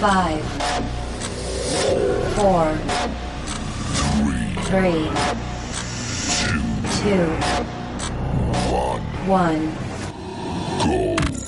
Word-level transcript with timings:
Five, 0.00 0.42
four, 2.34 2.72
three, 4.70 5.04
two, 7.02 7.26
one. 9.28 9.68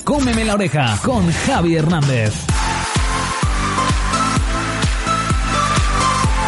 Cómeme 0.03 0.45
la 0.45 0.53
oreja 0.53 0.99
con 1.03 1.31
Javi 1.31 1.75
Hernández. 1.77 2.33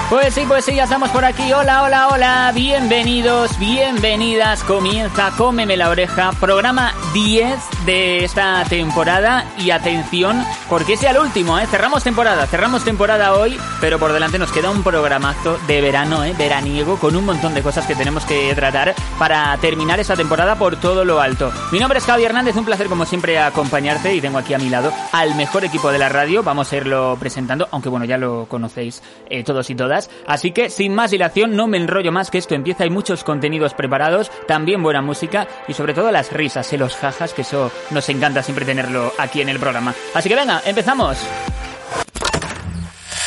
Pues 0.09 0.35
sí, 0.35 0.43
pues 0.47 0.63
sí, 0.63 0.75
ya 0.75 0.83
estamos 0.83 1.09
por 1.09 1.25
aquí. 1.25 1.51
Hola, 1.51 1.81
hola, 1.81 2.09
hola. 2.09 2.51
Bienvenidos, 2.53 3.57
bienvenidas. 3.57 4.63
Comienza 4.63 5.31
Cómeme 5.35 5.75
la 5.75 5.89
oreja, 5.89 6.31
programa 6.39 6.93
10 7.11 7.55
de 7.87 8.23
esta 8.23 8.63
temporada. 8.65 9.45
Y 9.57 9.71
atención, 9.71 10.45
porque 10.69 10.95
sea 10.95 11.09
el 11.09 11.17
último, 11.17 11.57
¿eh? 11.57 11.65
Cerramos 11.65 12.03
temporada, 12.03 12.45
cerramos 12.45 12.83
temporada 12.83 13.33
hoy, 13.33 13.59
pero 13.81 13.97
por 13.97 14.13
delante 14.13 14.37
nos 14.37 14.51
queda 14.51 14.69
un 14.69 14.83
programazo 14.83 15.57
de 15.65 15.81
verano, 15.81 16.23
¿eh? 16.23 16.35
Veraniego, 16.37 16.97
con 16.97 17.15
un 17.15 17.25
montón 17.25 17.55
de 17.55 17.63
cosas 17.63 17.87
que 17.87 17.95
tenemos 17.95 18.25
que 18.25 18.53
tratar 18.53 18.93
para 19.17 19.57
terminar 19.57 19.99
esta 19.99 20.15
temporada 20.15 20.55
por 20.55 20.75
todo 20.75 21.03
lo 21.03 21.19
alto. 21.19 21.51
Mi 21.71 21.79
nombre 21.79 21.97
es 21.97 22.05
Javi 22.05 22.25
Hernández, 22.25 22.55
un 22.57 22.65
placer 22.65 22.87
como 22.89 23.05
siempre 23.05 23.39
acompañarte 23.39 24.13
y 24.13 24.21
tengo 24.21 24.37
aquí 24.37 24.53
a 24.53 24.59
mi 24.59 24.69
lado 24.69 24.93
al 25.13 25.33
mejor 25.33 25.65
equipo 25.65 25.91
de 25.91 25.97
la 25.97 26.09
radio. 26.09 26.43
Vamos 26.43 26.71
a 26.71 26.77
irlo 26.77 27.17
presentando, 27.19 27.67
aunque 27.71 27.89
bueno, 27.89 28.05
ya 28.05 28.19
lo 28.19 28.45
conocéis 28.47 29.01
eh, 29.31 29.43
todos 29.43 29.67
y 29.71 29.75
todas. 29.75 29.94
Así 30.27 30.51
que 30.51 30.69
sin 30.69 30.93
más 30.93 31.11
dilación, 31.11 31.55
no 31.55 31.67
me 31.67 31.77
enrollo 31.77 32.11
más 32.11 32.31
que 32.31 32.37
esto 32.37 32.55
empieza. 32.55 32.83
Hay 32.83 32.89
muchos 32.89 33.23
contenidos 33.23 33.73
preparados, 33.73 34.31
también 34.47 34.83
buena 34.83 35.01
música 35.01 35.47
y 35.67 35.73
sobre 35.73 35.93
todo 35.93 36.11
las 36.11 36.31
risas 36.31 36.71
y 36.73 36.77
los 36.77 36.95
jajas, 36.95 37.33
que 37.33 37.41
eso 37.41 37.71
nos 37.91 38.07
encanta 38.09 38.43
siempre 38.43 38.65
tenerlo 38.65 39.11
aquí 39.17 39.41
en 39.41 39.49
el 39.49 39.59
programa. 39.59 39.93
Así 40.13 40.29
que 40.29 40.35
venga, 40.35 40.61
empezamos. 40.65 41.17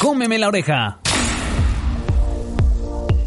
Cómeme 0.01 0.39
la 0.39 0.49
oreja. 0.49 1.01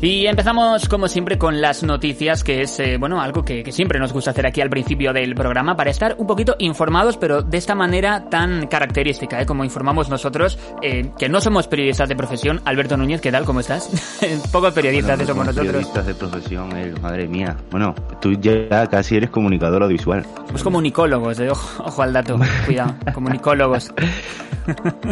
Y 0.01 0.25
empezamos, 0.25 0.89
como 0.89 1.07
siempre, 1.07 1.37
con 1.37 1.61
las 1.61 1.83
noticias, 1.83 2.43
que 2.43 2.61
es, 2.63 2.79
eh, 2.79 2.97
bueno, 2.97 3.21
algo 3.21 3.43
que, 3.43 3.61
que, 3.61 3.71
siempre 3.71 3.99
nos 3.99 4.11
gusta 4.11 4.31
hacer 4.31 4.47
aquí 4.47 4.59
al 4.59 4.69
principio 4.69 5.13
del 5.13 5.35
programa, 5.35 5.75
para 5.75 5.91
estar 5.91 6.15
un 6.17 6.25
poquito 6.25 6.55
informados, 6.57 7.17
pero 7.17 7.43
de 7.43 7.59
esta 7.59 7.75
manera 7.75 8.27
tan 8.27 8.65
característica, 8.65 9.39
¿eh? 9.39 9.45
como 9.45 9.63
informamos 9.63 10.09
nosotros, 10.09 10.57
eh, 10.81 11.11
que 11.19 11.29
no 11.29 11.39
somos 11.39 11.67
periodistas 11.67 12.09
de 12.09 12.15
profesión. 12.15 12.61
Alberto 12.65 12.97
Núñez, 12.97 13.21
¿qué 13.21 13.31
tal? 13.31 13.45
¿Cómo 13.45 13.59
estás? 13.59 13.91
Pocos 14.51 14.73
periodistas 14.73 15.17
bueno, 15.17 15.31
somos 15.31 15.45
nosotros. 15.45 15.67
Periodistas 15.67 16.07
de 16.07 16.15
profesión, 16.15 16.75
eh, 16.75 16.93
madre 16.99 17.27
mía. 17.27 17.55
Bueno, 17.69 17.93
tú 18.19 18.33
ya 18.33 18.87
casi 18.87 19.17
eres 19.17 19.29
comunicador 19.29 19.83
audiovisual. 19.83 20.25
Pues 20.49 20.63
comunicólogos, 20.63 21.39
eh, 21.41 21.51
ojo, 21.51 21.83
ojo 21.83 22.01
al 22.01 22.11
dato, 22.11 22.39
cuidado, 22.65 22.95
comunicólogos. 23.13 23.93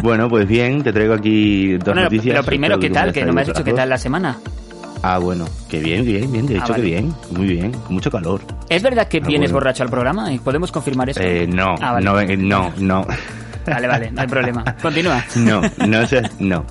bueno, 0.02 0.28
pues 0.28 0.48
bien, 0.48 0.82
te 0.82 0.92
traigo 0.92 1.14
aquí 1.14 1.74
dos 1.74 1.84
bueno, 1.84 2.02
noticias. 2.02 2.34
Pero 2.34 2.44
primero, 2.44 2.80
¿qué 2.80 2.90
tal? 2.90 3.12
Que 3.12 3.24
no 3.24 3.32
me 3.32 3.42
has 3.42 3.46
dicho 3.46 3.62
qué 3.62 3.72
tal 3.72 3.88
la 3.88 3.96
semana. 3.96 4.36
Ah, 5.02 5.18
bueno, 5.18 5.46
que 5.68 5.80
bien, 5.80 6.04
bien, 6.04 6.30
bien, 6.30 6.46
de 6.46 6.54
hecho 6.54 6.64
Ah, 6.64 6.70
vale. 6.72 6.82
que 6.82 6.88
bien, 6.90 7.14
muy 7.30 7.46
bien, 7.46 7.72
con 7.72 7.94
mucho 7.94 8.10
calor. 8.10 8.40
¿Es 8.68 8.82
verdad 8.82 9.08
que 9.08 9.18
Ah, 9.18 9.26
vienes 9.26 9.50
bueno. 9.50 9.60
borracho 9.64 9.82
al 9.82 9.88
programa? 9.90 10.32
¿Y 10.32 10.38
podemos 10.38 10.70
confirmar 10.70 11.08
esto? 11.10 11.22
Eh, 11.22 11.46
no, 11.46 11.74
Ah, 11.80 11.92
vale. 11.92 12.04
no, 12.04 12.20
eh, 12.20 12.36
no, 12.36 12.72
no, 12.78 13.06
Vale, 13.66 13.86
vale, 13.86 14.10
no 14.10 14.20
hay 14.22 14.26
problema. 14.26 14.64
Continúa. 14.82 15.24
no, 15.36 15.60
no 15.86 16.06
sé, 16.06 16.22
no. 16.38 16.64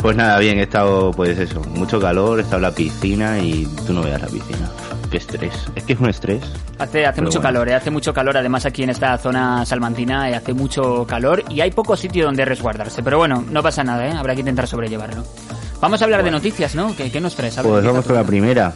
Pues 0.00 0.16
nada, 0.16 0.38
bien, 0.40 0.58
he 0.58 0.62
estado, 0.62 1.12
pues 1.12 1.38
eso, 1.38 1.60
mucho 1.76 2.00
calor, 2.00 2.38
he 2.40 2.42
estado 2.42 2.56
en 2.58 2.62
la 2.62 2.70
piscina 2.72 3.38
y 3.38 3.66
tú 3.86 3.92
no 3.92 4.02
veas 4.02 4.20
la 4.20 4.26
piscina. 4.28 4.68
Qué 5.10 5.18
estrés, 5.18 5.52
es 5.76 5.84
que 5.84 5.92
es 5.92 6.00
un 6.00 6.08
estrés. 6.08 6.42
Hace, 6.78 7.06
hace 7.06 7.20
mucho 7.20 7.38
bueno. 7.40 7.54
calor, 7.54 7.68
¿eh? 7.68 7.74
hace 7.74 7.90
mucho 7.90 8.12
calor. 8.14 8.36
Además, 8.36 8.64
aquí 8.66 8.82
en 8.82 8.90
esta 8.90 9.16
zona 9.18 9.64
salmantina 9.66 10.28
eh, 10.30 10.34
hace 10.34 10.54
mucho 10.54 11.06
calor 11.06 11.44
y 11.50 11.60
hay 11.60 11.70
poco 11.70 11.96
sitio 11.96 12.24
donde 12.24 12.44
resguardarse. 12.44 13.02
Pero 13.02 13.18
bueno, 13.18 13.44
no 13.48 13.62
pasa 13.62 13.84
nada, 13.84 14.06
¿eh? 14.08 14.12
habrá 14.12 14.34
que 14.34 14.40
intentar 14.40 14.66
sobrellevarlo. 14.66 15.22
Vamos 15.82 16.00
a 16.00 16.04
hablar 16.04 16.22
de 16.22 16.30
noticias, 16.30 16.74
¿no? 16.76 16.94
¿Qué, 16.96 17.10
qué 17.10 17.20
nos 17.20 17.34
traes? 17.34 17.58
A 17.58 17.62
ver, 17.62 17.70
Pues 17.72 17.84
vamos 17.84 18.06
con 18.06 18.14
la 18.14 18.24
primera. 18.24 18.72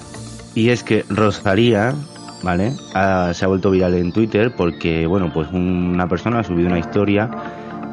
Y 0.55 0.71
es 0.71 0.83
que 0.83 1.05
Rosalía, 1.09 1.95
¿vale? 2.43 2.73
Ha- 2.95 3.33
se 3.33 3.45
ha 3.45 3.49
vuelto 3.49 3.71
viral 3.71 3.95
en 3.95 4.11
Twitter 4.13 4.53
porque, 4.57 5.07
bueno, 5.07 5.33
pues 5.33 5.49
una 5.53 6.09
persona 6.09 6.41
ha 6.41 6.45
subido 6.45 6.69
una 6.69 6.79
historia. 6.81 7.31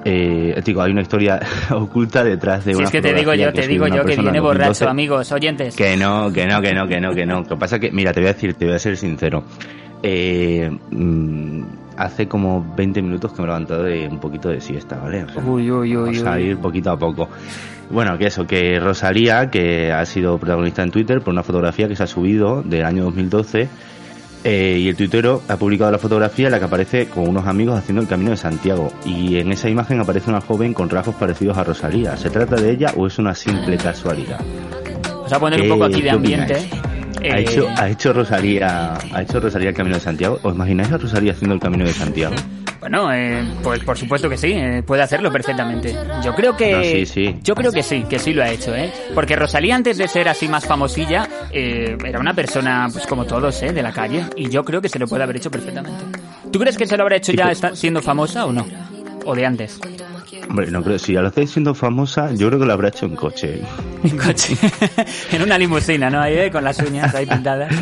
Eh, 0.06 0.59
digo, 0.66 0.81
hay 0.81 0.91
una 0.91 1.01
historia 1.03 1.40
oculta 1.72 2.24
detrás 2.24 2.66
de 2.66 2.72
Si 2.74 2.78
una 2.78 2.85
es 2.88 2.91
que 2.91 3.01
te 3.01 3.13
digo 3.13 3.34
yo, 3.35 3.53
te 3.53 3.68
digo 3.68 3.88
yo 3.88 4.03
que 4.03 4.16
viene 4.18 4.38
en 4.40 4.44
borracho, 4.44 4.85
2012. 4.85 4.85
amigos, 4.90 5.31
oyentes. 5.31 5.75
Que 5.75 5.95
no, 5.95 6.34
que 6.34 6.45
no, 6.47 6.59
que 6.62 6.74
no, 6.74 6.88
que 6.88 7.00
no, 7.00 7.13
que 7.13 7.25
no. 7.25 7.41
Lo 7.41 7.45
que 7.47 7.56
pasa 7.56 7.80
que, 7.80 7.91
mira, 7.91 8.12
te 8.13 8.19
voy 8.19 8.30
a 8.30 8.34
decir, 8.34 8.56
te 8.56 8.66
voy 8.66 8.74
a 8.74 8.80
ser 8.80 8.97
sincero. 8.97 9.44
Eh, 10.01 10.69
mm, 10.91 11.62
hace 11.97 12.28
como 12.28 12.74
20 12.75 13.01
minutos 13.01 13.31
que 13.31 13.38
me 13.41 13.44
he 13.44 13.47
levantado 13.47 13.84
de 13.84 14.07
un 14.07 14.19
poquito 14.19 14.50
de 14.50 14.59
siesta, 14.59 14.97
¿vale? 14.97 15.24
O 15.24 15.30
sea, 15.30 15.44
Uy, 15.44 15.69
uy, 15.72 15.95
uy, 15.95 16.18
Vamos 16.18 16.24
a 16.24 16.40
ir 16.40 16.57
poquito 16.57 16.91
a 16.91 16.97
poco. 16.97 17.30
Bueno, 17.94 18.18
que 18.18 18.26
eso, 18.26 18.48
que 18.48 18.80
Rosalía, 18.80 19.52
que 19.52 19.92
ha 19.92 20.04
sido 20.08 20.40
protagonista 20.40 20.81
en 20.81 20.90
Twitter 20.90 21.22
por 21.22 21.31
una 21.31 21.44
fotografía 21.44 21.88
que 21.88 21.96
se 21.96 22.02
ha 22.02 22.08
subido 22.08 22.64
del 22.64 22.86
año 22.86 23.04
2012, 23.04 23.70
eh, 24.44 24.78
y 24.80 24.90
el 24.90 24.96
tuitero 24.96 25.44
ha 25.48 25.58
publicado 25.58 25.92
la 25.92 26.00
fotografía 26.00 26.48
en 26.48 26.54
la 26.54 26.59
que 26.59 26.66
aparece 26.66 27.08
con 27.08 27.28
unos 27.28 27.46
amigos 27.46 27.78
haciendo 27.78 28.02
el 28.02 28.08
Camino 28.08 28.31
de 28.31 28.38
Santiago. 28.38 28.92
Y 29.06 29.38
en 29.38 29.52
esa 29.52 29.70
imagen 29.70 30.00
aparece 30.00 30.31
una 30.31 30.42
joven 30.42 30.74
con 30.74 30.90
rasgos 30.90 31.14
parecidos 31.16 31.56
a 31.56 31.64
Rosalía. 31.64 32.18
¿Se 32.18 32.31
trata 32.31 32.56
de 32.56 32.72
ella 32.72 32.94
o 32.98 33.06
es 33.06 33.20
una 33.20 33.36
simple 33.36 33.78
casualidad? 33.78 34.40
Vamos 35.14 35.31
a 35.31 35.40
poner 35.40 35.62
un 35.62 35.70
poco 35.70 35.84
aquí 35.84 36.02
de 36.02 36.02
¿Qué 36.02 36.10
ambiente. 36.10 36.68
Eh, 37.22 37.31
¿Ha 37.31 37.40
hecho, 37.40 37.68
ha 37.78 37.90
hecho 37.90 38.12
Rosalía, 38.12 38.96
ha 38.96 39.22
hecho 39.22 39.40
Rosalía 39.40 39.70
el 39.70 39.75
Camino 39.75 39.98
de 39.98 40.02
Santiago? 40.02 40.40
¿Os 40.42 40.56
imagináis 40.56 40.92
a 40.92 40.98
Rosalía 40.98 41.34
haciendo 41.34 41.54
el 41.54 41.62
Camino 41.62 41.86
de 41.86 41.94
Santiago? 41.94 42.34
Bueno, 42.83 43.13
eh, 43.13 43.41
pues 43.63 43.79
por 43.81 43.97
supuesto 43.97 44.29
que 44.29 44.35
sí, 44.38 44.51
eh, 44.51 44.83
puede 44.85 45.01
hacerlo 45.03 45.31
perfectamente. 45.31 45.95
Yo 46.21 46.35
creo 46.35 46.57
que 46.57 46.71
No, 46.73 46.83
sí, 46.83 47.05
sí. 47.05 47.39
yo 47.41 47.55
creo 47.55 47.71
que 47.71 47.81
sí, 47.81 48.03
que 48.09 48.19
sí 48.19 48.33
lo 48.33 48.44
ha 48.44 48.49
hecho, 48.49 48.75
¿eh? 48.75 48.91
Porque 49.16 49.38
Rosalía 49.38 49.73
antes 49.75 49.97
de 49.97 50.05
ser 50.09 50.27
así 50.27 50.49
más 50.49 50.66
famosilla 50.66 51.25
eh, 51.49 51.97
era 52.05 52.19
una 52.19 52.33
persona, 52.33 52.89
pues 52.91 53.07
como 53.07 53.23
todos, 53.23 53.63
¿eh? 53.63 53.71
De 53.71 53.81
la 53.81 53.94
calle 53.94 54.25
y 54.35 54.49
yo 54.49 54.66
creo 54.66 54.81
que 54.81 54.89
se 54.89 54.99
lo 54.99 55.07
puede 55.07 55.23
haber 55.23 55.38
hecho 55.38 55.49
perfectamente. 55.49 56.03
¿Tú 56.51 56.59
crees 56.59 56.77
que 56.77 56.85
se 56.85 56.97
lo 56.97 57.03
habrá 57.03 57.16
hecho 57.16 57.31
ya 57.31 57.44
pero- 57.45 57.51
está- 57.51 57.75
siendo 57.75 58.01
famosa 58.01 58.45
o 58.45 58.51
no? 58.51 58.66
O 59.23 59.33
de 59.33 59.45
antes. 59.45 59.79
Hombre, 60.50 60.69
no 60.69 60.83
creo, 60.83 61.00
si 61.00 61.13
ya 61.13 61.21
lo 61.21 61.29
estáis 61.29 61.51
siendo 61.51 61.73
famosa, 61.73 62.33
yo 62.33 62.47
creo 62.50 62.59
que 62.59 62.65
lo 62.65 62.73
habrá 62.73 62.89
hecho 62.89 63.05
en 63.05 63.15
coche. 63.15 63.61
En 64.03 64.17
coche, 64.17 64.57
en 65.31 65.41
una 65.41 65.57
limusina, 65.57 66.09
¿no? 66.09 66.19
Ahí, 66.19 66.33
eh, 66.38 66.51
con 66.51 66.65
las 66.65 66.77
uñas 66.79 67.15
ahí 67.15 67.25
pintadas. 67.25 67.73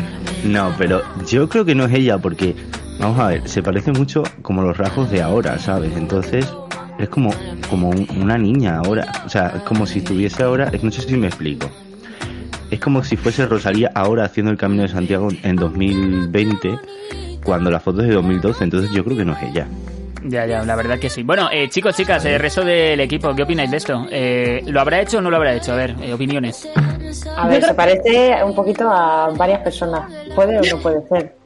No, 0.44 0.72
pero 0.78 1.02
yo 1.28 1.48
creo 1.48 1.64
que 1.64 1.74
no 1.74 1.86
es 1.86 1.92
ella 1.94 2.18
porque, 2.18 2.54
vamos 3.02 3.18
a 3.18 3.28
ver, 3.28 3.48
se 3.48 3.62
parece 3.62 3.92
mucho 3.92 4.22
como 4.42 4.62
los 4.62 4.76
rasgos 4.76 5.10
de 5.10 5.20
ahora, 5.22 5.58
¿sabes? 5.58 5.92
Entonces, 5.96 6.46
es 6.98 7.08
como, 7.08 7.30
como 7.68 7.90
un- 7.90 8.06
una 8.20 8.38
niña 8.38 8.78
ahora. 8.78 9.06
O 9.26 9.28
sea, 9.28 9.52
es 9.56 9.62
como 9.62 9.86
si 9.86 9.98
estuviese 9.98 10.42
ahora, 10.42 10.68
es- 10.72 10.82
no 10.82 10.90
sé 10.90 11.02
si 11.02 11.16
me 11.16 11.26
explico. 11.26 11.68
Es 12.70 12.80
como 12.80 13.02
si 13.04 13.16
fuese 13.16 13.44
Rosalía 13.46 13.90
ahora 13.94 14.24
haciendo 14.24 14.50
el 14.50 14.56
Camino 14.58 14.82
de 14.82 14.88
Santiago 14.88 15.28
en 15.42 15.56
2020, 15.56 16.78
cuando 17.44 17.70
la 17.70 17.80
foto 17.80 18.00
es 18.00 18.08
de 18.08 18.14
2012, 18.14 18.64
entonces 18.64 18.90
yo 18.92 19.04
creo 19.04 19.16
que 19.16 19.24
no 19.24 19.32
es 19.34 19.42
ella. 19.42 19.66
Ya, 20.24 20.46
ya, 20.46 20.64
la 20.64 20.76
verdad 20.76 21.00
que 21.00 21.10
sí. 21.10 21.24
Bueno, 21.24 21.48
eh, 21.52 21.68
chicos, 21.68 21.96
chicas, 21.96 22.24
el 22.24 22.38
resto 22.38 22.64
del 22.64 23.00
equipo, 23.00 23.34
¿qué 23.34 23.42
opináis 23.42 23.70
de 23.72 23.76
esto? 23.76 24.06
Eh, 24.08 24.62
¿Lo 24.66 24.80
habrá 24.80 25.00
hecho 25.00 25.18
o 25.18 25.20
no 25.20 25.28
lo 25.30 25.36
habrá 25.36 25.52
hecho? 25.54 25.72
A 25.72 25.76
ver, 25.76 25.96
eh, 26.00 26.14
opiniones. 26.14 26.68
A 27.36 27.48
ver, 27.48 27.62
se 27.64 27.74
parece 27.74 28.36
un 28.44 28.54
poquito 28.54 28.88
a 28.88 29.30
varias 29.36 29.60
personas. 29.62 30.08
¿Puede 30.34 30.58
o 30.60 30.62
no 30.76 30.80
puede 30.80 31.02
ser? 31.08 31.41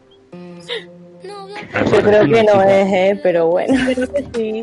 Yo 1.92 2.02
creo 2.02 2.24
que 2.26 2.42
no 2.44 2.62
es, 2.62 2.92
¿eh? 2.92 3.20
pero 3.22 3.46
bueno. 3.48 3.74
Creo 3.94 4.12
que 4.12 4.24
sí. 4.34 4.62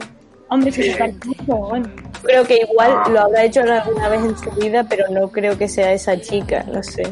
Hombre, 0.49 0.71
se 0.71 0.95
parece 0.97 1.17
mucho, 1.25 1.55
bueno. 1.55 1.89
Creo 2.23 2.43
que 2.45 2.57
igual 2.69 2.91
lo 3.11 3.21
habrá 3.21 3.43
hecho 3.43 3.61
alguna 3.61 4.09
vez 4.09 4.21
en 4.23 4.37
su 4.37 4.51
vida, 4.51 4.85
pero 4.87 5.05
no 5.09 5.27
creo 5.29 5.57
que 5.57 5.67
sea 5.67 5.91
esa 5.93 6.19
chica, 6.19 6.63
no 6.71 6.81
sé. 6.83 7.11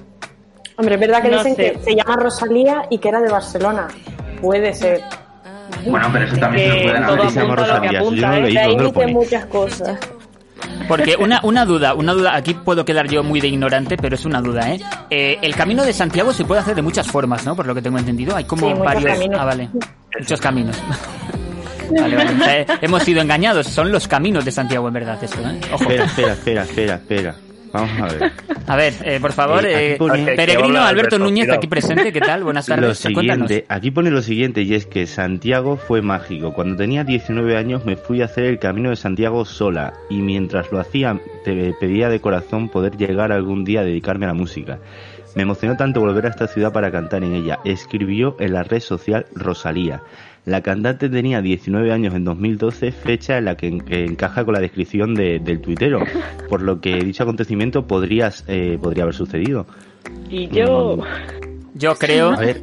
Hombre, 0.78 0.96
es 0.96 1.02
verdad 1.02 1.22
que 1.22 1.30
No 1.30 1.38
dicen 1.38 1.56
sé. 1.56 1.72
que 1.74 1.80
se 1.80 1.96
llama 1.96 2.16
Rosalía 2.18 2.84
y 2.90 2.98
que 3.00 3.10
era 3.10 3.20
de 3.22 3.30
Barcelona. 3.30 3.88
Puede 4.42 4.74
ser. 4.74 5.02
Bueno, 5.86 6.10
pero 6.12 6.26
eso 6.26 6.38
también 6.38 6.70
se 6.72 6.78
lo 6.78 6.84
pueden 6.84 7.04
todo 7.06 7.14
haber 7.16 7.30
se 7.32 7.40
llama 7.40 7.54
apunta 7.54 7.74
a 7.74 7.76
lo 7.76 7.82
que 7.82 7.88
Rosalía, 7.88 8.00
eso 8.00 8.00
yo 8.00 8.08
apunta, 8.08 8.28
no 8.28 8.34
¿eh? 8.36 8.42
leí. 8.42 8.54
De 8.54 8.60
ahí 8.60 8.68
¿dónde 8.70 8.84
lo 8.84 8.90
dicen 8.90 9.02
pone? 9.02 9.14
muchas 9.14 9.46
cosas. 9.48 10.00
Porque 10.88 11.16
una, 11.18 11.40
una 11.44 11.66
duda, 11.66 11.94
una 11.94 12.14
duda, 12.14 12.36
aquí 12.36 12.54
puedo 12.54 12.84
quedar 12.86 13.08
yo 13.08 13.24
muy 13.24 13.40
de 13.42 13.48
ignorante, 13.48 13.98
pero 13.98 14.16
es 14.16 14.26
una 14.26 14.42
duda, 14.42 14.72
¿eh? 14.74 14.80
Eh, 15.10 15.38
El 15.42 15.56
camino 15.56 15.84
de 15.84 15.94
Santiago 15.94 16.34
se 16.34 16.46
puede 16.46 16.62
hacer 16.62 16.76
de 16.76 16.82
muchas 16.82 17.08
formas, 17.08 17.46
¿no? 17.46 17.56
Por 17.56 17.66
lo 17.68 17.74
que 17.76 17.82
tengo 17.82 17.98
entendido. 17.98 18.36
Hay 18.36 18.44
como 18.46 18.68
Sí, 18.68 18.74
varios. 18.80 19.12
caminos. 19.14 19.40
Ah, 19.40 19.46
vale. 19.46 19.70
Muchos 20.20 20.42
caminos. 20.42 20.78
Vale, 21.94 22.16
vale. 22.16 22.32
O 22.34 22.38
sea, 22.46 22.66
hemos 22.82 23.04
sido 23.04 23.22
engañados. 23.22 23.68
Son 23.68 23.92
los 23.92 24.08
caminos 24.08 24.46
de 24.46 24.52
Santiago, 24.54 24.88
en 24.88 24.94
verdad, 24.94 25.22
esto, 25.22 25.42
¿eh? 25.42 25.60
Ojo. 25.74 25.84
Espera, 25.84 26.06
espera, 26.06 26.34
espera, 26.34 26.64
espera, 26.64 26.96
espera. 26.96 27.36
Vamos 27.74 27.90
a 28.02 28.06
ver. 28.14 28.32
A 28.68 28.76
ver, 28.76 28.94
eh, 29.04 29.20
por 29.22 29.32
favor, 29.34 29.66
Eh, 29.66 29.94
eh, 29.94 29.96
pone- 29.98 30.26
Peregrino 30.36 30.82
Alberto 30.82 31.16
Alberto, 31.16 31.20
Núñez, 31.20 31.50
aquí 31.50 31.68
presente. 31.68 32.12
¿Qué 32.12 32.20
tal? 32.20 32.44
Buenas 32.44 32.66
tardes. 32.66 32.98
Siguiente, 32.98 33.66
aquí 33.70 33.92
pone 33.92 34.12
lo 34.12 34.22
siguiente 34.22 34.62
y 34.62 34.74
es 34.76 34.86
que 34.86 35.08
Santiago 35.08 35.78
fue 35.78 36.02
mágico. 36.02 36.54
Cuando 36.54 36.76
tenía 36.76 37.04
19 37.04 37.58
años 37.58 37.86
me 37.86 37.96
fui 37.96 38.22
a 38.22 38.26
hacer 38.26 38.44
el 38.46 38.60
camino 38.60 38.90
de 38.90 38.96
Santiago 38.96 39.46
sola 39.46 39.94
y 40.10 40.22
mientras 40.22 40.72
lo 40.72 40.80
hacía 40.80 41.20
te 41.44 41.74
pedía 41.80 42.10
de 42.10 42.20
corazón 42.20 42.70
poder 42.70 42.98
llegar 42.98 43.32
algún 43.32 43.64
día 43.64 43.82
a 43.82 43.84
dedicarme 43.84 44.26
a 44.26 44.30
la 44.30 44.34
música. 44.36 44.80
Me 45.34 45.44
emocionó 45.44 45.78
tanto 45.78 46.02
volver 46.02 46.26
a 46.26 46.30
esta 46.30 46.48
ciudad 46.48 46.74
para 46.74 46.92
cantar 46.92 47.24
en 47.24 47.34
ella. 47.34 47.60
Escribió 47.64 48.36
en 48.40 48.52
la 48.54 48.64
red 48.64 48.82
social 48.82 49.26
Rosalía. 49.34 50.02
La 50.46 50.62
cantante 50.62 51.08
tenía 51.08 51.42
19 51.42 51.92
años 51.92 52.16
en 52.16 52.24
2012, 52.26 52.92
fecha 52.92 53.38
en 53.38 53.46
la 53.46 53.56
que, 53.56 53.68
en- 53.68 53.82
que 53.82 54.04
encaja 54.06 54.44
con 54.44 54.54
la 54.56 54.60
descripción 54.60 55.14
de- 55.14 55.40
del 55.40 55.62
tuitero, 55.62 56.00
por 56.50 56.62
lo 56.64 56.82
que 56.82 56.96
dicho 57.04 57.24
acontecimiento 57.24 57.86
podría, 57.86 58.32
eh, 58.48 58.80
podría 58.82 59.04
haber 59.04 59.14
sucedido. 59.16 59.68
Y 60.30 60.48
yo. 60.48 60.98
Yo 61.76 61.94
creo, 61.96 62.32
A 62.32 62.38
ver, 62.40 62.60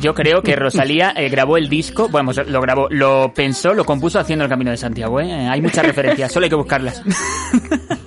yo 0.00 0.14
creo 0.14 0.42
que 0.42 0.56
Rosalía 0.56 1.12
eh, 1.16 1.28
grabó 1.30 1.56
el 1.56 1.68
disco, 1.70 2.08
bueno, 2.10 2.26
pues 2.32 2.46
lo 2.48 2.60
grabó, 2.60 2.88
lo 2.90 3.32
pensó, 3.34 3.72
lo 3.72 3.84
compuso 3.86 4.18
haciendo 4.18 4.44
el 4.44 4.50
Camino 4.50 4.70
de 4.70 4.76
Santiago, 4.76 5.20
¿eh? 5.20 5.32
Hay 5.48 5.60
muchas 5.62 5.86
referencias, 5.86 6.30
solo 6.32 6.44
hay 6.44 6.50
que 6.50 6.56
buscarlas. 6.56 7.02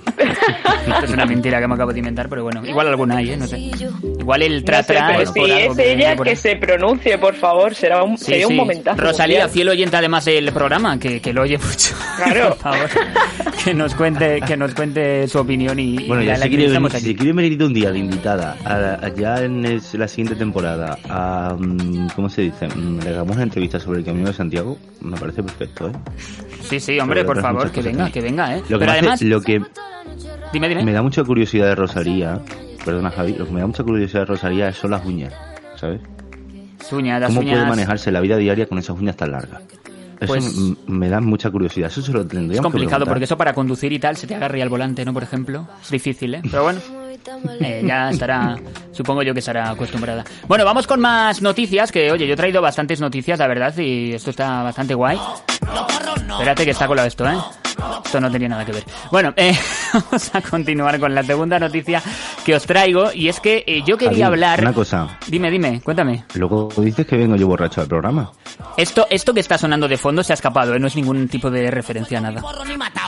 Esto 0.98 1.06
es 1.06 1.12
una 1.12 1.26
mentira 1.26 1.60
que 1.60 1.68
me 1.68 1.74
acabo 1.74 1.92
de 1.92 1.98
inventar, 2.00 2.28
pero 2.28 2.42
bueno, 2.42 2.64
igual 2.66 2.88
alguna 2.88 3.16
hay, 3.18 3.30
¿eh? 3.30 3.36
No 3.36 3.46
sé. 3.46 3.58
Igual 4.18 4.42
el 4.42 4.64
tra 4.64 4.78
No 4.78 4.84
sé, 4.84 4.92
es 4.94 4.98
si 4.98 5.40
algo 5.40 5.72
es 5.72 5.76
que- 5.76 5.92
ella 5.92 6.16
por 6.16 6.26
que 6.26 6.36
se 6.36 6.56
pronuncie, 6.56 7.18
por 7.18 7.34
favor, 7.34 7.74
será 7.74 8.02
un, 8.02 8.18
Sí, 8.18 8.24
sería 8.26 8.46
sí. 8.46 8.52
un 8.52 8.56
momentazo. 8.56 9.00
Rosalía, 9.00 9.38
mundial. 9.40 9.50
fiel 9.50 9.68
oyente 9.68 9.96
además 9.96 10.24
del 10.24 10.52
programa, 10.52 10.98
que, 10.98 11.20
que 11.20 11.32
lo 11.32 11.42
oye 11.42 11.56
mucho. 11.58 11.94
Claro. 12.16 12.48
Por 12.58 12.58
favor, 12.58 12.88
que 13.64 13.74
nos 13.74 13.94
cuente, 13.94 14.40
que 14.46 14.56
nos 14.56 14.74
cuente 14.74 15.26
su 15.28 15.38
opinión 15.38 15.78
y, 15.78 16.06
Bueno, 16.06 16.22
y 16.22 16.26
ya 16.26 16.36
la, 16.36 16.44
si 16.44 16.48
quiere, 16.50 16.68
venir, 16.68 16.90
si 16.92 17.14
quiere 17.14 17.32
venir 17.32 17.62
un 17.62 17.72
día 17.74 17.90
de 17.92 17.98
invitada, 17.98 18.56
a, 18.64 19.06
a- 19.06 19.14
ya 19.14 19.42
en 19.42 19.64
el- 19.64 19.82
la 19.94 20.08
siguiente 20.08 20.34
temporada, 20.36 20.98
a, 21.08 21.54
mm, 21.58 22.08
¿cómo 22.16 22.28
se 22.28 22.42
dice? 22.42 22.66
Mm, 22.68 23.00
Le 23.02 23.10
hagamos 23.10 23.36
una 23.36 23.44
entrevista 23.44 23.78
sobre 23.80 24.00
el 24.00 24.04
Camino 24.04 24.28
de 24.28 24.34
Santiago, 24.34 24.76
me 25.00 25.16
parece 25.16 25.42
perfecto, 25.42 25.88
¿eh? 25.88 25.92
Sí, 26.68 26.80
sí, 26.80 26.98
hombre, 27.00 27.24
por 27.24 27.40
favor, 27.40 27.70
que 27.70 27.82
venga, 27.82 28.10
que 28.10 28.20
venga, 28.20 28.56
¿eh? 28.56 28.62
Lo 28.68 28.78
que, 28.78 28.84
Pero 28.84 28.90
hace- 28.92 28.98
además, 29.00 29.22
lo 29.22 29.40
que 29.40 29.60
dime, 30.52 30.68
dime. 30.68 30.82
Me 30.88 30.94
da 30.94 31.02
mucha 31.02 31.22
curiosidad 31.22 31.66
de 31.66 31.74
Rosalía, 31.74 32.40
perdona 32.82 33.10
Javi, 33.10 33.34
lo 33.34 33.44
que 33.44 33.52
me 33.52 33.60
da 33.60 33.66
mucha 33.66 33.84
curiosidad 33.84 34.20
de 34.20 34.24
Rosalía 34.24 34.72
son 34.72 34.90
las 34.92 35.04
uñas, 35.04 35.34
¿sabes? 35.76 36.00
Las 36.78 36.92
uñas, 36.94 37.20
las 37.20 37.28
¿Cómo 37.28 37.40
uñas... 37.40 37.56
puede 37.56 37.68
manejarse 37.68 38.10
la 38.10 38.20
vida 38.22 38.38
diaria 38.38 38.64
con 38.66 38.78
esas 38.78 38.96
uñas 38.98 39.14
tan 39.14 39.32
largas? 39.32 39.60
Eso 40.18 40.26
Pues- 40.26 40.54
me 40.86 41.10
da 41.10 41.20
mucha 41.20 41.50
curiosidad, 41.50 41.90
eso 41.90 42.00
se 42.00 42.10
lo 42.12 42.26
tendríamos 42.26 42.54
Es 42.56 42.72
complicado 42.72 43.04
porque 43.04 43.24
eso 43.24 43.36
para 43.36 43.52
conducir 43.52 43.92
y 43.92 43.98
tal 43.98 44.16
se 44.16 44.26
te 44.26 44.34
agarre 44.34 44.62
al 44.62 44.70
volante, 44.70 45.04
¿no? 45.04 45.12
Por 45.12 45.22
ejemplo. 45.24 45.68
Es 45.82 45.90
difícil, 45.90 46.36
¿eh? 46.36 46.42
Pero 46.50 46.62
bueno. 46.62 46.80
Eh, 47.60 47.82
ya 47.86 48.10
estará, 48.10 48.56
supongo 48.92 49.22
yo 49.22 49.32
que 49.32 49.40
estará 49.40 49.70
acostumbrada. 49.70 50.24
Bueno, 50.46 50.64
vamos 50.64 50.86
con 50.86 51.00
más 51.00 51.42
noticias, 51.42 51.90
que 51.92 52.10
oye, 52.10 52.26
yo 52.26 52.34
he 52.34 52.36
traído 52.36 52.60
bastantes 52.62 53.00
noticias, 53.00 53.38
la 53.38 53.46
verdad, 53.46 53.76
y 53.78 54.12
esto 54.12 54.30
está 54.30 54.62
bastante 54.62 54.94
guay. 54.94 55.18
Espérate 56.30 56.64
que 56.64 56.70
está 56.70 56.86
colado 56.86 57.08
esto, 57.08 57.28
¿eh? 57.28 57.36
Esto 58.04 58.20
no 58.20 58.30
tenía 58.30 58.48
nada 58.48 58.64
que 58.64 58.72
ver. 58.72 58.84
Bueno, 59.12 59.32
eh, 59.36 59.56
vamos 59.92 60.34
a 60.34 60.40
continuar 60.40 60.98
con 60.98 61.14
la 61.14 61.22
segunda 61.22 61.58
noticia 61.58 62.02
que 62.44 62.54
os 62.54 62.64
traigo, 62.66 63.12
y 63.12 63.28
es 63.28 63.38
que 63.40 63.62
eh, 63.66 63.82
yo 63.86 63.96
quería 63.96 64.24
Javi, 64.26 64.34
hablar... 64.34 64.60
Una 64.60 64.72
cosa, 64.72 65.18
Dime, 65.26 65.50
dime, 65.50 65.80
cuéntame. 65.82 66.24
luego 66.34 66.68
dices 66.78 67.06
que 67.06 67.16
vengo 67.16 67.36
yo 67.36 67.46
borracho 67.46 67.80
al 67.82 67.86
programa. 67.86 68.32
Esto, 68.76 69.06
esto 69.10 69.32
que 69.34 69.40
está 69.40 69.58
sonando 69.58 69.86
de 69.86 69.96
fondo 69.96 70.22
se 70.24 70.32
ha 70.32 70.34
escapado, 70.34 70.74
¿eh? 70.74 70.78
No 70.80 70.86
es 70.88 70.96
ningún 70.96 71.28
tipo 71.28 71.50
de 71.50 71.70
referencia 71.70 72.18
a 72.18 72.20
nada. 72.22 72.42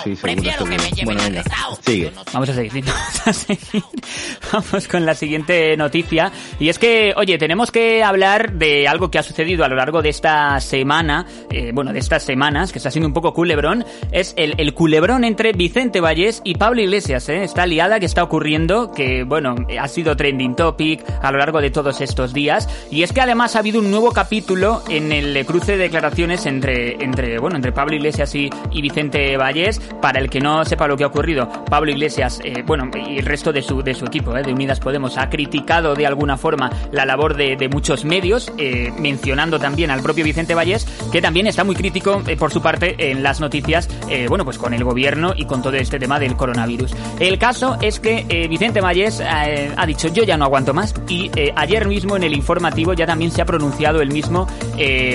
Sí, 0.04 0.16
seguro, 0.16 0.42
seguro. 0.42 0.66
Bueno, 1.04 1.20
venga, 1.22 1.42
sigue. 1.84 2.12
Vamos 2.32 2.48
a 2.48 2.54
seguir, 2.54 2.84
vamos 2.84 3.26
a 3.26 3.32
seguir. 3.32 3.82
Vamos 4.52 4.88
con 4.88 5.06
la 5.06 5.14
siguiente 5.14 5.76
noticia. 5.76 6.32
Y 6.58 6.68
es 6.68 6.78
que, 6.78 7.12
oye, 7.16 7.38
tenemos 7.38 7.70
que 7.70 8.02
hablar 8.02 8.52
de 8.52 8.88
algo 8.88 9.10
que 9.10 9.18
ha 9.18 9.22
sucedido 9.22 9.64
a 9.64 9.68
lo 9.68 9.76
largo 9.76 10.02
de 10.02 10.08
esta 10.08 10.58
semana, 10.60 11.26
eh, 11.50 11.70
bueno, 11.72 11.92
de 11.92 11.98
estas 11.98 12.22
semanas, 12.22 12.72
que 12.72 12.78
está 12.78 12.90
siendo 12.90 13.08
un 13.08 13.14
poco 13.14 13.32
culebrón. 13.32 13.84
Es 14.12 14.34
el, 14.36 14.74
culebrón 14.74 15.24
entre 15.24 15.52
Vicente 15.52 16.00
Vallés 16.00 16.40
y 16.44 16.54
Pablo 16.54 16.80
Iglesias, 16.80 17.28
¿eh? 17.28 17.42
Esta 17.42 17.66
liada 17.66 18.00
que 18.00 18.06
está 18.06 18.22
ocurriendo, 18.22 18.92
que, 18.92 19.24
bueno, 19.24 19.54
ha 19.78 19.88
sido 19.88 20.16
trending 20.16 20.54
topic 20.54 21.04
a 21.22 21.30
lo 21.32 21.38
largo 21.38 21.60
de 21.60 21.70
todos 21.70 22.00
estos 22.00 22.32
días. 22.32 22.68
Y 22.90 23.02
es 23.02 23.12
que 23.12 23.20
además 23.20 23.56
ha 23.56 23.60
habido 23.60 23.80
un 23.80 23.90
nuevo 23.90 24.12
capítulo 24.12 24.82
en 24.88 25.12
el 25.12 25.44
cruce 25.46 25.72
de 25.72 25.78
declaraciones 25.78 26.46
entre, 26.46 27.02
entre, 27.02 27.38
bueno, 27.38 27.56
entre 27.56 27.72
Pablo 27.72 27.96
Iglesias 27.96 28.34
y, 28.34 28.50
y 28.70 28.82
Vicente 28.82 29.36
Vallés. 29.36 29.80
Para 30.00 30.20
el 30.20 30.30
que 30.30 30.40
no 30.40 30.64
sepa 30.64 30.86
lo 30.86 30.96
que 30.96 31.04
ha 31.04 31.08
ocurrido, 31.08 31.48
Pablo 31.68 31.90
Iglesias, 31.90 32.40
eh, 32.44 32.62
bueno, 32.64 32.90
y 32.94 33.18
el 33.18 33.26
resto 33.26 33.52
de 33.52 33.62
su, 33.62 33.82
de 33.82 33.89
su 33.94 34.06
equipo, 34.06 34.36
eh, 34.36 34.42
de 34.42 34.52
Unidas 34.52 34.80
Podemos, 34.80 35.18
ha 35.18 35.28
criticado 35.28 35.94
de 35.94 36.06
alguna 36.06 36.36
forma 36.36 36.70
la 36.92 37.04
labor 37.04 37.36
de, 37.36 37.56
de 37.56 37.68
muchos 37.68 38.04
medios, 38.04 38.52
eh, 38.58 38.92
mencionando 38.98 39.58
también 39.58 39.90
al 39.90 40.02
propio 40.02 40.24
Vicente 40.24 40.54
Vallés, 40.54 40.86
que 41.12 41.20
también 41.20 41.46
está 41.46 41.64
muy 41.64 41.74
crítico, 41.74 42.22
eh, 42.26 42.36
por 42.36 42.52
su 42.52 42.62
parte, 42.62 43.10
en 43.10 43.22
las 43.22 43.40
noticias, 43.40 43.88
bueno, 44.28 44.44
pues 44.44 44.58
con 44.58 44.74
el 44.74 44.84
gobierno 44.84 45.32
y 45.36 45.44
con 45.44 45.62
todo 45.62 45.74
este 45.74 45.98
tema 45.98 46.18
del 46.18 46.36
coronavirus. 46.36 46.92
El 47.18 47.38
caso 47.38 47.76
es 47.80 48.00
que 48.00 48.46
Vicente 48.48 48.80
Vallés 48.80 49.20
ha 49.20 49.86
dicho, 49.86 50.08
yo 50.08 50.24
ya 50.24 50.36
no 50.36 50.44
aguanto 50.44 50.74
más, 50.74 50.94
y 51.08 51.30
ayer 51.54 51.86
mismo 51.86 52.16
en 52.16 52.24
el 52.24 52.34
informativo 52.34 52.92
ya 52.92 53.06
también 53.06 53.30
se 53.30 53.42
ha 53.42 53.44
pronunciado 53.44 54.00
el 54.00 54.10
mismo, 54.10 54.46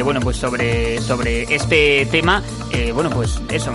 bueno, 0.04 0.20
pues 0.22 0.38
sobre, 0.38 1.00
sobre 1.02 1.44
este 1.54 2.08
tema, 2.10 2.42
bueno, 2.94 3.10
pues 3.10 3.42
eso, 3.52 3.72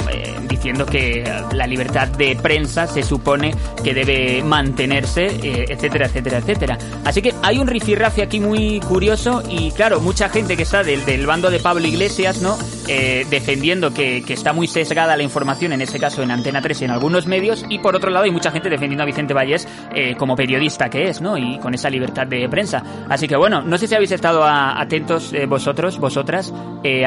diciendo 0.49 0.87
que 0.87 1.25
la 1.53 1.67
libertad 1.67 2.09
de 2.09 2.37
prensa 2.37 2.87
se 2.87 3.03
supone 3.03 3.55
que 3.83 3.95
debe 3.95 4.43
mantenerse, 4.91 5.27
eh, 5.27 5.67
etcétera, 5.69 6.07
etcétera, 6.07 6.39
etcétera. 6.39 6.79
Así 7.05 7.23
que 7.23 7.35
hay 7.43 7.59
un 7.59 7.67
rifirrafe 7.67 8.23
aquí 8.23 8.41
muy 8.41 8.81
curioso 8.81 9.43
y 9.49 9.71
claro, 9.71 10.01
mucha 10.01 10.29
gente 10.29 10.57
que 10.57 10.65
está 10.65 10.83
del, 10.83 11.05
del 11.05 11.27
bando 11.27 11.51
de 11.51 11.61
Pablo 11.61 11.87
Iglesias, 11.87 12.43
¿no? 12.43 12.57
Eh, 12.89 13.27
defendiendo 13.31 13.93
que, 13.95 14.23
que 14.23 14.33
está 14.33 14.53
muy 14.53 14.67
sesgada 14.67 15.17
la 15.17 15.23
información, 15.23 15.73
en 15.73 15.81
este 15.81 15.99
caso 15.99 16.23
en 16.23 16.31
Antena 16.31 16.61
3 16.61 16.83
y 16.83 16.85
en 16.87 16.91
algunos 16.91 17.27
medios, 17.27 17.65
y 17.69 17.79
por 17.79 17.95
otro 17.95 18.11
lado 18.11 18.25
hay 18.25 18.31
mucha 18.31 18.51
gente 18.51 18.69
defendiendo 18.69 19.03
a 19.05 19.07
Vicente 19.07 19.33
Vallés 19.33 19.69
eh, 19.95 20.17
como 20.17 20.35
periodista 20.35 20.89
que 20.89 21.09
es, 21.09 21.21
¿no? 21.21 21.37
Y 21.39 21.59
con 21.59 21.75
esa 21.75 21.89
libertad 21.89 22.27
de 22.27 22.49
prensa. 22.49 22.83
Así 23.09 23.29
que 23.29 23.37
bueno, 23.37 23.63
no 23.63 23.79
sé 23.79 23.87
si 23.87 23.95
habéis 23.95 24.13
estado 24.13 24.45
atentos 24.45 25.33
eh, 25.33 25.47
vosotros, 25.47 25.99
vosotras, 25.99 26.53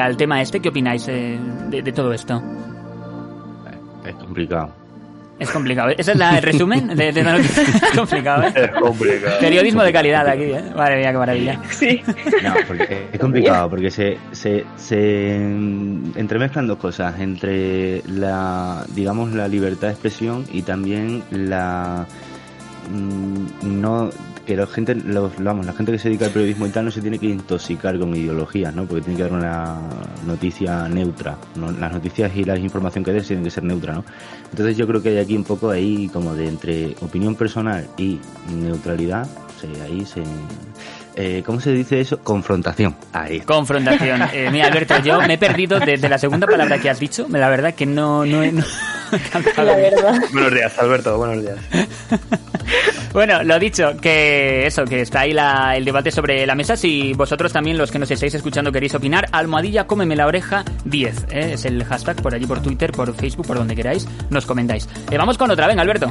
al 0.00 0.16
tema 0.16 0.40
este, 0.40 0.60
¿qué 0.60 0.70
opináis 0.70 1.06
de, 1.06 1.38
de 1.70 1.92
todo 1.92 2.12
esto? 2.12 2.40
Es 4.04 4.14
complicado. 4.16 4.83
Es 5.38 5.50
complicado. 5.50 5.90
¿Ese 5.90 6.12
es 6.12 6.16
la- 6.16 6.36
el 6.38 6.42
resumen 6.44 6.88
de, 6.96 7.10
de 7.12 7.22
la 7.24 7.32
noticia? 7.32 7.62
Es 7.90 7.98
complicado, 7.98 8.44
¿eh? 8.44 8.52
Es 8.54 8.70
complicado. 8.70 9.38
Periodismo 9.40 9.82
de 9.82 9.92
calidad 9.92 10.26
aquí, 10.28 10.44
¿eh? 10.44 10.62
Madre 10.76 10.98
mía, 10.98 11.10
qué 11.12 11.18
maravilla. 11.18 11.60
Sí. 11.70 12.02
No, 12.42 12.54
porque 12.68 13.08
es 13.12 13.18
complicado, 13.20 13.68
porque 13.68 13.90
se, 13.90 14.16
se, 14.32 14.64
se 14.76 15.34
entremezclan 15.34 16.66
dos 16.68 16.78
cosas, 16.78 17.18
entre 17.18 18.02
la, 18.06 18.84
digamos, 18.94 19.32
la 19.32 19.48
libertad 19.48 19.88
de 19.88 19.92
expresión 19.94 20.44
y 20.52 20.62
también 20.62 21.22
la, 21.30 22.06
mm, 22.92 23.80
no, 23.80 24.10
que 24.46 24.56
la 24.56 24.66
gente, 24.66 24.94
los, 24.94 25.32
vamos, 25.38 25.64
la 25.66 25.72
gente 25.72 25.92
que 25.92 25.98
se 25.98 26.08
dedica 26.08 26.26
al 26.26 26.30
periodismo 26.32 26.66
y 26.66 26.70
tal 26.70 26.84
no 26.84 26.90
se 26.90 27.00
tiene 27.00 27.18
que 27.18 27.26
intoxicar 27.26 27.98
con 27.98 28.14
ideologías, 28.14 28.74
¿no? 28.74 28.84
Porque 28.86 29.02
tiene 29.02 29.16
que 29.16 29.22
dar 29.24 29.32
una 29.32 29.78
noticia 30.26 30.88
neutra, 30.88 31.36
¿no? 31.56 31.72
Las 31.72 31.92
noticias 31.92 32.30
y 32.36 32.44
la 32.44 32.56
información 32.58 33.04
que 33.04 33.12
des 33.12 33.26
tienen 33.26 33.44
que 33.44 33.50
ser 33.50 33.64
neutra, 33.64 33.94
¿no? 33.94 34.04
Entonces 34.50 34.76
yo 34.76 34.86
creo 34.86 35.02
que 35.02 35.10
hay 35.10 35.18
aquí 35.18 35.36
un 35.36 35.44
poco 35.44 35.70
ahí 35.70 36.08
como 36.12 36.34
de 36.34 36.48
entre 36.48 36.94
opinión 37.00 37.34
personal 37.34 37.86
y 37.96 38.20
neutralidad, 38.54 39.26
sí, 39.60 39.68
ahí 39.82 40.04
se... 40.04 40.22
Eh, 41.16 41.44
¿Cómo 41.46 41.60
se 41.60 41.70
dice 41.70 42.00
eso? 42.00 42.18
Confrontación. 42.18 42.96
Ahí. 43.12 43.40
Confrontación. 43.40 44.20
Eh, 44.32 44.48
mira, 44.50 44.66
Alberto, 44.66 44.98
yo 45.00 45.20
me 45.20 45.34
he 45.34 45.38
perdido 45.38 45.78
desde 45.78 46.08
la 46.08 46.18
segunda 46.18 46.44
palabra 46.48 46.78
que 46.80 46.90
has 46.90 46.98
dicho. 46.98 47.28
La 47.30 47.48
verdad 47.48 47.72
que 47.72 47.86
no... 47.86 48.24
no, 48.26 48.42
he- 48.42 48.50
no 48.50 48.64
La 49.56 49.76
verdad. 49.76 50.18
Buenos 50.32 50.52
días, 50.52 50.76
Alberto, 50.76 51.16
buenos 51.16 51.40
días. 51.42 51.56
Bueno, 53.14 53.44
lo 53.44 53.58
dicho, 53.60 53.96
que 54.02 54.66
eso, 54.66 54.84
que 54.84 55.00
está 55.00 55.20
ahí 55.20 55.32
la- 55.32 55.76
el 55.76 55.84
debate 55.84 56.10
sobre 56.10 56.44
la 56.46 56.56
mesa. 56.56 56.76
Si 56.76 57.12
vosotros 57.14 57.52
también, 57.52 57.78
los 57.78 57.92
que 57.92 57.98
nos 58.00 58.10
estáis 58.10 58.34
escuchando, 58.34 58.72
queréis 58.72 58.92
opinar, 58.96 59.28
almohadilla, 59.30 59.86
cómeme 59.86 60.16
la 60.16 60.26
oreja 60.26 60.64
10. 60.84 61.26
¿eh? 61.30 61.52
Es 61.54 61.64
el 61.64 61.84
hashtag 61.84 62.20
por 62.20 62.34
allí, 62.34 62.44
por 62.44 62.60
Twitter, 62.60 62.90
por 62.90 63.14
Facebook, 63.14 63.46
por 63.46 63.56
donde 63.56 63.76
queráis, 63.76 64.08
nos 64.30 64.44
comentáis. 64.46 64.88
Eh, 65.12 65.16
vamos 65.16 65.38
con 65.38 65.48
otra, 65.48 65.68
venga, 65.68 65.82
Alberto. 65.82 66.10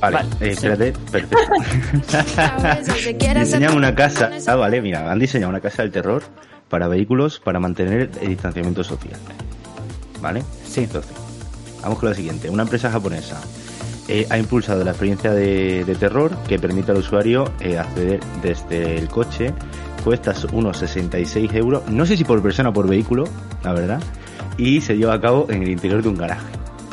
Vale, 0.00 0.16
Vale, 0.16 0.28
eh, 0.40 0.54
sí. 0.56 0.66
espérate, 0.66 0.92
perfecto. 1.10 1.36
Diseñan 3.40 3.76
una 3.76 3.94
casa, 3.94 4.30
ah, 4.46 4.54
vale, 4.56 4.80
mira, 4.80 5.10
han 5.10 5.18
diseñado 5.18 5.50
una 5.50 5.60
casa 5.60 5.82
del 5.82 5.90
terror 5.92 6.22
para 6.68 6.86
vehículos 6.88 7.40
para 7.40 7.58
mantener 7.60 8.10
el 8.20 8.28
distanciamiento 8.28 8.82
social. 8.84 9.18
¿Vale? 10.20 10.42
Sí. 10.64 10.80
Entonces, 10.84 11.10
vamos 11.82 11.98
con 11.98 12.08
la 12.08 12.14
siguiente. 12.14 12.48
Una 12.50 12.62
empresa 12.62 12.90
japonesa 12.90 13.40
eh, 14.08 14.26
ha 14.30 14.38
impulsado 14.38 14.84
la 14.84 14.90
experiencia 14.90 15.32
de, 15.32 15.84
de 15.84 15.94
terror 15.94 16.36
que 16.48 16.58
permite 16.58 16.90
al 16.92 16.98
usuario 16.98 17.52
eh, 17.60 17.78
acceder 17.78 18.20
desde 18.42 18.98
el 18.98 19.08
coche 19.08 19.54
cuesta 20.02 20.34
unos 20.52 20.78
66 20.78 21.54
euros, 21.54 21.82
no 21.88 22.04
sé 22.04 22.16
si 22.16 22.24
por 22.24 22.42
persona 22.42 22.70
o 22.70 22.72
por 22.72 22.88
vehículo, 22.88 23.24
la 23.62 23.72
verdad, 23.72 24.00
y 24.56 24.80
se 24.80 24.96
lleva 24.96 25.14
a 25.14 25.20
cabo 25.20 25.46
en 25.48 25.62
el 25.62 25.70
interior 25.70 26.02
de 26.02 26.08
un 26.08 26.16
garaje. 26.16 26.46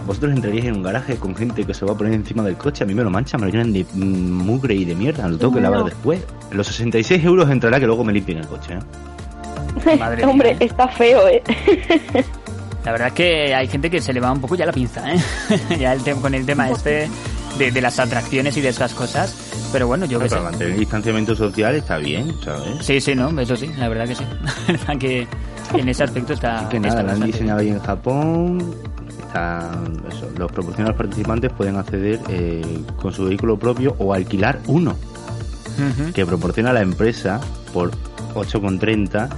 ¿Vosotros 0.05 0.33
entraríais 0.33 0.65
en 0.65 0.75
un 0.77 0.83
garaje 0.83 1.17
con 1.17 1.35
gente 1.35 1.65
que 1.65 1.73
se 1.73 1.85
va 1.85 1.93
a 1.93 1.97
poner 1.97 2.13
encima 2.13 2.43
del 2.43 2.55
coche? 2.55 2.83
A 2.83 2.87
mí 2.87 2.93
me 2.93 3.03
lo 3.03 3.09
manchan, 3.09 3.41
me 3.41 3.47
lo 3.47 3.51
llenan 3.51 3.73
de 3.73 3.85
mm, 3.93 4.31
mugre 4.31 4.73
y 4.73 4.85
de 4.85 4.95
mierda, 4.95 5.27
lo 5.27 5.37
tengo 5.37 5.53
que 5.53 5.61
lavar 5.61 5.83
después. 5.83 6.21
Los 6.51 6.67
66 6.67 7.23
euros 7.25 7.49
entrará 7.49 7.79
que 7.79 7.85
luego 7.85 8.03
me 8.03 8.13
limpien 8.13 8.39
el 8.39 8.47
coche, 8.47 8.75
¿eh? 8.75 9.95
Madre 9.99 10.25
Hombre, 10.25 10.55
mía. 10.55 10.57
está 10.61 10.87
feo, 10.87 11.27
¿eh? 11.27 11.43
La 12.85 12.91
verdad 12.91 13.07
es 13.09 13.13
que 13.13 13.53
hay 13.55 13.67
gente 13.67 13.89
que 13.89 14.01
se 14.01 14.13
le 14.13 14.19
va 14.19 14.31
un 14.31 14.41
poco 14.41 14.55
ya 14.55 14.65
la 14.65 14.71
pinza, 14.71 15.11
¿eh? 15.11 15.19
ya 15.79 15.93
el 15.93 16.01
con 16.15 16.33
el 16.33 16.45
tema 16.45 16.69
este 16.69 17.09
de, 17.57 17.71
de 17.71 17.81
las 17.81 17.99
atracciones 17.99 18.55
y 18.57 18.61
de 18.61 18.69
esas 18.69 18.93
cosas. 18.93 19.35
Pero 19.71 19.87
bueno, 19.87 20.05
yo 20.05 20.19
qué 20.19 20.29
sé. 20.29 20.35
Para 20.35 20.49
mantener 20.49 20.73
el 20.73 20.79
distanciamiento 20.79 21.35
social 21.35 21.75
está 21.75 21.97
bien, 21.97 22.33
¿sabes? 22.43 22.85
Sí, 22.85 22.99
sí, 23.01 23.15
no, 23.15 23.37
eso 23.39 23.55
sí, 23.55 23.69
la 23.77 23.89
verdad 23.89 24.07
que 24.07 24.15
sí. 24.15 24.23
La 24.67 24.73
verdad 24.73 24.97
que 24.97 25.27
en 25.73 25.89
ese 25.89 26.03
aspecto 26.03 26.33
está. 26.33 26.67
que 26.69 26.77
está 26.77 26.89
nada, 26.89 27.03
lo 27.03 27.11
han 27.11 27.21
diseñado 27.31 27.59
ahí 27.59 27.69
en 27.69 27.79
Japón. 27.79 28.75
Está, 29.19 29.69
eso, 30.11 30.27
los 30.37 30.51
proporcionales 30.51 30.97
participantes 30.97 31.51
pueden 31.53 31.75
acceder 31.75 32.19
eh, 32.29 32.63
con 32.95 33.11
su 33.13 33.25
vehículo 33.25 33.59
propio 33.59 33.95
o 33.99 34.13
alquilar 34.13 34.59
uno 34.65 34.95
bien. 35.77 35.91
Ujú. 35.91 36.13
que 36.13 36.25
proporciona 36.25 36.73
la 36.73 36.81
empresa 36.81 37.39
por 37.73 37.91
8,30 38.33 39.29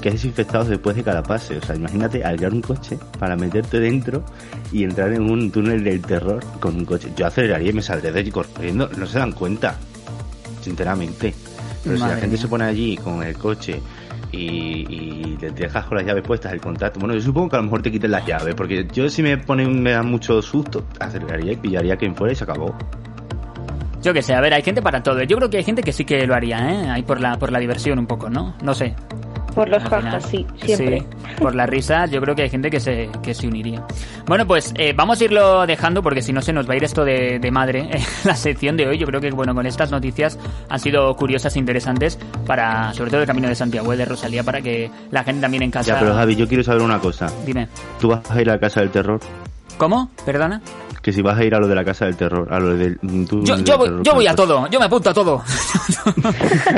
que 0.00 0.08
es 0.08 0.14
desinfectado 0.14 0.64
después 0.64 0.96
de 0.96 1.02
cada 1.02 1.22
pase. 1.22 1.56
O 1.58 1.62
sea, 1.62 1.76
imagínate 1.76 2.24
alquilar 2.24 2.52
un 2.52 2.62
coche 2.62 2.98
para 3.18 3.36
meterte 3.36 3.80
dentro 3.80 4.24
y 4.72 4.84
entrar 4.84 5.12
en 5.12 5.30
un 5.30 5.50
túnel 5.50 5.82
del 5.82 6.00
terror 6.02 6.44
con 6.60 6.76
un 6.76 6.84
coche. 6.84 7.12
Yo 7.16 7.26
aceleraría 7.26 7.70
y 7.70 7.74
me 7.74 7.82
saldré 7.82 8.12
de 8.12 8.20
allí 8.20 8.30
corriendo. 8.30 8.88
No 8.96 9.06
se 9.06 9.18
dan 9.18 9.32
cuenta, 9.32 9.76
sinceramente. 10.60 11.34
Pero 11.82 11.96
si 11.96 12.02
Madre 12.02 12.14
la 12.14 12.20
gente 12.20 12.36
mía. 12.36 12.42
se 12.42 12.48
pone 12.48 12.64
allí 12.64 12.96
con 12.96 13.22
el 13.22 13.36
coche 13.36 13.80
y, 14.32 14.38
y 14.38 15.36
te 15.38 15.50
dejas 15.50 15.84
con 15.86 15.98
las 15.98 16.06
llaves 16.06 16.24
puestas 16.24 16.52
el 16.52 16.60
contacto, 16.60 16.98
bueno, 16.98 17.14
yo 17.14 17.20
supongo 17.20 17.50
que 17.50 17.56
a 17.56 17.58
lo 17.60 17.64
mejor 17.64 17.82
te 17.82 17.92
quiten 17.92 18.10
las 18.10 18.26
llaves, 18.26 18.54
porque 18.54 18.86
yo 18.92 19.08
si 19.08 19.22
me 19.22 19.38
ponen, 19.38 19.82
me 19.82 19.92
da 19.92 20.02
mucho 20.02 20.42
susto, 20.42 20.84
aceleraría 20.98 21.52
y 21.52 21.56
pillaría 21.56 21.94
a 21.94 21.96
quien 21.96 22.14
fuera 22.14 22.32
y 22.32 22.36
se 22.36 22.44
acabó. 22.44 22.76
Yo 24.02 24.12
qué 24.12 24.22
sé, 24.22 24.34
a 24.34 24.40
ver, 24.40 24.54
hay 24.54 24.62
gente 24.62 24.82
para 24.82 25.02
todo. 25.02 25.22
Yo 25.22 25.36
creo 25.36 25.50
que 25.50 25.56
hay 25.56 25.64
gente 25.64 25.82
que 25.82 25.92
sí 25.92 26.04
que 26.04 26.26
lo 26.26 26.34
haría, 26.34 26.58
¿eh? 26.58 26.90
Ahí 26.90 27.02
por 27.02 27.20
la, 27.20 27.38
por 27.38 27.50
la 27.50 27.58
diversión 27.58 27.98
un 27.98 28.06
poco, 28.06 28.30
¿no? 28.30 28.54
No 28.62 28.74
sé. 28.74 28.94
Por 29.56 29.70
los 29.70 29.82
jajas, 29.84 30.22
sí, 30.26 30.46
siempre. 30.62 31.00
Sí, 31.00 31.06
por 31.38 31.54
la 31.54 31.64
risa, 31.64 32.04
yo 32.04 32.20
creo 32.20 32.34
que 32.34 32.42
hay 32.42 32.50
gente 32.50 32.68
que 32.68 32.78
se, 32.78 33.08
que 33.22 33.32
se 33.32 33.48
uniría. 33.48 33.82
Bueno, 34.26 34.46
pues 34.46 34.74
eh, 34.76 34.92
vamos 34.94 35.18
a 35.18 35.24
irlo 35.24 35.66
dejando 35.66 36.02
porque 36.02 36.20
si 36.20 36.30
no 36.30 36.42
se 36.42 36.52
nos 36.52 36.68
va 36.68 36.74
a 36.74 36.76
ir 36.76 36.84
esto 36.84 37.06
de, 37.06 37.38
de 37.40 37.50
madre. 37.50 37.88
eh, 37.90 38.04
la 38.24 38.36
sección 38.36 38.76
de 38.76 38.86
hoy, 38.86 38.98
yo 38.98 39.06
creo 39.06 39.18
que 39.18 39.30
bueno, 39.30 39.54
con 39.54 39.64
estas 39.66 39.90
noticias 39.90 40.38
han 40.68 40.78
sido 40.78 41.16
curiosas 41.16 41.56
e 41.56 41.58
interesantes 41.58 42.18
para, 42.46 42.92
sobre 42.92 43.10
todo 43.10 43.22
el 43.22 43.26
camino 43.26 43.48
de 43.48 43.54
Santiago 43.54 43.90
eh, 43.94 43.96
de 43.96 44.04
Rosalía, 44.04 44.44
para 44.44 44.60
que 44.60 44.90
la 45.10 45.24
gente 45.24 45.40
también 45.40 45.62
en 45.62 45.70
casa. 45.70 45.94
Ya, 45.94 46.00
pero 46.00 46.14
Javi, 46.14 46.36
yo 46.36 46.46
quiero 46.46 46.62
saber 46.62 46.82
una 46.82 46.98
cosa. 47.00 47.26
Dime. 47.46 47.66
¿Tú 47.98 48.08
vas 48.08 48.30
a 48.30 48.38
ir 48.42 48.50
a 48.50 48.54
la 48.54 48.60
casa 48.60 48.80
del 48.80 48.90
terror? 48.90 49.20
¿Cómo? 49.78 50.10
¿Perdona? 50.26 50.60
Que 51.06 51.12
si 51.12 51.22
vas 51.22 51.38
a 51.38 51.44
ir 51.44 51.54
a 51.54 51.60
lo 51.60 51.68
de 51.68 51.74
la 51.76 51.84
casa 51.84 52.06
del 52.06 52.16
terror, 52.16 52.52
a 52.52 52.58
lo 52.58 52.76
del 52.76 52.98
mm, 53.00 53.26
túnel 53.26 53.46
Yo, 53.46 53.54
del 53.54 53.64
yo, 53.64 53.78
voy, 53.78 53.86
terror 53.86 54.02
yo 54.02 54.14
voy 54.14 54.26
a 54.26 54.34
todo, 54.34 54.66
yo 54.66 54.80
me 54.80 54.86
apunto 54.86 55.10
a 55.10 55.14
todo. 55.14 55.40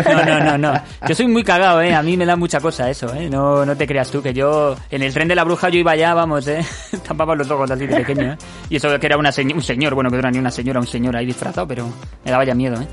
No, 0.04 0.25
no, 0.25 0.44
no, 0.44 0.58
no. 0.58 0.82
Yo 1.08 1.14
soy 1.14 1.26
muy 1.28 1.42
cagado, 1.42 1.80
¿eh? 1.80 1.94
A 1.94 2.02
mí 2.02 2.14
me 2.14 2.26
da 2.26 2.37
mucha 2.37 2.61
cosa 2.61 2.90
eso, 2.90 3.14
¿eh? 3.14 3.30
No, 3.30 3.64
no 3.64 3.75
te 3.75 3.87
creas 3.87 4.11
tú 4.11 4.20
que 4.20 4.35
yo... 4.35 4.76
En 4.90 5.02
el 5.02 5.14
tren 5.14 5.28
de 5.28 5.35
la 5.35 5.44
bruja 5.44 5.70
yo 5.70 5.78
iba 5.78 5.92
allá, 5.92 6.12
vamos, 6.12 6.47
¿eh? 6.47 6.61
Tapaba 7.08 7.35
los 7.35 7.50
ojos 7.50 7.70
así 7.70 7.87
de 7.87 7.97
pequeño, 7.97 8.32
¿eh? 8.32 8.38
Y 8.68 8.76
eso 8.76 8.99
que 8.99 9.06
era 9.06 9.16
una 9.16 9.30
un 9.54 9.62
señor, 9.62 9.94
bueno, 9.94 10.11
que 10.11 10.16
no 10.16 10.20
era 10.20 10.30
ni 10.30 10.38
una 10.38 10.50
señora, 10.50 10.78
un 10.78 10.87
señor 10.87 11.16
ahí 11.16 11.25
disfrazado, 11.25 11.66
pero 11.66 11.88
me 12.23 12.30
daba 12.30 12.44
ya 12.44 12.54
miedo, 12.54 12.78
¿eh? 12.78 12.87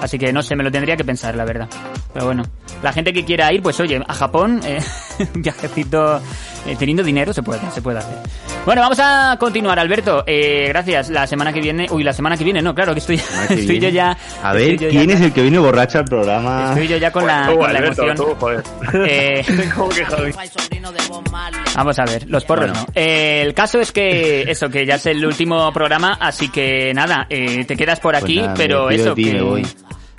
Así 0.00 0.18
que 0.18 0.32
no 0.32 0.42
sé, 0.42 0.56
me 0.56 0.64
lo 0.64 0.72
tendría 0.72 0.96
que 0.96 1.04
pensar, 1.04 1.36
la 1.36 1.44
verdad. 1.44 1.68
Pero 2.12 2.26
bueno, 2.26 2.42
la 2.82 2.92
gente 2.92 3.12
que 3.12 3.24
quiera 3.24 3.52
ir, 3.52 3.62
pues 3.62 3.78
oye, 3.78 4.02
a 4.04 4.14
Japón, 4.14 4.60
eh, 4.64 4.80
un 5.34 5.42
viajecito 5.42 6.20
eh, 6.66 6.76
teniendo 6.76 7.02
dinero 7.02 7.32
se 7.32 7.42
puede, 7.42 7.70
se 7.70 7.82
puede 7.82 7.98
hacer. 7.98 8.18
Bueno, 8.64 8.82
vamos 8.82 8.98
a 9.00 9.36
continuar, 9.38 9.78
Alberto. 9.78 10.24
Eh, 10.26 10.71
gracias. 10.72 11.10
La 11.10 11.26
semana 11.26 11.52
que 11.52 11.60
viene, 11.60 11.86
uy, 11.90 12.02
la 12.02 12.12
semana 12.12 12.36
que 12.36 12.44
viene, 12.44 12.62
no, 12.62 12.74
claro 12.74 12.92
que 12.94 13.00
estoy, 13.00 13.20
que 13.48 13.54
estoy 13.54 13.78
yo 13.78 13.88
ya. 13.90 14.16
A 14.42 14.52
ver, 14.52 14.76
¿quién 14.76 15.08
ya- 15.08 15.14
es 15.14 15.20
el 15.20 15.32
que 15.32 15.42
viene 15.42 15.58
borracho 15.58 15.98
al 15.98 16.04
programa? 16.04 16.68
Estoy 16.70 16.88
yo 16.88 16.96
ya 16.96 17.10
con 17.10 17.26
la, 17.26 17.46
Tú, 17.48 17.58
con 17.58 17.72
la 17.72 17.78
Alberto, 17.78 18.02
emoción. 18.04 18.28
tú, 18.28 18.34
joder. 18.38 18.62
Eh. 19.06 19.44
Vamos 21.74 21.98
a 21.98 22.04
ver, 22.04 22.28
los 22.28 22.44
porros 22.44 22.66
Bueno. 22.70 22.84
no. 22.86 22.92
Eh, 22.94 23.42
el 23.42 23.54
caso 23.54 23.80
es 23.80 23.92
que 23.92 24.42
eso, 24.50 24.68
que 24.68 24.84
ya 24.86 24.96
es 24.96 25.06
el 25.06 25.24
último 25.24 25.72
programa, 25.72 26.16
así 26.20 26.48
que 26.50 26.92
nada, 26.94 27.26
eh, 27.30 27.64
te 27.64 27.76
quedas 27.76 28.00
por 28.00 28.12
Pues 28.12 28.24
aquí, 28.24 28.40
nada, 28.40 28.54
pero 28.54 28.90
eso 28.90 29.14
que 29.14 29.32
me 29.32 29.42
voy. 29.42 29.66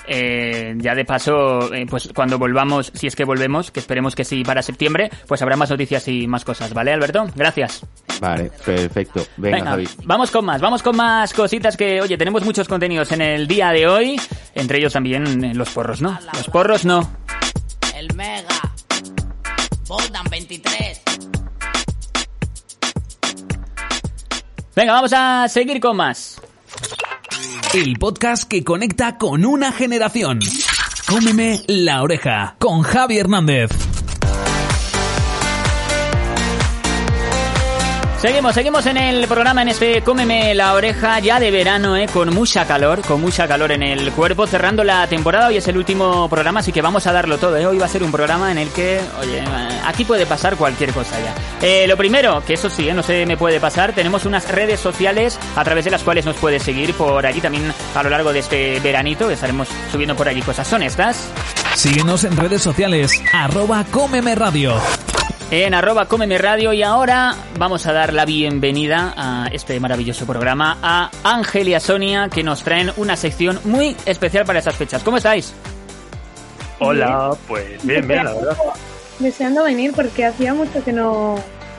Eh, 0.08 0.74
ya 0.78 0.96
de 0.96 1.06
paso, 1.06 1.74
eh, 1.74 1.86
pues 1.90 2.10
cuando 2.14 2.38
volvamos, 2.38 2.92
si 2.94 3.08
es 3.08 3.16
que 3.16 3.24
volvemos, 3.24 3.72
que 3.72 3.80
esperemos 3.80 4.16
que 4.16 4.24
sí 4.24 4.44
para 4.44 4.62
septiembre, 4.62 5.10
pues 5.28 5.42
habrá 5.42 5.56
más 5.56 5.70
noticias 5.70 6.08
y 6.08 6.28
más 6.28 6.44
cosas, 6.46 6.74
¿vale, 6.74 6.92
Alberto? 6.94 7.26
Gracias. 7.36 7.86
Vale, 8.20 8.52
perfecto. 8.66 9.26
Venga, 9.38 9.58
Venga, 9.58 9.72
Javi. 9.72 9.90
vamos 10.06 10.32
con 10.32 10.46
más, 10.46 10.62
vamos 10.62 10.82
con 10.84 10.96
más 10.96 11.34
cositas 11.34 11.76
que, 11.78 12.02
oye, 12.02 12.18
tenemos 12.18 12.44
muchos 12.44 12.68
contenidos 12.68 13.12
en 13.12 13.22
el 13.22 13.48
día 13.48 13.70
de 13.72 13.88
hoy, 13.88 14.20
entre 14.56 14.78
ellos 14.80 14.94
también 14.94 15.44
eh, 15.44 15.54
los 15.54 15.70
porros, 15.70 16.02
¿no? 16.02 16.18
Los 16.34 16.48
porros 16.50 16.86
no. 16.86 17.10
El 17.96 18.14
Mega. 18.16 18.48
Boldan 19.88 20.26
23. 20.30 21.02
Venga, 24.76 24.94
vamos 24.94 25.14
a 25.14 25.48
seguir 25.48 25.80
con 25.80 25.96
más. 25.98 26.42
El 27.74 27.98
podcast 27.98 28.44
que 28.44 28.63
conecta 28.63 29.18
con 29.18 29.46
una 29.46 29.72
generación. 29.72 30.38
Cómeme 31.08 31.60
la 31.65 32.03
oreja 32.03 32.56
con 32.60 32.84
Javi 32.84 33.18
Hernández. 33.18 33.93
Seguimos, 38.24 38.53
seguimos 38.56 38.86
en 38.86 38.96
el 38.96 39.27
programa, 39.27 39.63
en 39.63 39.68
este 39.68 40.01
Cómeme 40.01 40.56
la 40.56 40.75
oreja 40.75 41.20
ya 41.20 41.42
de 41.42 41.51
verano, 41.51 41.98
eh, 41.98 42.08
con 42.08 42.34
mucha 42.34 42.65
calor, 42.65 43.01
con 43.01 43.20
mucha 43.20 43.50
calor 43.50 43.74
en 43.74 43.84
el 43.84 44.13
cuerpo, 44.13 44.48
cerrando 44.48 44.86
la 44.86 45.06
temporada. 45.08 45.48
Hoy 45.48 45.58
es 45.58 45.68
el 45.68 45.75
último 45.75 46.30
programa, 46.30 46.62
así 46.62 46.72
que 46.72 46.82
vamos 46.82 47.06
a 47.06 47.12
darlo 47.12 47.38
todo. 47.38 47.58
eh. 47.58 47.65
Hoy 47.65 47.80
va 47.80 47.86
a 47.86 47.89
ser 47.89 48.01
un 48.01 48.13
programa 48.13 48.50
en 48.50 48.60
el 48.60 48.70
que, 48.70 49.01
oye, 49.20 49.39
eh, 49.39 49.82
aquí 49.86 50.06
puede 50.06 50.25
pasar 50.25 50.56
cualquier 50.56 50.94
cosa 50.94 51.18
ya. 51.20 51.36
Eh, 51.68 51.86
lo 51.86 51.98
primero, 51.98 52.42
que 52.48 52.53
eso 52.53 52.70
sí, 52.70 52.88
eh, 52.88 52.94
no 52.94 53.03
se 53.03 53.25
me 53.25 53.36
puede 53.36 53.60
pasar, 53.60 53.92
tenemos 53.92 54.24
unas 54.25 54.48
redes 54.48 54.80
sociales 54.80 55.38
a 55.58 55.65
través 55.65 55.84
de 55.84 55.92
las 55.92 56.01
cuales 56.01 56.24
nos 56.25 56.38
puedes 56.38 56.63
seguir 56.63 56.94
por 56.94 57.25
allí 57.25 57.42
también 57.42 57.74
a 57.94 58.03
lo 58.03 58.10
largo 58.10 58.32
de 58.32 58.39
este 58.39 58.80
veranito. 58.80 59.30
Estaremos 59.30 59.68
subiendo 59.92 60.15
por 60.15 60.30
allí 60.30 60.42
cosas. 60.42 60.65
¿Son 60.65 60.82
estas? 60.82 61.27
Síguenos 61.75 62.24
en 62.24 62.38
redes 62.38 62.62
sociales, 62.62 63.22
arroba 63.34 63.84
Cómeme 63.92 64.34
Radio. 64.34 64.80
En 65.62 65.76
arroba 65.76 66.08
Cómeme 66.08 66.40
Radio 66.40 66.74
y 66.74 66.82
ahora 66.82 67.36
vamos 67.60 67.86
a 67.86 67.94
dar 67.94 68.12
la 68.12 68.26
bienvenida 68.26 69.14
a 69.16 69.50
este 69.52 69.80
maravilloso 69.80 70.26
programa 70.26 70.80
a 70.82 71.12
Ángel 71.24 71.70
y 71.70 71.76
a 71.76 71.80
Sonia 71.80 72.28
que 72.28 72.42
nos 72.42 72.64
traen 72.64 72.92
una 72.98 73.16
sección 73.16 73.60
muy 73.64 73.96
especial 74.08 74.46
para 74.46 74.58
estas 74.58 74.76
fechas. 74.76 75.04
¿Cómo 75.04 75.18
estáis? 75.18 75.54
Hola, 76.80 77.38
pues 77.48 77.86
bien, 77.86 78.08
bien, 78.08 78.26
la 78.26 78.34
verdad. 78.34 78.58
Deseando 79.20 79.64
venir 79.64 79.94
porque 79.96 80.26
hacía 80.26 80.56
mucho 80.56 80.84
que 80.84 80.92
no, 80.92 81.36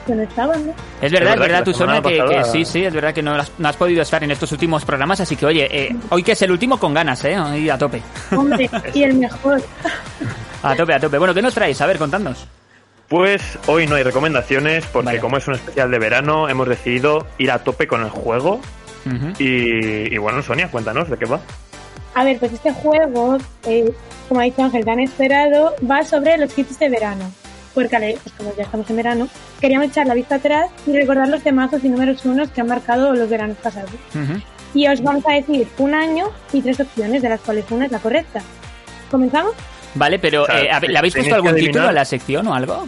que 0.07 0.15
no 0.15 0.23
estaban, 0.23 0.67
¿no? 0.67 0.73
Es 1.01 1.11
verdad, 1.11 1.33
es 1.33 1.39
verdad 1.39 1.39
verdad, 1.39 1.63
tú 1.65 1.73
Sonia, 1.73 2.01
que, 2.01 2.45
sí, 2.45 2.63
sí, 2.63 2.85
es 2.85 2.93
verdad 2.93 3.13
que 3.13 3.21
no 3.21 3.35
has, 3.35 3.51
no 3.57 3.67
has 3.67 3.75
podido 3.75 4.01
estar 4.01 4.23
en 4.23 4.31
estos 4.31 4.53
últimos 4.53 4.85
programas, 4.85 5.19
así 5.19 5.35
que 5.35 5.45
oye, 5.47 5.67
eh, 5.69 5.93
hoy 6.11 6.23
que 6.23 6.31
es 6.31 6.41
el 6.41 6.51
último 6.51 6.79
con 6.79 6.93
ganas, 6.93 7.25
¿eh? 7.25 7.37
Hoy 7.37 7.69
a 7.69 7.77
tope. 7.77 8.01
Hombre, 8.31 8.69
y 8.93 9.03
el 9.03 9.13
mejor. 9.19 9.61
A 10.63 10.75
tope, 10.77 10.93
a 10.93 10.99
tope. 11.01 11.17
Bueno, 11.17 11.33
¿qué 11.33 11.41
nos 11.41 11.53
traéis? 11.53 11.81
A 11.81 11.85
ver, 11.87 11.97
contadnos. 11.97 12.47
Pues 13.07 13.59
hoy 13.67 13.87
no 13.87 13.95
hay 13.95 14.03
recomendaciones 14.03 14.85
porque 14.87 15.05
Vale. 15.05 15.19
como 15.19 15.37
es 15.37 15.47
un 15.47 15.53
especial 15.53 15.91
de 15.91 15.99
verano 15.99 16.49
hemos 16.49 16.67
decidido 16.67 17.27
ir 17.37 17.51
a 17.51 17.59
tope 17.63 17.87
con 17.87 18.01
el 18.01 18.09
juego 18.09 18.59
y, 19.37 20.13
y 20.13 20.17
bueno, 20.17 20.41
Sonia, 20.41 20.71
cuéntanos 20.71 21.09
de 21.09 21.17
qué 21.17 21.25
va. 21.25 21.39
A 22.15 22.23
ver, 22.23 22.39
pues 22.39 22.53
este 22.53 22.71
juego, 22.71 23.37
eh, 23.67 23.93
como 24.27 24.39
ha 24.39 24.45
dicho 24.45 24.63
Ángel, 24.63 24.85
tan 24.85 24.99
esperado, 24.99 25.75
va 25.89 26.03
sobre 26.03 26.37
los 26.37 26.57
hits 26.57 26.79
de 26.79 26.89
verano. 26.89 27.29
Porque, 27.73 28.17
pues 28.23 28.33
como 28.37 28.55
ya 28.55 28.63
estamos 28.63 28.89
en 28.89 28.95
verano, 28.95 29.27
queríamos 29.59 29.89
echar 29.89 30.07
la 30.07 30.13
vista 30.13 30.35
atrás 30.35 30.71
y 30.87 30.93
recordar 30.93 31.27
los 31.27 31.43
temazos 31.43 31.83
y 31.83 31.89
números 31.89 32.23
unos 32.23 32.49
que 32.49 32.61
han 32.61 32.67
marcado 32.67 33.13
los 33.13 33.29
veranos 33.29 33.57
pasados. 33.57 33.91
Y 34.73 34.87
os 34.87 35.03
vamos 35.03 35.25
a 35.27 35.33
decir 35.33 35.67
un 35.77 35.93
año 35.93 36.29
y 36.53 36.61
tres 36.61 36.79
opciones, 36.79 37.21
de 37.21 37.29
las 37.29 37.41
cuales 37.41 37.65
una 37.69 37.85
es 37.85 37.91
la 37.91 37.99
correcta. 37.99 38.41
¿Comenzamos? 39.11 39.51
Vale, 39.95 40.19
pero 40.19 40.43
O 40.43 40.45
sea, 40.45 40.77
eh, 40.77 40.87
¿le 40.87 40.97
habéis 40.97 41.13
puesto 41.15 41.35
algún 41.35 41.55
título 41.55 41.87
a 41.87 41.91
la 41.91 42.05
sección 42.05 42.47
o 42.47 42.53
algo? 42.53 42.87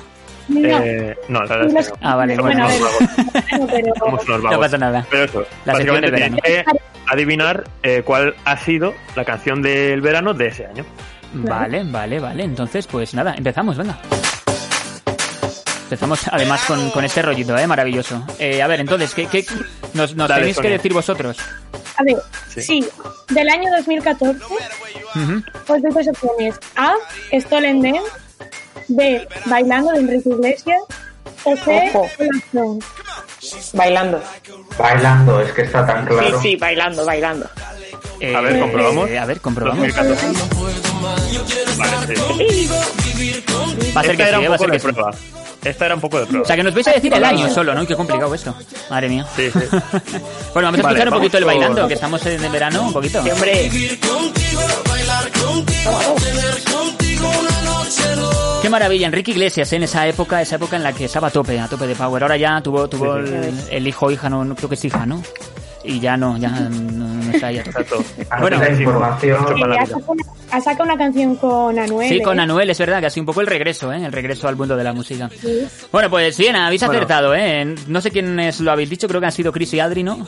No. 0.49 0.59
Eh, 0.81 1.17
no, 1.27 1.43
la 1.43 1.57
verdad 1.57 1.77
es 1.77 1.87
que 1.87 1.91
no. 1.91 1.97
Ah, 2.09 2.15
vale, 2.15 2.35
Somos 2.35 2.51
bueno, 2.53 2.63
a 2.63 2.67
unos 2.67 3.71
ver. 3.71 3.83
vagos, 3.99 4.43
No, 4.43 4.59
pasa 4.59 4.77
nada. 4.77 5.05
Pero 5.09 5.23
eso, 5.25 5.45
La 5.65 5.75
sección 5.75 6.01
de 6.01 6.11
básicamente 6.11 6.11
verano. 6.11 6.37
tenéis 6.41 6.63
que 6.63 6.79
adivinar 7.13 7.63
eh, 7.83 8.01
cuál 8.05 8.35
ha 8.45 8.57
sido 8.57 8.93
la 9.15 9.25
canción 9.25 9.61
del 9.61 9.99
verano 10.01 10.33
de 10.33 10.47
ese 10.47 10.65
año. 10.65 10.85
Vale, 11.33 11.83
vale, 11.85 12.19
vale. 12.19 12.43
Entonces, 12.43 12.87
pues 12.87 13.13
nada, 13.13 13.35
empezamos, 13.37 13.75
venga. 13.77 13.97
Empezamos 15.83 16.27
además 16.29 16.63
con, 16.65 16.89
con 16.91 17.05
este 17.05 17.21
rollito, 17.21 17.57
¿eh? 17.57 17.65
Maravilloso. 17.65 18.25
Eh, 18.39 18.61
a 18.61 18.67
ver, 18.67 18.81
entonces, 18.81 19.13
¿qué, 19.13 19.25
qué 19.27 19.45
nos, 19.93 20.15
nos 20.15 20.27
Dale, 20.27 20.41
tenéis 20.41 20.59
que 20.59 20.69
decir 20.69 20.93
vosotros? 20.93 21.37
A 21.97 22.03
ver, 22.03 22.15
Sí. 22.49 22.61
sí, 22.61 22.87
del 23.29 23.47
año 23.49 23.69
2014 23.77 24.35
os 25.67 25.81
doy 25.81 25.91
dos 25.91 26.07
opciones. 26.07 26.55
A, 26.75 26.93
Stolen 27.39 27.81
Dance. 27.81 28.11
B, 28.89 29.27
Bailando 29.45 29.91
de 29.91 29.99
Enrique 29.99 30.29
Iglesias. 30.29 30.79
O 31.43 31.55
C, 31.57 31.91
Ojo. 31.93 32.09
Bailando. 33.73 34.21
Bailando, 34.77 35.41
es 35.41 35.51
que 35.51 35.61
está 35.63 35.85
tan 35.85 36.03
Sí, 36.07 36.13
claro. 36.13 36.41
sí, 36.41 36.55
bailando, 36.55 37.05
bailando. 37.05 37.49
A 38.35 38.41
ver, 38.41 38.59
comprobamos. 38.59 39.09
Eh, 39.09 39.19
a 39.19 39.25
ver, 39.25 39.39
comprobamos. 39.41 39.87
2014. 39.95 40.27
Vale, 41.77 42.15
sí. 42.15 42.69
Va 43.95 44.01
a 44.01 44.03
ser 44.03 44.17
que 44.17 44.23
era 44.23 44.39
sí, 44.39 44.45
un 44.45 44.51
va 44.51 44.55
a 44.55 44.57
poco 44.57 44.63
ser 44.63 44.71
de 44.71 44.71
que 44.71 44.79
sí. 44.79 44.87
prueba. 44.93 45.11
Esta 45.63 45.85
era 45.85 45.95
un 45.95 46.01
poco 46.01 46.19
de 46.19 46.25
prueba. 46.25 46.43
O 46.43 46.45
sea, 46.47 46.55
que 46.55 46.63
nos 46.63 46.73
vais 46.73 46.87
a 46.87 46.91
decir 46.93 47.13
el 47.13 47.23
año 47.23 47.49
solo, 47.49 47.73
¿no? 47.75 47.85
Qué 47.85 47.95
complicado 47.95 48.33
esto. 48.33 48.55
Madre 48.89 49.09
mía. 49.09 49.25
Sí, 49.35 49.51
sí. 49.51 49.59
bueno, 49.69 49.81
vamos 50.53 50.79
a 50.79 50.83
Vale, 50.83 50.99
escuchar 50.99 51.07
un 51.09 51.13
poquito 51.13 51.37
el 51.37 51.45
bailando, 51.45 51.87
que 51.87 51.93
estamos 51.93 52.25
en 52.25 52.43
el 52.43 52.51
verano, 52.51 52.83
un 52.83 52.93
poquito. 52.93 53.21
Sí, 53.23 53.29
hombre. 53.31 53.69
Qué 58.61 58.69
maravilla, 58.69 59.07
Enrique 59.07 59.31
Iglesias 59.31 59.71
¿eh? 59.71 59.77
en 59.77 59.83
esa 59.83 60.07
época, 60.07 60.41
esa 60.41 60.57
época 60.57 60.75
en 60.75 60.83
la 60.83 60.91
que 60.91 61.05
estaba 61.05 61.29
a 61.29 61.31
tope, 61.31 61.59
a 61.59 61.67
tope 61.67 61.87
de 61.87 61.95
power. 61.95 62.23
Ahora 62.23 62.37
ya 62.37 62.61
tuvo, 62.61 62.89
tuvo 62.89 63.15
el, 63.15 63.53
el 63.69 63.87
hijo 63.87 64.07
o 64.07 64.11
hija, 64.11 64.29
no, 64.29 64.43
no 64.43 64.55
creo 64.55 64.67
que 64.67 64.75
es 64.75 64.85
hija, 64.85 65.05
¿no? 65.05 65.21
Y 65.83 66.01
ya 66.01 66.17
no, 66.17 66.37
ya 66.37 66.49
no, 66.49 66.69
no 66.69 67.31
está 67.31 67.47
ahí 67.47 67.59
a 67.59 67.63
tope. 67.63 67.81
Exacto. 67.81 68.03
Bueno, 68.41 68.57
información. 68.69 69.45
Sí, 69.55 69.61
ha 70.51 70.61
sacado 70.61 70.83
una, 70.83 70.97
canción 70.97 71.35
con 71.35 71.77
Anuel. 71.79 72.09
Sí, 72.09 72.21
con 72.21 72.39
¿eh? 72.39 72.43
Anuel, 72.43 72.69
es 72.69 72.77
verdad, 72.77 72.99
que 72.99 73.05
ha 73.05 73.09
sido 73.09 73.21
un 73.21 73.27
poco 73.27 73.41
el 73.41 73.47
regreso, 73.47 73.91
¿eh? 73.93 74.05
El 74.05 74.11
regreso 74.11 74.47
al 74.47 74.55
mundo 74.55 74.75
de 74.75 74.83
la 74.83 74.93
música. 74.93 75.29
Sí. 75.29 75.67
Bueno, 75.91 76.09
pues 76.09 76.37
bien, 76.37 76.55
habéis 76.55 76.83
acertado, 76.83 77.35
¿eh? 77.35 77.75
No 77.87 78.01
sé 78.01 78.11
quiénes 78.11 78.59
lo 78.59 78.71
habéis 78.71 78.89
dicho, 78.89 79.07
creo 79.07 79.21
que 79.21 79.27
han 79.27 79.31
sido 79.31 79.51
Chris 79.51 79.73
y 79.73 79.79
Adri, 79.79 80.03
¿no? 80.03 80.27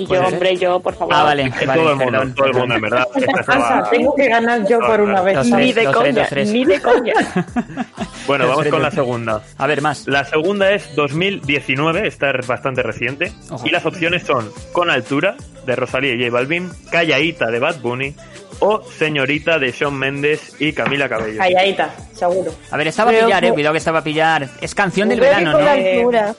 Y 0.00 0.06
yo, 0.06 0.20
hombre, 0.26 0.56
yo, 0.56 0.80
por 0.80 0.94
favor. 0.94 1.14
Ah, 1.14 1.22
vale, 1.24 1.48
vale, 1.66 1.80
todo 1.80 1.90
el 1.90 1.96
mundo, 1.96 2.12
perdón. 2.12 2.34
todo 2.34 2.46
el 2.46 2.54
mundo, 2.54 2.74
en 2.74 2.80
verdad. 2.80 3.08
Pasa, 3.46 3.88
tengo 3.90 4.14
que 4.14 4.28
ganar 4.28 4.66
yo 4.68 4.78
por 4.80 5.00
una 5.00 5.20
vez. 5.22 5.36
Dos, 5.36 5.46
Ni 5.48 5.72
tres, 5.72 5.74
de 5.74 5.84
coña, 5.92 6.02
tres, 6.02 6.14
dos, 6.16 6.28
tres. 6.28 6.48
ni 6.52 6.64
de 6.64 6.80
coña. 6.80 7.14
Bueno, 8.26 8.46
vamos 8.46 8.66
con 8.68 8.80
la 8.82 8.90
segunda. 8.92 9.42
A 9.58 9.66
ver, 9.66 9.82
más. 9.82 10.06
La 10.06 10.24
segunda 10.24 10.70
es 10.70 10.94
2019, 10.94 12.06
esta 12.06 12.30
es 12.30 12.46
bastante 12.46 12.80
reciente. 12.82 13.32
Ojo. 13.50 13.66
Y 13.66 13.70
las 13.70 13.84
opciones 13.84 14.22
son 14.22 14.52
Con 14.72 14.88
Altura, 14.88 15.34
de 15.66 15.74
Rosalía 15.74 16.14
y 16.14 16.18
J 16.20 16.30
Balvin, 16.32 16.70
Callaíta, 16.92 17.46
de 17.50 17.58
Bad 17.58 17.80
Bunny, 17.80 18.14
o 18.60 18.82
Señorita, 18.82 19.58
de 19.58 19.72
Shawn 19.72 19.98
Mendes 19.98 20.54
y 20.60 20.72
Camila 20.72 21.08
Cabello. 21.08 21.38
Calladita, 21.38 21.90
seguro. 22.12 22.52
A 22.70 22.76
ver, 22.76 22.86
estaba 22.88 23.10
a 23.10 23.14
pillar, 23.14 23.40
que- 23.42 23.48
eh, 23.48 23.52
cuidado 23.52 23.72
que 23.72 23.78
estaba 23.78 23.98
a 23.98 24.04
pillar. 24.04 24.48
Es 24.60 24.74
canción 24.76 25.08
del 25.08 25.18
verano, 25.18 25.52
¿no? 25.58 25.68
altura. 25.68 26.34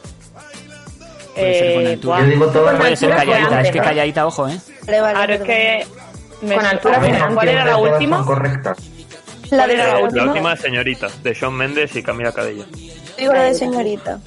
Puede 1.36 1.60
ser 1.60 1.74
con 1.74 1.84
Eh, 1.84 1.88
altura. 1.94 2.20
Yo 2.20 2.26
digo 2.26 2.48
todas 2.48 2.76
Puede 2.78 2.96
ser 2.96 3.10
calladita, 3.16 3.62
es 3.62 3.72
que 3.72 3.80
calladita, 3.80 4.28
ojo, 4.28 4.48
¿eh? 4.50 4.58
Vale, 4.86 5.02
vale, 5.02 5.14
Claro, 5.16 5.34
es 5.34 5.42
que... 5.42 5.86
me- 6.42 6.56
Con 6.56 6.66
altura 6.66 7.00
¿Cuál 7.34 7.48
era 7.48 7.66
la 7.66 7.78
última? 7.78 8.18
Son 8.18 8.26
correctas. 8.26 8.78
La 9.52 9.58
¿Cuál 9.58 9.70
de 9.70 9.78
la 9.78 9.88
La 9.88 10.00
última? 10.00 10.24
última 10.26 10.54
es 10.54 10.60
Señorita, 10.62 11.08
de 11.24 11.34
Shawn 11.34 11.54
Mendes 11.56 11.96
y 11.96 12.04
Camila 12.04 12.32
Cabello. 12.32 12.66
Digo 13.18 13.34
la 13.34 13.44
de 13.44 13.54
señorita. 13.54 14.20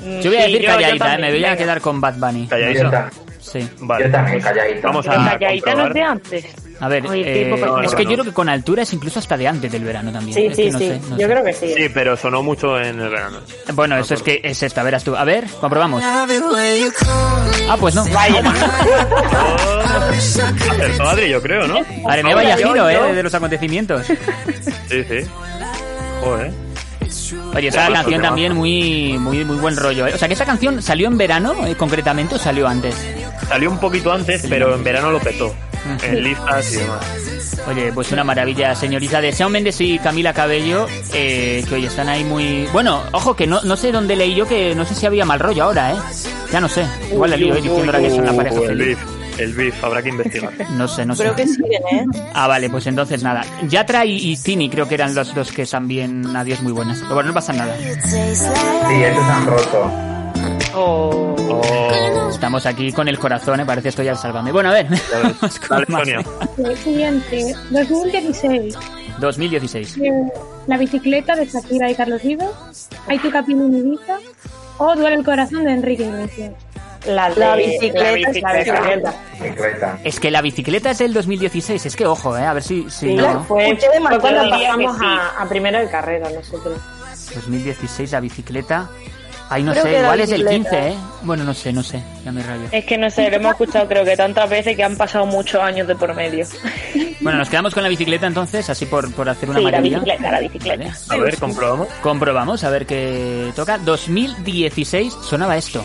Mm, 0.00 0.20
Yo 0.20 0.30
voy 0.30 0.38
a 0.38 0.42
decir 0.42 0.56
yo- 0.62 0.62
yo 0.62 0.66
calladita, 0.74 0.94
¿eh? 1.06 1.08
también, 1.10 1.20
Me 1.32 1.38
voy 1.38 1.44
a 1.44 1.56
quedar 1.56 1.80
con 1.80 2.00
Bad 2.00 2.14
Bunny. 2.16 2.46
Calladita. 2.46 2.90
ta- 2.90 3.10
Sí. 3.40 3.68
Vale. 3.80 4.04
yo 4.04 4.10
también, 4.10 4.40
calladita. 4.40 4.86
Vamos 4.88 5.08
a 5.08 5.14
calladita 5.38 5.74
no 5.74 5.86
es 5.88 5.94
de 5.94 6.02
antes. 6.02 6.44
A 6.84 6.88
ver, 6.88 7.04
eh, 7.14 7.54
es 7.84 7.94
que 7.94 8.04
no. 8.04 8.10
yo 8.10 8.14
creo 8.16 8.24
que 8.24 8.32
con 8.32 8.48
altura 8.48 8.82
es 8.82 8.92
incluso 8.92 9.20
hasta 9.20 9.36
de 9.36 9.46
antes 9.46 9.70
del 9.70 9.84
verano 9.84 10.10
también. 10.10 10.34
Sí, 10.34 10.46
Es 10.46 10.56
sí, 10.56 10.62
que 10.64 10.70
no 10.72 10.78
sí. 10.80 10.88
sé, 10.88 11.00
no 11.08 11.16
Yo 11.16 11.26
sé. 11.26 11.32
creo 11.32 11.44
que 11.44 11.52
sí. 11.52 11.74
Sí, 11.76 11.88
pero 11.94 12.16
sonó 12.16 12.42
mucho 12.42 12.76
en 12.80 13.00
el 13.00 13.08
verano. 13.08 13.38
Bueno, 13.74 13.96
eso 13.96 14.14
es 14.14 14.22
que 14.22 14.40
es 14.42 14.62
esta, 14.64 14.82
verás 14.82 15.04
tú. 15.04 15.14
A 15.14 15.22
ver, 15.24 15.44
comprobamos. 15.60 16.02
Ah, 16.04 16.26
pues 17.78 17.94
no. 17.94 18.02
Acertó 20.12 21.02
Adri, 21.08 21.28
yo 21.30 21.40
creo, 21.42 21.66
¿no? 21.68 21.80
Madre 22.02 22.22
mía, 22.24 22.34
vaya 22.34 22.56
giro. 22.56 22.88
¿eh? 22.88 23.14
De 23.14 23.22
los 23.22 23.34
acontecimientos. 23.34 24.06
Sí, 24.06 25.04
sí. 25.08 25.20
Joder. 26.20 26.50
Oye, 27.54 27.68
esa 27.68 27.86
Pues, 27.86 27.98
canción 28.00 28.22
también 28.22 28.54
muy, 28.54 29.18
muy, 29.18 29.44
muy 29.44 29.56
buen 29.56 29.76
rollo. 29.76 30.06
¿eh? 30.06 30.12
O 30.14 30.18
sea, 30.18 30.28
que 30.28 30.34
esa 30.34 30.44
canción 30.44 30.80
salió 30.82 31.06
en 31.08 31.18
verano, 31.18 31.66
eh, 31.66 31.74
concretamente, 31.76 32.34
o 32.34 32.38
salió 32.38 32.66
antes. 32.68 32.94
Salió 33.48 33.70
un 33.70 33.78
poquito 33.78 34.12
antes, 34.12 34.46
pero 34.48 34.74
en 34.74 34.82
verano 34.84 35.10
lo 35.10 35.18
petó. 35.20 35.54
En 36.02 36.22
listas 36.22 36.72
y 36.72 36.76
demás. 36.76 37.58
Oye, 37.68 37.92
pues 37.92 38.10
una 38.12 38.24
maravilla, 38.24 38.74
señorita 38.74 39.20
de 39.20 39.32
Shawn 39.32 39.52
Mendes 39.52 39.80
y 39.80 39.98
Camila 39.98 40.32
Cabello, 40.32 40.86
eh, 41.12 41.64
que 41.68 41.74
hoy 41.74 41.84
están 41.86 42.08
ahí 42.08 42.24
muy... 42.24 42.66
Bueno, 42.72 43.02
ojo, 43.12 43.34
que 43.36 43.46
no, 43.46 43.60
no 43.62 43.76
sé 43.76 43.92
dónde 43.92 44.16
leí 44.16 44.34
yo 44.34 44.46
que 44.46 44.74
no 44.74 44.84
sé 44.84 44.94
si 44.94 45.06
había 45.06 45.24
mal 45.24 45.38
rollo 45.40 45.64
ahora, 45.64 45.92
¿eh? 45.92 45.96
Ya 46.52 46.60
no 46.60 46.68
sé. 46.68 46.86
Igual 47.10 47.30
la 47.30 47.36
lío, 47.36 47.54
¿eh? 47.54 47.60
Diciendo 47.60 47.84
ahora 47.84 48.00
que 48.00 48.10
son 48.10 48.24
la 48.26 48.32
pareja 48.32 48.56
el 48.60 48.66
feliz. 48.66 48.86
beef, 48.86 49.40
el 49.40 49.52
beef, 49.54 49.84
habrá 49.84 50.02
que 50.02 50.08
investigar. 50.10 50.52
No 50.72 50.88
sé, 50.88 51.04
no 51.06 51.14
sé. 51.14 51.22
Creo 51.24 51.36
que 51.36 51.46
siguen, 51.46 51.82
¿eh? 51.92 52.06
Ah, 52.34 52.46
vale, 52.46 52.68
pues 52.70 52.86
entonces 52.86 53.22
nada. 53.22 53.44
Yatra 53.68 54.04
y, 54.04 54.16
y 54.32 54.36
Tini 54.36 54.68
creo 54.68 54.88
que 54.88 54.94
eran 54.94 55.14
los 55.14 55.34
dos 55.34 55.52
que 55.52 55.64
también 55.66 56.34
adiós 56.36 56.62
muy 56.62 56.72
buenas. 56.72 56.98
Pero 57.00 57.14
bueno, 57.14 57.28
no 57.28 57.34
pasa 57.34 57.52
nada. 57.52 57.76
Sí, 57.78 58.16
estos 58.16 59.24
han 59.24 59.46
roto. 59.46 60.11
Oh. 60.74 61.34
Oh, 61.38 62.28
Estamos 62.30 62.64
aquí 62.66 62.92
con 62.92 63.08
el 63.08 63.18
corazón, 63.18 63.60
¿eh? 63.60 63.64
Parece 63.66 63.90
esto 63.90 64.02
ya 64.02 64.12
el 64.12 64.16
sálvame. 64.16 64.52
Bueno, 64.52 64.70
a 64.70 64.72
ver. 64.72 64.86
Dale. 65.68 65.86
Sonia. 65.86 66.24
El 66.58 66.76
siguiente, 66.78 67.54
2016. 67.70 68.76
2016. 69.18 69.98
eh, 69.98 70.10
La 70.66 70.78
bicicleta 70.78 71.36
de 71.36 71.46
Shakira 71.46 71.90
y 71.90 71.94
Carlos 71.94 72.22
Vives. 72.22 72.88
Hay 73.06 73.18
tu 73.18 73.30
capítulo 73.30 73.66
en 73.66 73.76
Ibiza. 73.76 74.18
O 74.78 74.94
Duele 74.96 75.16
el 75.16 75.24
corazón 75.24 75.64
de 75.64 75.72
Enrique 75.72 76.04
Iglesias. 76.04 76.54
La, 77.06 77.28
de- 77.30 77.36
La 77.40 77.56
bicicleta, 77.56 78.02
La 78.04 78.12
bicicleta. 78.14 79.14
Bicicleta. 79.40 79.98
Es 80.04 80.20
que 80.20 80.30
la 80.30 80.40
bicicleta 80.40 80.90
es 80.92 80.98
del 80.98 81.12
2016. 81.12 81.84
Es 81.86 81.96
que 81.96 82.06
ojo, 82.06 82.36
¿eh? 82.36 82.44
A 82.46 82.54
ver 82.54 82.62
si, 82.62 82.84
si 82.90 83.08
Sí, 83.08 83.14
no. 83.14 83.44
fue, 83.44 83.76
fue 83.76 84.18
cuando 84.20 84.48
pasamos 84.50 84.96
a 85.02 85.46
primero 85.48 85.78
de 85.78 85.88
carrera 85.88 86.28
nosotros. 86.30 86.78
2016, 87.34 88.12
la 88.12 88.20
bicicleta. 88.20 88.88
Ay, 89.48 89.62
no 89.62 89.72
Creo 89.72 89.84
sé, 89.84 89.98
igual 89.98 90.20
es 90.20 90.30
el 90.32 90.42
bicicleta. 90.44 90.70
15, 90.70 90.88
¿eh? 90.88 90.96
Bueno, 91.22 91.44
no 91.44 91.54
sé, 91.54 91.72
no 91.72 91.82
sé. 91.82 92.02
Ya 92.24 92.32
me 92.32 92.42
rayo. 92.42 92.64
Es 92.72 92.84
que 92.84 92.96
no 92.96 93.10
sé, 93.10 93.30
lo 93.30 93.36
hemos 93.36 93.52
escuchado 93.52 93.86
creo 93.88 94.04
que 94.04 94.16
tantas 94.16 94.48
veces 94.48 94.76
que 94.76 94.82
han 94.82 94.96
pasado 94.96 95.26
muchos 95.26 95.60
años 95.60 95.86
de 95.86 95.94
por 95.94 96.14
medio. 96.14 96.46
Bueno, 97.22 97.38
nos 97.38 97.48
quedamos 97.48 97.72
con 97.72 97.84
la 97.84 97.88
bicicleta 97.88 98.26
entonces, 98.26 98.68
así 98.68 98.84
por, 98.84 99.12
por 99.14 99.28
hacer 99.28 99.48
una 99.48 99.60
Sí, 99.60 99.64
la 99.66 99.80
bicicleta, 99.80 100.32
la 100.32 100.40
bicicleta. 100.40 100.92
Vale. 101.06 101.20
A 101.20 101.24
ver, 101.24 101.36
comprobamos. 101.38 101.86
Comprobamos 102.02 102.64
a 102.64 102.70
ver 102.70 102.84
qué 102.84 103.52
toca. 103.54 103.78
2016 103.78 105.14
sonaba 105.22 105.56
esto. 105.56 105.84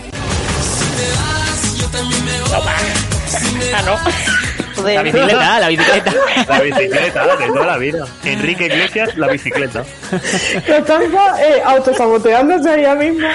Ah, 3.75 3.81
no. 3.85 4.46
La 4.83 5.01
bicicleta, 5.03 5.59
la 5.59 5.67
bicicleta. 5.67 6.13
La 6.47 6.61
bicicleta 6.61 7.37
de 7.37 7.47
toda 7.47 7.65
la 7.65 7.77
vida. 7.77 8.05
Enrique 8.23 8.65
Iglesias, 8.67 9.17
la 9.17 9.27
bicicleta. 9.27 9.83
Lo 10.67 10.75
están 10.75 11.01
eh, 11.03 11.61
autosaboteándose 11.65 12.79
ella 12.79 12.95
misma. 12.95 13.31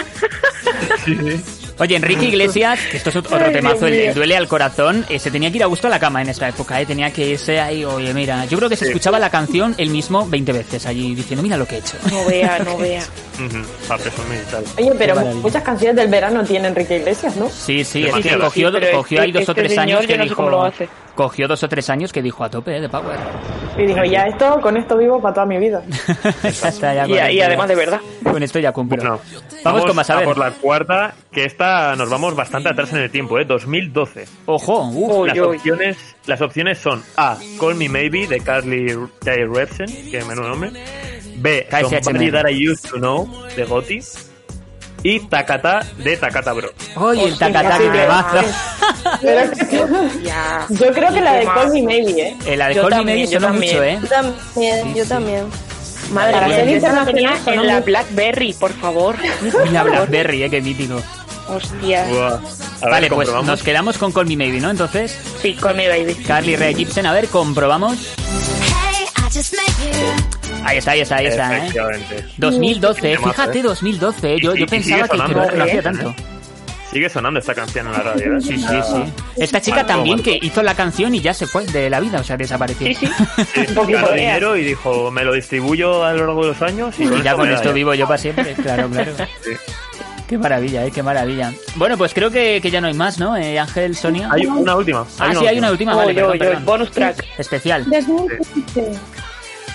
Oye, 1.78 1.96
Enrique 1.96 2.26
Iglesias, 2.26 2.78
que 2.90 2.96
esto 2.96 3.10
es 3.10 3.16
otro 3.16 3.36
Ay, 3.36 3.52
temazo, 3.52 3.86
el, 3.86 4.14
duele 4.14 4.36
al 4.36 4.46
corazón, 4.48 5.04
eh, 5.08 5.18
se 5.18 5.30
tenía 5.30 5.50
que 5.50 5.56
ir 5.56 5.62
a 5.62 5.66
gusto 5.66 5.86
a 5.86 5.90
la 5.90 5.98
cama 5.98 6.22
en 6.22 6.28
esta 6.28 6.48
época, 6.48 6.80
eh, 6.80 6.86
tenía 6.86 7.12
que 7.12 7.30
irse 7.30 7.60
ahí, 7.60 7.84
oye, 7.84 8.12
mira, 8.14 8.44
yo 8.44 8.58
creo 8.58 8.68
que 8.68 8.76
se 8.76 8.86
escuchaba 8.86 9.18
la 9.18 9.30
canción 9.30 9.74
él 9.78 9.90
mismo 9.90 10.26
20 10.28 10.52
veces 10.52 10.86
allí 10.86 11.14
diciendo, 11.14 11.42
mira 11.42 11.56
lo 11.56 11.66
que 11.66 11.76
he 11.76 11.78
hecho. 11.78 11.96
No 12.10 12.24
vea, 12.26 12.58
no 12.60 12.76
vea. 12.78 13.02
Y 13.38 14.50
tal. 14.50 14.64
Oye, 14.78 14.92
pero 14.98 15.16
muchas 15.16 15.62
canciones 15.62 15.96
del 15.96 16.08
verano 16.08 16.44
tiene 16.44 16.68
Enrique 16.68 16.96
Iglesias, 16.98 17.36
¿no? 17.36 17.48
Sí, 17.48 17.84
sí, 17.84 18.04
es 18.04 18.14
que 18.14 18.38
cogió, 18.38 18.70
Sí, 18.70 18.86
cogió 18.92 19.22
ahí 19.22 19.32
dos 19.32 19.48
o 19.48 19.54
que 19.54 19.62
tres 19.62 19.78
años 19.78 20.06
que 20.06 20.16
no 20.16 20.24
dijo... 20.24 20.36
cómo 20.36 20.50
lo 20.50 20.64
hace. 20.64 20.88
Cogió 21.14 21.46
dos 21.46 21.62
o 21.62 21.68
tres 21.68 21.90
años 21.90 22.10
que 22.12 22.22
dijo 22.22 22.42
a 22.42 22.48
tope, 22.48 22.76
eh, 22.76 22.80
de 22.80 22.88
Power. 22.88 23.18
Y 23.76 23.86
dijo, 23.86 24.02
ya 24.04 24.26
esto, 24.26 24.58
con 24.62 24.76
esto 24.78 24.96
vivo 24.96 25.20
para 25.20 25.34
toda 25.34 25.46
mi 25.46 25.58
vida. 25.58 25.82
Ya 26.42 26.48
está, 26.68 26.94
ya 26.94 27.30
Y, 27.30 27.40
además 27.40 27.68
de 27.68 27.74
verdad. 27.74 28.00
Con 28.32 28.42
esto 28.42 28.58
ya 28.58 28.72
cumplo. 28.72 28.96
Bueno, 28.96 29.20
vamos, 29.64 29.84
con 29.86 29.96
más, 29.96 30.10
a 30.10 30.16
ver. 30.16 30.24
por 30.24 30.38
la 30.38 30.50
cuarta, 30.50 31.14
que 31.30 31.44
esta 31.44 31.94
nos 31.96 32.08
vamos 32.10 32.34
bastante 32.34 32.68
atrás 32.70 32.92
en 32.92 32.98
el 32.98 33.10
tiempo, 33.10 33.38
¿eh? 33.38 33.44
2012. 33.44 34.24
Ojo, 34.46 34.88
uf, 34.88 35.26
Las 35.28 35.36
uy. 35.38 35.56
opciones, 35.56 35.96
las 36.26 36.40
opciones 36.40 36.78
son 36.78 37.02
A. 37.16 37.36
Call 37.60 37.74
Me 37.76 37.88
Maybe 37.88 38.26
de 38.26 38.40
Carly 38.40 38.86
Rae 39.24 39.46
Jepsen, 39.54 40.10
que 40.10 40.24
menudo 40.24 40.48
nombre. 40.48 40.70
B. 41.36 41.66
Somebody 42.02 42.30
That 42.30 42.48
I 42.48 42.68
Used 42.68 42.90
to 42.90 42.96
Know 42.98 43.28
de 43.56 43.64
Gotti. 43.64 44.00
Y 45.04 45.18
Takata 45.18 45.80
de 45.98 46.16
Takata 46.16 46.52
Bro. 46.52 46.70
Oye, 46.94 47.24
el. 47.24 47.36
Pero 49.20 49.50
que- 49.50 50.22
Ya. 50.22 50.66
yo 50.70 50.92
creo 50.92 51.12
que 51.12 51.20
la 51.20 51.32
de 51.34 51.40
Qué 51.40 51.46
Call 51.46 51.72
Me. 51.72 51.82
Maybe, 51.82 52.22
¿eh? 52.22 52.36
Eh, 52.46 52.56
la 52.56 52.68
de 52.68 52.74
Call 52.76 52.90
Me 53.04 53.04
Maybe 53.04 53.38
también. 53.40 53.72
mucho, 53.72 53.82
¿eh? 53.84 53.98
Yo 54.00 54.08
también, 54.08 54.94
yo 54.94 55.04
también. 55.06 55.44
Madre 56.10 56.32
Para 56.32 56.46
mía, 56.48 56.56
ser 56.56 56.68
yo 56.68 56.76
esa 56.76 56.92
la 56.92 57.00
internacional 57.02 57.44
tenía 57.44 57.62
en 57.62 57.66
la 57.66 57.80
Blackberry, 57.80 58.52
por 58.54 58.72
favor. 58.72 59.16
Mira 59.64 59.82
Blackberry, 59.84 60.42
eh, 60.44 60.50
qué 60.50 60.60
mítico. 60.60 61.00
Hostia. 61.48 62.04
Ver, 62.04 62.90
Vale, 62.90 63.08
pues 63.10 63.28
nos 63.44 63.62
quedamos 63.62 63.98
con 63.98 64.12
Call 64.12 64.26
Me 64.26 64.36
Maybe, 64.36 64.60
¿no? 64.60 64.70
Entonces, 64.70 65.18
Sí, 65.40 65.54
con 65.54 65.76
mi 65.76 65.86
baby. 65.86 66.14
Carly 66.14 66.56
Rae 66.56 66.74
Jepsen, 66.74 67.06
a 67.06 67.12
ver, 67.12 67.28
comprobamos. 67.28 67.98
Ahí 70.64 70.78
está, 70.78 70.92
ahí 70.92 71.00
está, 71.00 71.16
ahí 71.16 71.26
está, 71.26 71.52
¿eh? 71.54 71.58
Efectivamente. 71.58 72.24
2012, 72.36 73.00
Temazo, 73.00 73.30
fíjate, 73.30 73.58
¿eh? 73.58 73.62
2012, 73.62 74.34
¿eh? 74.34 74.40
Yo, 74.40 74.54
Y- 74.54 74.58
yo 74.58 74.64
y 74.64 74.68
pensaba 74.68 75.08
que, 75.08 75.16
no, 75.18 75.26
que 75.26 75.34
no 75.34 75.64
¿eh? 75.64 76.14
Sigue 76.92 77.08
sonando 77.08 77.40
esta 77.40 77.54
canción 77.54 77.86
en 77.86 77.92
la 77.92 77.98
radio. 78.00 78.36
¿eh? 78.36 78.40
Sí, 78.40 78.58
sí, 78.58 78.66
sí. 78.66 79.12
Esta 79.36 79.60
chica 79.60 79.86
también 79.86 80.22
que 80.22 80.38
hizo 80.40 80.62
la 80.62 80.74
canción 80.74 81.14
y 81.14 81.20
ya 81.20 81.32
se 81.32 81.46
fue 81.46 81.64
de 81.66 81.88
la 81.88 82.00
vida, 82.00 82.20
o 82.20 82.24
sea, 82.24 82.36
desapareció. 82.36 82.86
Sí, 82.86 82.94
sí. 82.94 83.08
Sí, 83.54 83.74
ganó 83.74 84.12
dinero 84.12 84.56
y 84.56 84.64
dijo, 84.64 85.10
me 85.10 85.24
lo 85.24 85.32
distribuyo 85.32 86.04
a 86.04 86.12
lo 86.12 86.26
largo 86.26 86.42
de 86.42 86.48
los 86.48 86.62
años 86.62 86.94
y, 86.98 87.04
Y 87.04 87.22
ya 87.22 87.34
con 87.34 87.50
esto 87.50 87.72
vivo 87.72 87.94
yo 87.94 88.06
para 88.06 88.18
siempre, 88.18 88.52
claro, 88.62 88.88
claro. 88.90 89.12
Sí. 89.42 89.50
Qué 90.28 90.38
maravilla, 90.38 90.86
eh, 90.86 90.90
qué 90.90 91.02
maravilla. 91.02 91.52
Bueno, 91.76 91.98
pues 91.98 92.14
creo 92.14 92.30
que, 92.30 92.60
que 92.62 92.70
ya 92.70 92.80
no 92.80 92.86
hay 92.86 92.94
más, 92.94 93.18
¿no? 93.18 93.36
Eh, 93.36 93.58
Ángel, 93.58 93.94
Sonia. 93.94 94.28
Hay 94.30 94.46
una 94.46 94.76
última. 94.76 95.06
Ah, 95.18 95.34
sí, 95.38 95.46
hay 95.46 95.58
una 95.58 95.70
última, 95.70 95.94
vale, 95.94 96.14
perdón, 96.14 96.38
perdón. 96.38 96.64
bonus 96.64 96.90
track. 96.90 97.24
Especial. 97.38 97.84
2015. 97.84 98.98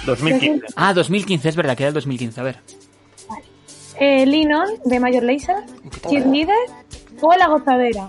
2015. 0.05 0.65
Ah, 0.75 0.93
2015, 0.93 1.49
es 1.49 1.55
verdad, 1.55 1.77
que 1.77 1.83
era 1.83 1.89
el 1.89 1.93
2015, 1.93 2.39
a 2.39 2.43
ver. 2.43 2.57
Eh, 3.99 4.25
Linon, 4.25 4.67
de 4.85 4.99
Major 4.99 5.23
Lazer, 5.23 5.57
Cheerleader 6.07 6.55
o 7.21 7.33
La 7.35 7.47
Gozadera. 7.47 8.07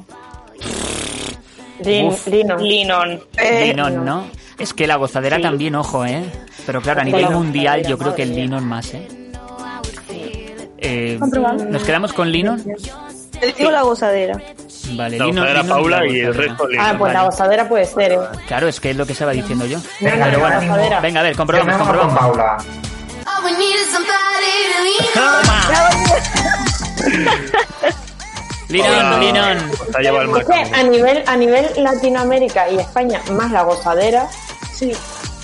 Lin- 1.81 2.07
Uf. 2.09 2.27
Linon. 2.27 2.63
Linon. 2.63 3.21
Eh, 3.37 3.67
Linon, 3.69 4.05
¿no? 4.05 4.27
Es 4.59 4.75
que 4.75 4.87
la 4.89 4.97
gozadera 4.97 5.37
Sí. 5.37 5.43
también, 5.43 5.77
ojo, 5.77 6.05
¿eh? 6.05 6.25
Pero 6.67 6.83
claro, 6.83 7.03
a 7.03 7.05
nivel 7.05 7.31
mundial 7.31 7.87
yo 7.87 7.97
creo 7.97 8.15
que 8.17 8.25
el 8.25 8.35
Linon 8.35 8.65
más, 8.67 8.93
¿eh? 8.95 9.07
Eh. 10.79 11.19
¿Nos 11.71 11.83
quedamos 11.85 12.13
con 12.13 12.31
Linon? 12.33 12.65
Te 13.41 13.53
digo 13.53 13.71
la 13.71 13.83
gozadera. 13.83 14.37
Vale, 14.95 15.17
La 15.19 15.27
Linon, 15.27 15.45
gozadera 15.45 15.63
Linon 15.63 15.77
Paula 15.77 15.99
la 16.01 16.07
y 16.09 16.19
el 16.21 16.35
resto 16.35 16.67
Linon. 16.67 16.85
Ah, 16.85 16.95
pues 16.99 17.13
la 17.13 17.23
gozadera 17.25 17.69
puede 17.69 17.85
ser, 17.85 18.13
¿eh? 18.13 18.19
Claro, 18.49 18.67
es 18.67 18.81
que 18.81 18.91
es 18.91 18.97
lo 18.97 19.07
que 19.07 19.13
estaba 19.13 19.31
diciendo 19.33 19.65
yo. 19.67 19.79
Venga, 20.01 20.25
Pero 20.27 20.41
bueno, 20.41 20.61
gozadera. 20.61 21.01
venga, 21.01 21.21
a 21.21 21.23
ver, 21.23 21.33
Yo 21.33 21.39
comprobamos, 21.39 21.79
voy 21.79 21.87
con 21.87 22.09
comprobamos. 22.09 22.19
Paula. 22.19 22.57
Llevado 28.69 29.19
el 30.23 30.41
Es 30.41 30.47
que 30.47 30.55
marco. 30.55 30.75
a 30.75 30.83
nivel, 30.83 31.25
a 31.27 31.37
nivel 31.37 31.67
Latinoamérica 31.77 32.71
y 32.71 32.79
España, 32.79 33.21
más 33.33 33.51
la 33.51 33.63
gozadera, 33.63 34.29
sí, 34.75 34.93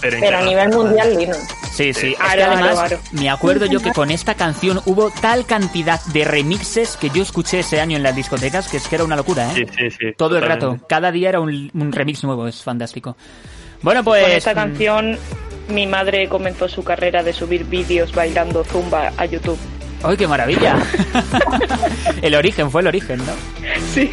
Pero, 0.01 0.19
pero 0.21 0.39
a 0.39 0.43
nivel 0.43 0.69
mundial, 0.71 1.17
Linon. 1.17 1.39
Sí, 1.73 1.93
sí. 1.93 2.13
Es 2.13 2.19
que 2.19 2.23
además, 2.43 2.75
claro, 2.75 2.89
claro. 2.89 3.03
me 3.13 3.31
acuerdo 3.31 3.67
yo 3.67 3.81
que 3.81 3.93
con 3.93 4.11
esta 4.11 4.35
canción 4.35 4.81
hubo 4.87 5.11
tal 5.11 5.45
cantidad 5.45 6.01
de 6.07 6.25
remixes 6.25 6.97
que 6.97 7.11
yo 7.11 7.23
escuché 7.23 7.61
ese 7.61 7.81
año 7.81 7.97
en 7.97 8.03
las 8.05 8.15
discotecas 8.15 8.69
que 8.69 8.77
es 8.77 8.87
que 8.87 8.95
era 8.95 9.05
una 9.05 9.17
locura, 9.17 9.51
¿eh? 9.51 9.55
Sí, 9.55 9.67
sí, 9.77 9.91
sí. 9.91 10.07
Todo 10.17 10.37
el 10.37 10.43
rato. 10.45 10.79
Cada 10.89 11.11
día 11.11 11.31
era 11.31 11.41
un, 11.41 11.71
un 11.75 11.93
remix 11.93 12.23
nuevo, 12.23 12.47
es 12.47 12.63
fantástico. 12.63 13.17
Bueno, 13.83 14.05
pues... 14.05 14.23
Con 14.23 14.33
esta 14.33 14.53
mm, 14.53 14.55
canción, 14.55 15.19
mi 15.69 15.87
madre 15.87 16.29
comenzó 16.29 16.69
su 16.69 16.85
carrera 16.85 17.23
de 17.23 17.33
subir 17.33 17.65
vídeos 17.65 18.15
bailando 18.15 18.63
zumba 18.65 19.13
a 19.17 19.25
YouTube. 19.25 19.59
¡Ay, 20.05 20.17
qué 20.17 20.27
maravilla! 20.29 20.77
el 22.23 22.35
origen, 22.35 22.71
fue 22.71 22.81
el 22.83 22.89
origen, 22.89 23.19
¿no? 23.19 23.33
Sí. 23.93 24.11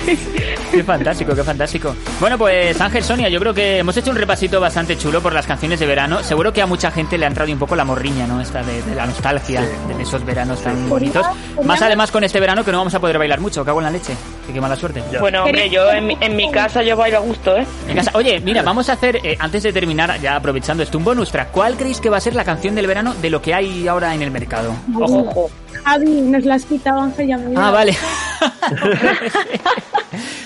Qué 0.72 0.84
fantástico, 0.84 1.36
qué 1.36 1.44
fantástico. 1.44 1.96
Bueno, 2.20 2.38
pues 2.38 2.80
Ángel, 2.80 3.04
Sonia, 3.04 3.28
yo 3.30 3.40
creo 3.40 3.54
que 3.54 3.80
hemos 3.80 3.96
hecho 3.98 4.12
un 4.12 4.16
repasito 4.18 4.60
bastante 4.62 4.98
chulo 4.98 5.22
por 5.22 5.34
las 5.34 5.46
canciones 5.46 5.80
de 5.80 5.86
verano. 5.86 6.24
Seguro 6.24 6.54
que 6.54 6.62
a 6.62 6.66
mucha 6.66 6.92
gente 6.92 7.18
le 7.18 7.26
ha 7.26 7.28
entrado 7.28 7.52
un 7.52 7.60
poco 7.60 7.76
la 7.76 7.84
morriña, 7.84 8.26
¿no? 8.28 8.40
Esta 8.42 8.64
de, 8.64 8.82
de 8.84 8.96
la 8.96 9.06
nostalgia 9.06 9.62
de 9.62 10.02
esos 10.02 10.24
veranos 10.26 10.62
tan 10.62 10.88
bonitos. 10.90 11.26
Más 11.66 11.82
además 11.82 12.12
con 12.12 12.24
este 12.24 12.40
verano 12.40 12.64
que 12.64 12.72
no 12.72 12.78
vamos 12.78 12.94
a 12.96 13.00
poder 13.00 13.18
bailar 13.18 13.40
mucho, 13.40 13.66
cago 13.66 13.80
en 13.80 13.86
la 13.86 13.92
leche. 13.92 14.14
Que 14.48 14.54
qué 14.54 14.62
mala 14.62 14.76
suerte. 14.76 15.04
Ya. 15.12 15.20
Bueno, 15.20 15.44
hombre, 15.44 15.70
yo 15.70 15.92
en 15.92 16.08
mi, 16.08 16.18
en 16.20 16.36
mi 16.36 16.50
casa 16.52 16.82
yo 16.84 16.96
bailo 16.96 17.18
a 17.18 17.22
gusto, 17.22 17.58
¿eh? 17.58 17.66
En 17.88 17.96
casa- 17.98 18.12
Oye, 18.14 18.40
mira, 18.40 18.62
vamos 18.64 18.88
a 18.90 18.94
hacer, 18.94 19.18
eh, 19.24 19.36
antes 19.40 19.64
de 19.64 19.74
terminar, 19.74 20.20
ya 20.22 20.36
aprovechando 20.36 20.84
esto, 20.84 20.98
un 20.98 21.04
bonus 21.04 21.32
track. 21.32 21.52
¿Cuál 21.52 21.76
creéis 21.76 22.00
que 22.00 22.10
va 22.10 22.18
a 22.18 22.22
ser 22.22 22.34
la 22.36 22.44
canción 22.46 22.76
del 22.76 22.88
verano 22.88 23.14
de 23.22 23.30
lo 23.30 23.42
que 23.42 23.54
hay 23.54 23.88
ahora 23.88 24.14
en 24.16 24.22
el 24.22 24.32
mercado? 24.32 24.74
Ojo, 24.96 25.20
ojo. 25.28 25.52
Javi, 25.84 26.22
nos 26.22 26.46
la 26.46 26.56
has 26.56 26.66
quitado, 26.66 27.02
Ángel, 27.02 27.28
ya 27.28 27.38
me 27.38 27.54
Ah, 27.58 27.72
vale. 27.72 27.94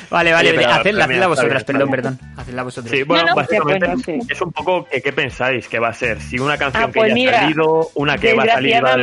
vale, 0.10 0.32
vale, 0.32 0.50
Sí, 0.52 0.56
pero- 0.58 0.71
hacedla, 0.71 1.28
vosotras, 1.28 1.63
perdón, 1.63 1.89
perdón. 1.89 2.19
Hacedla 2.38 2.63
vosotras. 2.63 2.91
Sí, 2.91 3.04
bueno, 3.04 3.24
No, 3.24 3.30
no, 3.30 3.36
básicamente 3.36 3.86
bueno, 3.88 4.02
sí. 4.06 4.19
es 4.30 4.41
un 4.41 4.52
poco 4.52 4.86
que 4.86 5.02
qué 5.02 5.13
pensáis 5.13 5.67
que 5.67 5.80
va 5.80 5.89
a 5.89 5.93
ser. 5.93 6.21
Si 6.21 6.39
una 6.39 6.58
canción 6.58 6.84
Ah, 6.84 6.88
que 6.88 7.00
pues 7.00 7.10
ya 7.10 7.13
mira, 7.15 7.38
ha 7.38 7.41
salido, 7.41 7.89
una 7.95 8.17
que 8.17 8.34
va 8.34 8.43
a 8.43 8.48
salir 8.48 8.84
va 8.84 8.95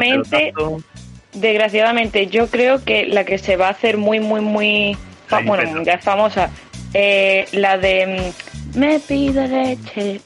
desgraciadamente- 1.34 2.26
yo 2.28 2.46
creo 2.48 2.84
que 2.84 3.06
la 3.06 3.24
que 3.24 3.38
se 3.38 3.56
va 3.56 3.68
a 3.68 3.70
hacer 3.70 3.96
muy, 3.96 4.20
muy, 4.20 4.40
muy... 4.40 4.96
bueno, 5.44 5.82
ya 5.82 5.94
es 5.94 6.04
famosa. 6.04 6.50
eh, 6.94 7.46
la 7.52 7.78
de... 7.78 8.32
mm, 8.74 8.78
Me 8.78 9.00
pide 9.00 9.48
leche. 9.48 10.20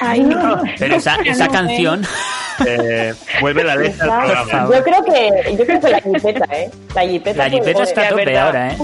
Ay, 0.00 0.20
no. 0.20 0.62
Pero 0.78 0.96
esa, 0.96 1.16
esa 1.24 1.46
No, 1.46 1.52
canción... 1.52 2.06
Eh, 2.66 3.14
vuelve 3.40 3.62
la 3.64 3.76
leche 3.76 4.00
al 4.02 4.08
Esa- 4.08 4.44
programa. 4.44 4.76
Yo 4.76 4.82
creo 4.82 5.04
que, 5.04 5.56
yo 5.56 5.64
creo 5.64 5.80
que 5.80 5.88
la 5.90 6.00
jipeta, 6.00 6.44
¿eh? 6.56 6.70
La 6.94 7.02
jipeta. 7.02 7.44
La 7.44 7.50
jipeta 7.50 7.82
está 7.84 8.06
a 8.06 8.08
tope 8.08 8.38
ahora, 8.38 8.72
¿eh? 8.72 8.76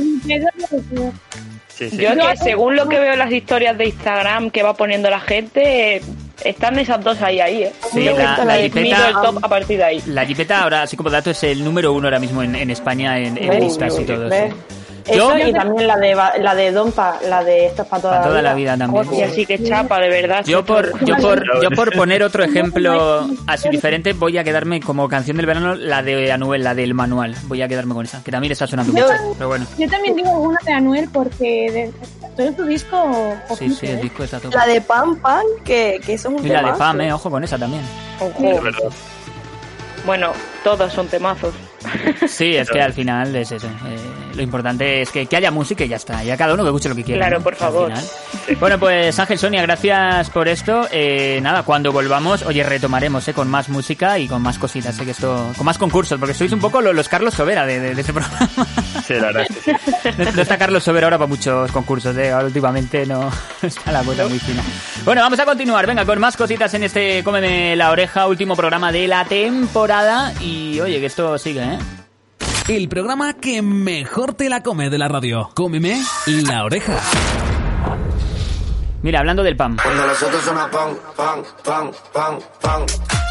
Sí, 1.68 1.90
sí. 1.90 1.96
Yo 1.96 2.10
es 2.10 2.16
que 2.18 2.36
según 2.36 2.76
lo 2.76 2.88
que 2.88 3.00
veo 3.00 3.14
en 3.14 3.18
las 3.18 3.32
historias 3.32 3.76
de 3.76 3.86
Instagram 3.86 4.50
que 4.50 4.62
va 4.62 4.74
poniendo 4.74 5.10
la 5.10 5.18
gente, 5.18 5.96
eh, 5.96 6.02
están 6.44 6.78
esas 6.78 7.02
dos 7.02 7.20
ahí, 7.20 7.40
ahí, 7.40 7.64
¿eh? 7.64 7.72
Sí, 7.92 8.04
la- 8.04 8.44
la 8.44 8.56
jipeta- 8.58 9.08
el 9.08 9.14
top 9.14 9.38
a 9.44 9.48
partir 9.48 9.78
de 9.78 9.84
ahí. 9.84 10.02
La 10.06 10.24
jipeta 10.24 10.62
ahora, 10.62 10.82
así 10.82 10.96
como 10.96 11.10
dato, 11.10 11.30
es 11.30 11.42
el 11.42 11.64
número 11.64 11.92
uno 11.92 12.06
ahora 12.06 12.20
mismo 12.20 12.44
en, 12.44 12.54
en 12.54 12.70
España 12.70 13.18
en, 13.18 13.36
en 13.36 13.58
listas 13.60 13.98
y 13.98 14.04
todo. 14.04 14.28
¿Ves? 14.28 14.54
Eso 15.06 15.36
Yo- 15.36 15.48
y 15.48 15.52
también 15.52 15.86
la 15.86 15.96
de, 15.98 16.14
la 16.14 16.54
de 16.54 16.72
Dompa, 16.72 17.18
la 17.28 17.44
de 17.44 17.66
Esto 17.66 17.82
es 17.82 17.88
para 17.88 18.00
toda, 18.02 18.14
Para 18.18 18.28
toda 18.28 18.42
la 18.42 18.54
vida 18.54 18.76
también. 18.76 19.12
Y 19.14 19.22
así 19.22 19.44
que 19.44 19.62
chapa, 19.62 20.00
de 20.00 20.08
verdad. 20.08 20.42
Yo 20.46 20.64
por, 20.64 21.04
yo 21.04 21.16
por, 21.16 21.62
yo 21.62 21.70
por 21.70 21.92
poner 21.94 22.22
otro 22.22 22.42
ejemplo 22.44 23.28
así 23.46 23.68
diferente, 23.68 24.14
voy 24.14 24.38
a 24.38 24.44
quedarme 24.44 24.80
como 24.80 25.06
canción 25.08 25.36
del 25.36 25.44
verano 25.46 25.74
la 25.74 26.02
de 26.02 26.32
Anuel, 26.32 26.64
la 26.64 26.74
del 26.74 26.94
manual. 26.94 27.34
Voy 27.44 27.60
a 27.60 27.68
quedarme 27.68 27.92
con 27.94 28.04
esa, 28.06 28.22
que 28.24 28.30
también 28.30 28.52
está 28.52 28.66
sonando 28.66 28.92
Yo- 28.96 29.06
mucho. 29.06 29.34
Pero 29.36 29.48
bueno, 29.48 29.66
Yo 29.78 29.88
también 29.90 30.16
digo 30.16 30.30
alguna 30.30 30.58
de 30.64 30.72
Anuel 30.72 31.08
porque 31.12 31.70
de, 31.70 31.92
todo 32.36 32.56
su 32.56 32.64
disco. 32.66 33.34
sí, 33.58 33.70
sí, 33.70 33.86
el 33.86 33.98
¿eh? 33.98 34.02
disco 34.02 34.24
está 34.24 34.40
todo. 34.40 34.52
La 34.52 34.66
de 34.66 34.80
Pam 34.80 35.16
Pam, 35.20 35.44
que, 35.64 36.00
que 36.04 36.14
eso 36.14 36.28
es 36.30 36.40
un 36.40 36.46
Y 36.46 36.48
la 36.48 36.62
de. 36.62 36.72
Pam, 36.78 37.00
eh, 37.02 37.12
ojo 37.12 37.30
con 37.30 37.44
esa 37.44 37.58
también. 37.58 37.82
Ojo. 38.20 38.42
Bueno, 40.06 40.32
todas 40.62 40.92
son 40.92 41.08
temazos. 41.08 41.54
Sí, 42.28 42.56
es 42.56 42.70
que 42.70 42.80
al 42.80 42.92
final 42.92 43.34
es 43.36 43.52
eso. 43.52 43.66
eh, 43.66 43.98
lo 44.34 44.42
importante 44.42 45.02
es 45.02 45.10
que, 45.10 45.26
que 45.26 45.36
haya 45.36 45.50
música 45.50 45.84
y 45.84 45.88
ya 45.88 45.96
está. 45.96 46.22
Ya 46.24 46.36
cada 46.36 46.54
uno 46.54 46.62
que 46.62 46.68
escuche 46.70 46.88
lo 46.88 46.94
que 46.94 47.04
quiera. 47.04 47.20
Claro, 47.20 47.38
¿no? 47.38 47.44
por 47.44 47.54
favor. 47.54 47.92
Bueno, 48.58 48.78
pues 48.78 49.18
Ángel, 49.18 49.38
Sonia, 49.38 49.62
gracias 49.62 50.30
por 50.30 50.48
esto. 50.48 50.86
Eh, 50.90 51.38
nada, 51.42 51.62
cuando 51.62 51.92
volvamos, 51.92 52.42
oye, 52.42 52.62
retomaremos 52.62 53.26
eh, 53.28 53.32
con 53.34 53.48
más 53.48 53.68
música 53.68 54.18
y 54.18 54.26
con 54.28 54.42
más 54.42 54.58
cositas. 54.58 54.94
Sé 54.96 55.04
que 55.04 55.12
esto, 55.12 55.52
con 55.56 55.64
más 55.66 55.78
concursos, 55.78 56.18
porque 56.18 56.34
sois 56.34 56.52
un 56.52 56.60
poco 56.60 56.80
lo- 56.80 56.92
los 56.92 57.08
Carlos 57.08 57.34
Sobera 57.34 57.64
de, 57.66 57.80
de, 57.80 57.94
de 57.94 58.00
este 58.00 58.12
programa. 58.14 58.48
Sí, 59.06 59.14
la 59.14 59.26
verdad 59.26 59.46
es 59.48 59.56
que 59.56 59.60
sí. 59.72 60.12
No, 60.18 60.32
no 60.32 60.42
está 60.42 60.58
Carlos 60.58 60.82
Sobera 60.84 61.06
ahora 61.06 61.18
para 61.18 61.28
muchos 61.28 61.70
concursos, 61.72 62.16
¿eh? 62.16 62.30
Ahora 62.32 62.46
últimamente 62.46 63.06
no 63.06 63.30
está 63.62 63.92
la 63.92 64.02
cosa 64.02 64.26
muy 64.26 64.38
fina. 64.38 64.62
Bueno, 65.04 65.20
vamos 65.22 65.38
a 65.38 65.44
continuar, 65.44 65.86
venga, 65.86 66.04
con 66.04 66.18
más 66.18 66.36
cositas 66.36 66.72
en 66.74 66.84
este 66.84 67.22
Cómeme 67.24 67.76
la 67.76 67.90
oreja, 67.90 68.26
último 68.26 68.56
programa 68.56 68.90
de 68.92 69.06
la 69.08 69.24
temporada. 69.24 70.32
Y 70.40 70.80
oye, 70.80 71.00
que 71.00 71.06
esto 71.06 71.38
sigue, 71.38 71.62
¿eh? 71.62 71.73
El 72.68 72.88
programa 72.88 73.34
que 73.34 73.60
mejor 73.62 74.34
te 74.34 74.48
la 74.48 74.62
come 74.62 74.90
de 74.90 74.98
la 74.98 75.08
radio. 75.08 75.50
Cómeme 75.54 76.02
la 76.26 76.64
oreja. 76.64 76.98
Mira, 79.02 79.18
hablando 79.20 79.42
del 79.42 79.56
PAM. 79.56 79.76
Cuando 79.82 80.06
los 80.06 80.22
otros 80.22 80.42
suena 80.42 80.70
pan, 80.70 80.96
pan, 81.14 81.42
pan, 81.62 81.90
pan, 82.12 82.38
pan. 82.62 83.23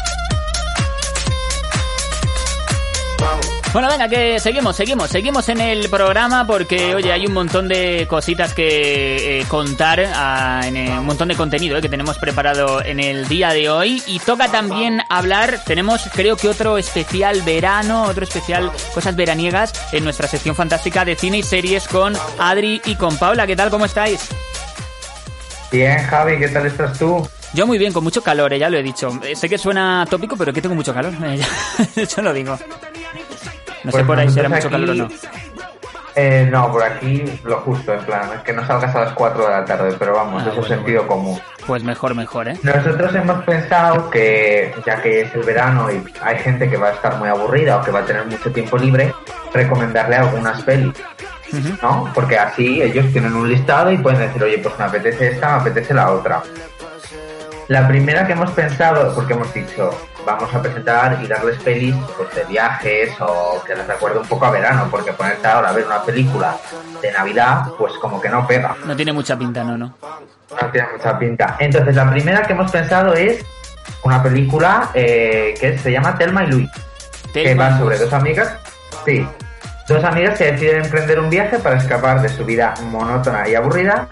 Bueno, 3.74 3.88
venga, 3.88 4.08
que 4.08 4.38
seguimos, 4.38 4.76
seguimos, 4.76 5.10
seguimos 5.10 5.48
en 5.48 5.60
el 5.60 5.90
programa 5.90 6.46
porque, 6.46 6.94
oye, 6.94 7.10
hay 7.10 7.26
un 7.26 7.32
montón 7.32 7.66
de 7.66 8.06
cositas 8.08 8.54
que 8.54 9.40
eh, 9.40 9.44
contar, 9.48 10.00
ah, 10.14 10.60
en, 10.64 10.76
eh, 10.76 10.96
un 10.96 11.04
montón 11.04 11.26
de 11.26 11.34
contenido 11.34 11.76
eh, 11.76 11.82
que 11.82 11.88
tenemos 11.88 12.16
preparado 12.18 12.84
en 12.84 13.00
el 13.00 13.26
día 13.26 13.52
de 13.52 13.68
hoy 13.68 14.00
y 14.06 14.20
toca 14.20 14.46
también 14.46 15.00
hablar, 15.08 15.58
tenemos 15.66 16.08
creo 16.14 16.36
que 16.36 16.48
otro 16.48 16.78
especial 16.78 17.42
verano, 17.42 18.04
otro 18.04 18.22
especial 18.22 18.70
cosas 18.94 19.16
veraniegas 19.16 19.72
en 19.92 20.04
nuestra 20.04 20.28
sección 20.28 20.54
fantástica 20.54 21.04
de 21.04 21.16
cine 21.16 21.38
y 21.38 21.42
series 21.42 21.88
con 21.88 22.14
Adri 22.38 22.80
y 22.84 22.94
con 22.94 23.18
Paula. 23.18 23.44
¿Qué 23.44 23.56
tal? 23.56 23.70
¿Cómo 23.70 23.86
estáis? 23.86 24.28
Bien, 25.72 25.98
Javi, 25.98 26.38
¿qué 26.38 26.46
tal 26.46 26.66
estás 26.66 26.96
tú? 26.96 27.28
Yo 27.54 27.66
muy 27.66 27.78
bien, 27.78 27.92
con 27.92 28.04
mucho 28.04 28.22
calor, 28.22 28.52
eh, 28.52 28.58
ya 28.60 28.70
lo 28.70 28.78
he 28.78 28.84
dicho. 28.84 29.10
Sé 29.34 29.48
que 29.48 29.58
suena 29.58 30.06
tópico, 30.08 30.36
pero 30.36 30.52
que 30.52 30.62
tengo 30.62 30.76
mucho 30.76 30.94
calor. 30.94 31.12
Yo 32.16 32.22
lo 32.22 32.32
digo. 32.32 32.56
No 33.84 33.90
sé 33.90 33.98
Pues 33.98 34.04
por 34.04 34.18
ahí 34.18 34.28
si 34.30 34.40
era 34.40 34.48
mucho 34.48 34.68
nosotros 34.70 34.80
calor 34.80 34.90
o 34.90 34.94
no. 34.98 35.04
aquí- 35.04 35.28
Eh, 36.16 36.48
no, 36.48 36.70
por 36.70 36.82
aquí 36.84 37.24
lo 37.44 37.56
justo, 37.62 37.92
en 37.92 38.04
plan, 38.04 38.22
que 38.44 38.52
no 38.52 38.64
salgas 38.64 38.94
a 38.94 39.00
las 39.00 39.12
4 39.14 39.46
de 39.46 39.50
la 39.50 39.64
tarde, 39.64 39.96
pero 39.98 40.14
vamos, 40.14 40.44
Ah, 40.44 40.50
eso 40.50 40.60
es 40.60 40.68
bueno, 40.68 40.76
sentido 40.76 41.06
común. 41.08 41.40
Pues 41.66 41.82
mejor, 41.82 42.14
mejor, 42.14 42.46
¿eh? 42.48 42.56
Nosotros 42.62 43.12
hemos 43.16 43.42
pensado 43.42 44.08
que, 44.10 44.72
ya 44.86 45.02
que 45.02 45.22
es 45.22 45.34
el 45.34 45.42
verano 45.42 45.90
y 45.90 46.04
hay 46.22 46.38
gente 46.38 46.70
que 46.70 46.76
va 46.76 46.88
a 46.88 46.92
estar 46.92 47.16
muy 47.16 47.28
aburrida 47.28 47.78
o 47.78 47.82
que 47.82 47.90
va 47.90 48.00
a 48.00 48.04
tener 48.04 48.24
mucho 48.26 48.52
tiempo 48.52 48.78
libre, 48.78 49.12
recomendarle 49.52 50.14
algunas 50.16 50.62
pelis. 50.62 50.92
¿no? 51.82 52.10
Porque 52.14 52.36
así 52.36 52.82
ellos 52.82 53.06
tienen 53.12 53.34
un 53.34 53.48
listado 53.48 53.90
y 53.92 53.98
pueden 53.98 54.18
decir, 54.20 54.42
oye, 54.42 54.58
pues 54.58 54.76
me 54.78 54.84
apetece 54.86 55.28
esta, 55.28 55.54
me 55.56 55.60
apetece 55.62 55.94
la 55.94 56.10
otra. 56.10 56.42
La 57.68 57.88
primera 57.88 58.26
que 58.26 58.32
hemos 58.32 58.50
pensado, 58.50 59.14
porque 59.14 59.32
hemos 59.32 59.52
dicho, 59.54 59.90
vamos 60.26 60.52
a 60.54 60.60
presentar 60.60 61.18
y 61.22 61.26
darles 61.26 61.56
pelis 61.62 61.94
pues, 62.16 62.34
de 62.34 62.44
viajes 62.44 63.10
o 63.20 63.62
que 63.66 63.74
les 63.74 63.86
recuerde 63.86 64.18
un 64.18 64.26
poco 64.26 64.44
a 64.44 64.50
verano, 64.50 64.88
porque 64.90 65.12
ponerte 65.12 65.46
ahora 65.46 65.70
a 65.70 65.72
ver 65.72 65.86
una 65.86 66.02
película 66.02 66.56
de 67.00 67.12
Navidad, 67.12 67.68
pues 67.78 67.94
como 67.94 68.20
que 68.20 68.28
no 68.28 68.46
pega. 68.46 68.76
No 68.84 68.94
tiene 68.94 69.12
mucha 69.12 69.38
pinta, 69.38 69.64
no, 69.64 69.78
no. 69.78 69.94
No 70.60 70.70
tiene 70.70 70.88
mucha 70.92 71.18
pinta. 71.18 71.56
Entonces, 71.58 71.96
la 71.96 72.10
primera 72.10 72.42
que 72.42 72.52
hemos 72.52 72.70
pensado 72.70 73.14
es 73.14 73.44
una 74.02 74.22
película 74.22 74.90
eh, 74.94 75.54
que 75.58 75.78
se 75.78 75.90
llama 75.90 76.16
Telma 76.18 76.44
y 76.44 76.48
Luis, 76.48 76.70
que 77.32 77.54
va 77.54 77.78
sobre 77.78 77.98
dos 77.98 78.12
amigas, 78.12 78.54
sí, 79.04 79.26
dos 79.88 80.04
amigas 80.04 80.38
que 80.38 80.52
deciden 80.52 80.84
emprender 80.84 81.18
un 81.18 81.30
viaje 81.30 81.58
para 81.58 81.76
escapar 81.76 82.20
de 82.20 82.28
su 82.28 82.44
vida 82.44 82.74
monótona 82.90 83.48
y 83.48 83.54
aburrida, 83.54 84.08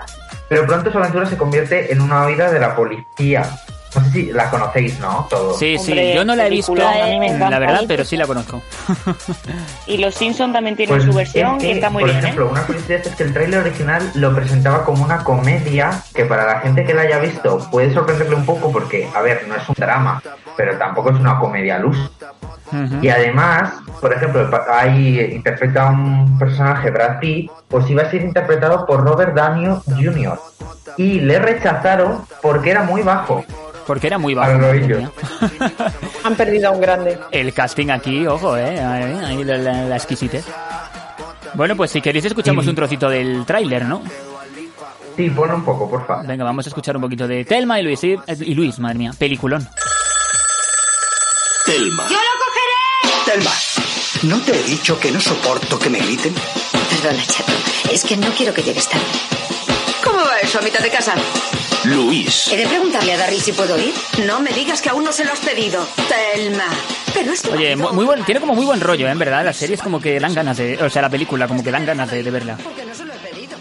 pero 0.52 0.66
pronto 0.66 0.92
su 0.92 0.98
aventura 0.98 1.24
se 1.24 1.38
convierte 1.38 1.94
en 1.94 2.02
una 2.02 2.26
huida 2.26 2.52
de 2.52 2.60
la 2.60 2.76
policía. 2.76 3.42
No 3.94 4.04
sé 4.04 4.10
si 4.10 4.32
la 4.32 4.50
conocéis, 4.50 4.98
¿no? 5.00 5.26
Todos. 5.28 5.58
Sí, 5.58 5.76
sí, 5.78 5.92
Hombre, 5.92 6.14
yo 6.14 6.24
no 6.24 6.34
la 6.34 6.46
he 6.46 6.50
visto, 6.50 6.74
la 6.74 7.58
verdad, 7.58 7.82
pero 7.86 8.04
sí 8.04 8.16
la 8.16 8.26
conozco. 8.26 8.62
Y 9.86 9.98
los 9.98 10.14
Simpsons 10.14 10.52
también 10.52 10.76
tienen 10.76 10.94
Pues 10.94 11.04
su 11.04 11.12
versión 11.12 11.56
es 11.56 11.62
que, 11.62 11.68
y 11.68 11.72
está 11.72 11.90
muy 11.90 12.02
por 12.02 12.10
bien, 12.10 12.24
ejemplo, 12.24 12.46
¿eh? 12.46 12.50
una 12.50 12.62
curiosidad 12.62 13.00
es 13.04 13.14
que 13.14 13.22
el 13.24 13.32
tráiler 13.32 13.60
original 13.60 14.10
lo 14.14 14.34
presentaba 14.34 14.84
como 14.84 15.04
una 15.04 15.22
comedia 15.24 16.02
que 16.14 16.24
para 16.24 16.46
la 16.46 16.60
gente 16.60 16.84
que 16.84 16.94
la 16.94 17.02
haya 17.02 17.18
visto 17.18 17.58
puede 17.70 17.92
sorprenderle 17.92 18.36
un 18.36 18.46
poco 18.46 18.70
porque, 18.72 19.08
a 19.14 19.20
ver, 19.20 19.46
no 19.48 19.56
es 19.56 19.68
un 19.68 19.74
drama, 19.76 20.22
pero 20.56 20.78
tampoco 20.78 21.10
es 21.10 21.16
una 21.16 21.38
comedia 21.38 21.78
luz. 21.78 21.98
Y 23.02 23.08
además, 23.08 23.74
por 24.00 24.14
ejemplo, 24.14 24.48
ahí 24.70 25.20
interpreta 25.34 25.88
a 25.88 25.90
un 25.90 26.38
personaje, 26.38 26.90
Brad 26.90 27.18
Pitt, 27.20 27.50
pues 27.68 27.88
iba 27.90 28.02
a 28.02 28.10
ser 28.10 28.22
interpretado 28.22 28.86
por 28.86 29.04
Robert 29.04 29.34
Downey 29.34 29.76
Jr. 29.86 30.38
Y 30.96 31.20
le 31.20 31.38
rechazaron 31.38 32.24
porque 32.40 32.70
era 32.70 32.82
muy 32.82 33.02
bajo. 33.02 33.44
Porque 33.86 34.06
era 34.06 34.18
muy 34.18 34.34
bajo. 34.34 34.52
Han 36.24 36.34
perdido 36.36 36.68
a 36.68 36.70
un 36.72 36.80
grande. 36.80 37.18
El 37.30 37.52
casting 37.52 37.88
aquí, 37.90 38.26
ojo, 38.26 38.56
eh, 38.56 38.78
ahí, 38.80 39.20
ahí 39.24 39.44
la, 39.44 39.56
la, 39.58 39.84
la 39.84 39.96
exquisitez. 39.96 40.44
Bueno, 41.54 41.76
pues 41.76 41.90
si 41.90 42.00
queréis 42.00 42.24
escuchamos 42.24 42.64
Sí. 42.64 42.70
un 42.70 42.76
trocito 42.76 43.08
del 43.10 43.44
tráiler, 43.44 43.84
¿no? 43.84 44.02
Sí, 45.16 45.28
ponlo 45.30 45.56
un 45.56 45.64
poco, 45.64 45.90
por 45.90 46.06
favor. 46.06 46.26
Venga, 46.26 46.44
vamos 46.44 46.64
a 46.66 46.70
escuchar 46.70 46.96
un 46.96 47.02
poquito 47.02 47.26
de 47.28 47.44
Telma 47.44 47.78
y 47.80 47.82
Luis. 47.82 48.02
Y, 48.04 48.16
y 48.40 48.54
Luis, 48.54 48.78
madre 48.78 48.98
mía, 48.98 49.10
peliculón. 49.18 49.68
Telma. 51.66 52.04
¡Yo 52.08 52.16
lo 52.16 52.32
cogeré! 52.44 53.32
Telma, 53.32 53.50
¿no 54.22 54.40
te 54.44 54.52
he 54.58 54.62
dicho 54.64 54.98
que 54.98 55.10
no 55.10 55.20
soporto 55.20 55.78
que 55.78 55.90
me 55.90 55.98
griten? 56.00 56.34
Perdona, 56.90 57.22
chato. 57.26 57.52
Es 57.92 58.04
que 58.04 58.16
no 58.16 58.28
quiero 58.30 58.54
que 58.54 58.62
llegues 58.62 58.88
tarde. 58.88 59.04
¿Cómo 60.52 60.58
va 60.58 60.58
eso 60.58 60.58
a 60.58 60.62
mitad 60.62 60.80
de 60.80 60.90
casa? 60.90 61.14
Luis. 61.84 62.48
He 62.52 62.56
de 62.56 62.66
preguntarle 62.66 63.12
a 63.14 63.16
Darry 63.18 63.40
si 63.40 63.52
puedo 63.52 63.78
ir. 63.78 63.92
No 64.26 64.40
me 64.40 64.50
digas 64.52 64.80
que 64.82 64.88
aún 64.90 65.04
no 65.04 65.12
se 65.12 65.24
lo 65.24 65.32
has 65.32 65.40
pedido. 65.40 65.84
Telma. 66.08 66.64
Pero 67.14 67.32
es. 67.32 67.44
Oye, 67.46 67.74
mu- 67.76 67.92
muy 67.92 68.04
buen, 68.04 68.24
tiene 68.24 68.40
como 68.40 68.54
muy 68.54 68.64
buen 68.66 68.80
rollo, 68.80 69.08
¿eh? 69.08 69.10
en 69.10 69.18
verdad. 69.18 69.44
La 69.44 69.52
serie 69.52 69.74
es 69.76 69.82
como 69.82 70.00
que 70.00 70.20
dan 70.20 70.34
ganas 70.34 70.56
de. 70.58 70.82
O 70.82 70.88
sea, 70.90 71.02
la 71.02 71.10
película, 71.10 71.48
como 71.48 71.62
que 71.64 71.70
dan 71.70 71.84
ganas 71.86 72.10
de, 72.10 72.22
de 72.22 72.30
verla. 72.30 72.56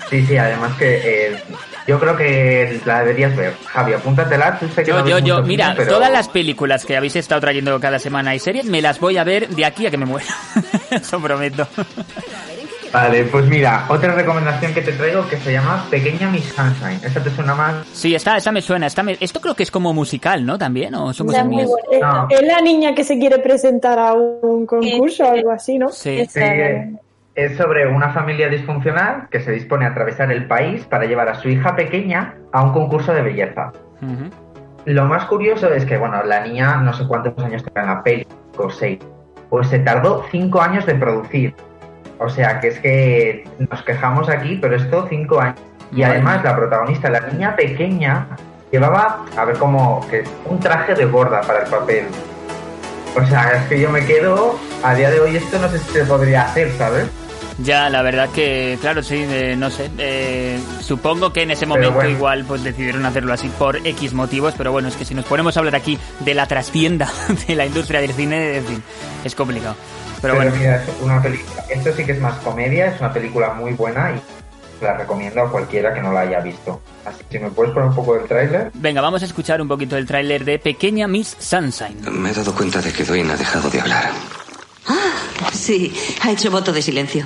Sí, 0.09 0.25
sí, 0.25 0.37
además 0.37 0.77
que 0.77 1.01
eh, 1.31 1.43
yo 1.87 1.97
creo 1.99 2.15
que 2.17 2.81
la 2.85 2.99
deberías 2.99 3.35
ver. 3.35 3.55
Javi, 3.65 3.93
apúntatela. 3.93 4.59
Tú 4.59 4.67
sé 4.75 4.83
que 4.83 4.89
Yo, 4.89 4.99
no 4.99 5.07
yo, 5.07 5.19
yo, 5.19 5.35
mucho 5.37 5.47
mira, 5.47 5.73
pero- 5.75 5.93
todas 5.93 6.11
las 6.11 6.27
películas 6.27 6.85
que 6.85 6.97
habéis 6.97 7.15
estado 7.15 7.39
trayendo 7.41 7.79
cada 7.79 7.97
semana 7.99 8.35
y 8.35 8.39
series, 8.39 8.65
me 8.65 8.81
las 8.81 8.99
voy 8.99 9.17
a 9.17 9.23
ver 9.23 9.47
de 9.49 9.65
aquí 9.65 9.87
a 9.87 9.91
que 9.91 9.97
me 9.97 10.05
muera. 10.05 10.27
Eso 10.91 11.19
prometo. 11.21 11.67
Vale, 12.93 13.23
pues 13.25 13.45
mira, 13.47 13.85
otra 13.87 14.13
recomendación 14.13 14.73
que 14.73 14.81
te 14.81 14.91
traigo 14.91 15.25
que 15.29 15.37
se 15.37 15.53
llama 15.53 15.85
Pequeña 15.89 16.29
Miss 16.29 16.45
Sunshine. 16.53 16.99
¿Esta 17.01 17.23
te 17.23 17.29
suena 17.29 17.55
más? 17.55 17.87
Sí, 17.93 18.13
esta, 18.13 18.35
esta 18.35 18.51
me 18.51 18.61
suena. 18.61 18.87
Esta 18.87 19.01
me- 19.01 19.15
Esto 19.21 19.39
creo 19.39 19.55
que 19.55 19.63
es 19.63 19.71
como 19.71 19.93
musical, 19.93 20.45
¿no? 20.45 20.57
También, 20.57 20.93
¿o 20.95 21.13
son 21.13 21.27
cosas 21.27 21.45
muy 21.45 21.63
buena. 21.65 22.27
Es- 22.29 22.41
la 22.41 22.59
niña 22.61 22.93
que 22.93 23.05
se 23.05 23.17
quiere 23.17 23.39
presentar 23.39 23.97
a 23.97 24.11
un 24.13 24.65
concurso 24.65 25.23
o 25.25 25.31
algo 25.31 25.51
así, 25.51 25.77
¿no? 25.77 25.87
Sí. 25.89 26.25
Sí, 26.27 26.39
es 27.33 27.55
sobre 27.55 27.87
una 27.87 28.09
familia 28.09 28.49
disfuncional 28.49 29.29
que 29.31 29.39
se 29.39 29.51
dispone 29.53 29.85
a 29.85 29.89
atravesar 29.89 30.29
el 30.29 30.45
país 30.47 30.83
para 30.83 31.05
llevar 31.05 31.29
a 31.29 31.35
su 31.35 31.47
hija 31.47 31.73
pequeña 31.77 32.35
a 32.51 32.61
un 32.61 32.73
concurso 32.73 33.13
de 33.13 33.21
belleza. 33.21 33.71
Lo 34.83 35.05
más 35.05 35.25
curioso 35.25 35.71
es 35.73 35.85
que, 35.85 35.95
bueno, 35.97 36.21
la 36.23 36.45
niña 36.45 36.75
no 36.77 36.91
sé 36.91 37.07
cuántos 37.07 37.37
años 37.41 37.63
tenía 37.63 37.89
en 37.89 37.95
la 37.95 38.03
peli, 38.03 38.27
o 38.57 38.69
seis, 38.69 38.99
pues 39.49 39.69
se 39.69 39.79
tardó 39.79 40.25
cinco 40.29 40.59
años 40.61 40.85
de 40.85 40.95
producir. 40.95 41.55
O 42.21 42.29
sea, 42.29 42.59
que 42.59 42.67
es 42.67 42.79
que 42.79 43.43
nos 43.57 43.81
quejamos 43.81 44.29
aquí, 44.29 44.59
pero 44.61 44.75
esto 44.75 45.07
cinco 45.09 45.41
años. 45.41 45.59
Y 45.91 46.03
además 46.03 46.43
la 46.43 46.55
protagonista, 46.55 47.09
la 47.09 47.21
niña 47.21 47.55
pequeña, 47.55 48.27
llevaba, 48.71 49.25
a 49.35 49.43
ver 49.43 49.57
cómo, 49.57 50.05
que 50.07 50.23
un 50.45 50.59
traje 50.59 50.93
de 50.93 51.05
gorda 51.05 51.41
para 51.41 51.63
el 51.63 51.69
papel. 51.69 52.05
O 53.19 53.25
sea, 53.25 53.53
es 53.53 53.67
que 53.67 53.79
yo 53.79 53.89
me 53.89 54.05
quedo, 54.05 54.57
a 54.83 54.93
día 54.93 55.09
de 55.09 55.19
hoy 55.19 55.35
esto 55.35 55.57
no 55.57 55.67
sé 55.67 55.79
si 55.79 55.91
se 55.91 56.05
podría 56.05 56.43
hacer, 56.43 56.71
¿sabes? 56.77 57.07
Ya, 57.57 57.89
la 57.89 58.03
verdad 58.03 58.29
que, 58.29 58.77
claro, 58.79 59.01
sí, 59.01 59.25
eh, 59.27 59.55
no 59.57 59.71
sé. 59.71 59.89
eh, 59.97 60.59
supongo 60.79 61.33
que 61.33 61.41
en 61.41 61.51
ese 61.51 61.65
momento 61.65 61.91
bueno. 61.91 62.09
igual 62.09 62.45
pues 62.47 62.63
decidieron 62.63 63.05
hacerlo 63.05 63.33
así 63.33 63.49
por 63.49 63.77
X 63.85 64.13
motivos, 64.13 64.53
pero 64.57 64.71
bueno, 64.71 64.87
es 64.87 64.95
que 64.95 65.05
si 65.05 65.15
nos 65.15 65.25
ponemos 65.25 65.57
a 65.57 65.59
hablar 65.59 65.75
aquí 65.75 65.97
de 66.19 66.35
la 66.35 66.45
trastienda 66.45 67.09
de 67.47 67.55
la 67.55 67.65
industria 67.65 67.99
del 67.99 68.13
cine, 68.13 68.57
en 68.57 68.65
fin, 68.65 68.83
es 69.25 69.33
complicado. 69.33 69.75
Pero, 70.21 70.35
Pero, 70.35 70.35
bueno, 70.35 70.51
mira, 70.57 70.75
es 70.83 70.89
una 71.01 71.21
película. 71.21 71.65
Esto 71.69 71.93
sí 71.95 72.05
que 72.05 72.11
es 72.11 72.19
más 72.19 72.35
comedia, 72.39 72.87
es 72.87 72.99
una 72.99 73.11
película 73.11 73.53
muy 73.53 73.73
buena 73.73 74.11
y 74.11 74.21
la 74.83 74.97
recomiendo 74.97 75.41
a 75.41 75.51
cualquiera 75.51 75.93
que 75.93 76.01
no 76.01 76.11
la 76.11 76.21
haya 76.21 76.39
visto. 76.39 76.81
Así 77.05 77.23
que 77.29 77.37
si 77.37 77.43
me 77.43 77.49
puedes 77.51 77.73
poner 77.73 77.89
un 77.89 77.95
poco 77.95 78.15
del 78.15 78.27
tráiler. 78.27 78.71
venga, 78.73 79.01
vamos 79.01 79.21
a 79.21 79.25
escuchar 79.25 79.61
un 79.61 79.67
poquito 79.67 79.97
el 79.97 80.05
tráiler 80.05 80.43
de 80.45 80.59
Pequeña 80.59 81.07
Miss 81.07 81.35
Sunshine. 81.39 81.97
Me 82.11 82.31
he 82.31 82.33
dado 82.33 82.53
cuenta 82.53 82.81
de 82.81 82.91
que 82.91 83.03
Dwayne 83.03 83.31
ha 83.33 83.37
dejado 83.37 83.69
de 83.69 83.81
hablar. 83.81 84.11
Sí, 85.53 85.93
ha 86.21 86.31
hecho 86.31 86.49
voto 86.51 86.71
de 86.71 86.81
silencio. 86.81 87.25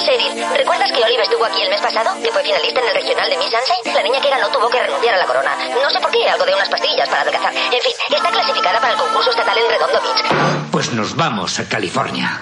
Sheryl, 0.00 0.44
¿recuerdas 0.56 0.90
que 0.92 1.02
Olive 1.02 1.22
estuvo 1.22 1.44
aquí 1.44 1.62
el 1.62 1.70
mes 1.70 1.80
pasado? 1.80 2.10
Que 2.22 2.30
fue 2.30 2.42
finalista 2.42 2.80
en 2.80 2.86
el 2.88 2.94
regional 2.94 3.30
de 3.30 3.36
Miss 3.38 3.50
Sunshine. 3.50 3.94
La 3.94 4.02
niña 4.02 4.20
que 4.20 4.30
ganó 4.30 4.48
tuvo 4.48 4.68
que 4.68 4.80
renunciar 4.82 5.14
a 5.14 5.18
la 5.18 5.26
corona. 5.26 5.50
No 5.82 5.90
sé 5.90 6.00
por 6.00 6.10
qué, 6.10 6.28
algo 6.28 6.44
de 6.44 6.54
unas 6.54 6.68
pastillas 6.68 7.08
para 7.08 7.22
adelgazar. 7.22 7.52
En 7.54 7.80
fin, 7.82 7.92
está 8.10 8.30
clasificada 8.30 8.80
para 8.80 8.92
el 8.92 8.98
concurso 8.98 9.30
estatal 9.30 9.56
en 9.58 9.70
Redondo 9.70 10.00
Beach. 10.02 10.65
Pues 10.86 10.96
nos 10.96 11.16
vamos 11.16 11.58
a 11.58 11.68
California. 11.68 12.40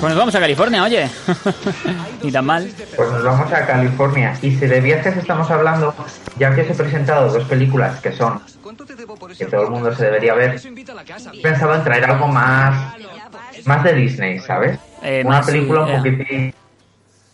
Pues 0.00 0.02
nos 0.02 0.16
vamos 0.16 0.34
a 0.34 0.40
California, 0.40 0.82
oye. 0.82 1.08
Ni 2.24 2.32
tan 2.32 2.46
mal. 2.46 2.68
Pues 2.96 3.12
nos 3.12 3.22
vamos 3.22 3.52
a 3.52 3.64
California. 3.64 4.34
Y 4.42 4.56
si 4.56 4.66
de 4.66 4.80
viajes 4.80 5.16
estamos 5.16 5.48
hablando, 5.52 5.94
ya 6.36 6.52
que 6.52 6.62
os 6.62 6.70
he 6.70 6.74
presentado 6.74 7.32
dos 7.32 7.44
películas 7.44 8.00
que 8.00 8.10
son 8.10 8.40
que 9.38 9.44
todo 9.44 9.66
el 9.66 9.70
mundo 9.70 9.94
se 9.94 10.06
debería 10.06 10.34
ver, 10.34 10.56
he 11.32 11.42
pensado 11.42 11.76
en 11.76 11.84
traer 11.84 12.06
algo 12.06 12.26
más, 12.26 12.96
más 13.64 13.84
de 13.84 13.92
Disney, 13.92 14.40
¿sabes? 14.40 14.80
Eh, 15.04 15.22
Una 15.24 15.36
más, 15.36 15.46
sí, 15.46 15.52
película 15.52 15.82
un 15.82 15.90
eh. 15.90 15.96
poquitín, 15.96 16.54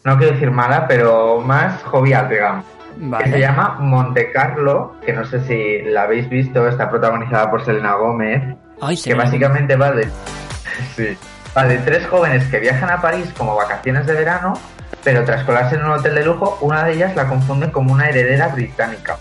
no 0.05 0.19
quiero 0.19 0.35
decir 0.35 0.51
mala, 0.51 0.87
pero 0.87 1.41
más 1.41 1.83
jovial, 1.85 2.29
digamos. 2.29 2.67
Vale. 2.97 3.25
Que 3.25 3.31
se 3.31 3.41
llama 3.41 3.79
Monte 3.81 4.31
Carlo, 4.33 4.97
que 5.05 5.15
no 5.15 5.25
sé 5.25 5.41
si 5.47 5.81
la 5.91 6.03
habéis 6.03 6.29
visto, 6.29 6.69
está 6.69 6.91
protagonizada 6.91 7.51
por 7.51 7.65
Selena 7.65 7.95
Gómez, 7.95 8.43
Ay, 8.81 8.97
que 9.01 9.15
básicamente 9.15 9.77
va 9.77 9.93
de, 9.93 10.05
sí, 10.97 11.17
va 11.57 11.65
de 11.65 11.79
tres 11.79 12.07
jóvenes 12.07 12.45
que 12.51 12.59
viajan 12.61 12.91
a 12.91 13.01
París 13.01 13.27
como 13.37 13.55
vacaciones 13.57 14.07
de 14.07 14.13
verano, 14.15 14.55
pero 15.03 15.25
tras 15.25 15.45
colarse 15.45 15.77
en 15.77 15.85
un 15.85 15.91
hotel 15.93 16.15
de 16.15 16.25
lujo, 16.25 16.59
una 16.61 16.85
de 16.85 16.95
ellas 16.95 17.15
la 17.17 17.27
confunden 17.29 17.71
como 17.71 17.93
una 17.93 18.09
heredera 18.09 18.49
británica. 18.49 19.17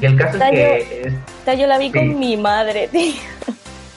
Y 0.00 0.06
el 0.06 0.16
caso 0.16 0.30
es 0.38 0.42
Esta 0.42 0.48
yo, 0.50 0.54
que 0.56 1.02
es- 1.06 1.14
esta 1.38 1.54
yo 1.54 1.66
la 1.68 1.78
vi 1.78 1.86
Sí. 1.86 1.92
con 1.92 2.18
mi 2.18 2.36
madre, 2.36 2.88
tío. 2.92 3.14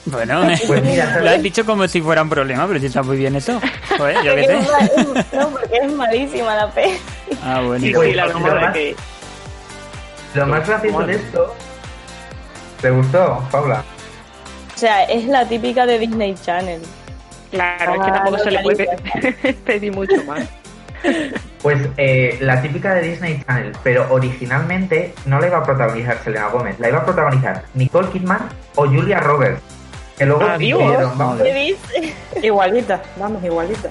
Bueno, 0.04 0.42
Pues 0.68 0.82
mira, 0.84 1.06
¿sabes? 1.08 1.24
lo 1.24 1.30
has 1.30 1.42
dicho 1.42 1.66
como 1.66 1.88
si 1.88 2.00
fuera 2.00 2.22
un 2.22 2.28
problema, 2.28 2.64
pero 2.68 2.78
si 2.78 2.86
está 2.86 3.02
muy 3.02 3.16
bien 3.16 3.34
eso. 3.34 3.60
Joder, 3.98 4.22
yo 4.22 4.36
qué 4.36 4.44
sé. 4.46 5.36
no, 5.36 5.48
porque 5.50 5.78
es 5.82 5.92
malísima 5.92 6.54
la 6.54 6.70
peli. 6.70 6.96
Ah, 7.42 7.60
bueno. 7.66 7.84
Sí, 7.84 7.92
Pues, 7.92 8.10
sí, 8.10 8.14
la 8.14 8.26
lo 8.26 8.38
más- 8.38 8.72
que... 8.72 8.94
lo 10.34 10.46
más 10.46 10.68
gracioso 10.68 11.00
de 11.06 11.14
esto... 11.16 11.54
¿Te 12.80 12.90
gustó, 12.90 13.42
Paula? 13.50 13.82
O 14.76 14.78
sea, 14.78 15.04
es 15.04 15.24
la 15.26 15.48
típica 15.48 15.86
de 15.86 15.98
Disney 15.98 16.34
Channel. 16.34 16.82
Claro, 17.50 17.94
es 17.94 18.00
que 18.00 18.10
Ah, 18.10 18.14
tampoco 18.14 18.36
no, 18.36 18.42
se 18.44 18.50
le 18.50 18.58
puede 18.60 18.86
pedir 19.64 19.92
mucho 19.94 20.22
más. 20.24 20.44
Pues 21.62 21.80
eh, 21.96 22.38
la 22.42 22.62
típica 22.62 22.94
de 22.94 23.02
Disney 23.02 23.42
Channel, 23.44 23.72
pero 23.82 24.06
originalmente 24.10 25.12
no 25.24 25.40
la 25.40 25.48
iba 25.48 25.58
a 25.58 25.62
protagonizar 25.64 26.18
Selena 26.22 26.46
Gómez, 26.48 26.78
la 26.78 26.90
iba 26.90 26.98
a 26.98 27.04
protagonizar 27.04 27.64
Nicole 27.74 28.08
Kidman 28.10 28.48
o 28.76 28.84
Julia 28.86 29.18
Roberts. 29.18 29.60
Que 30.16 30.26
luego 30.26 30.42
Adiós. 30.44 30.78
dijeron, 30.78 31.18
vamos, 31.18 31.42
¿Qué 31.42 31.54
dice? 31.54 32.14
Igualita, 32.46 33.02
vamos, 33.16 33.42
igualita. 33.42 33.88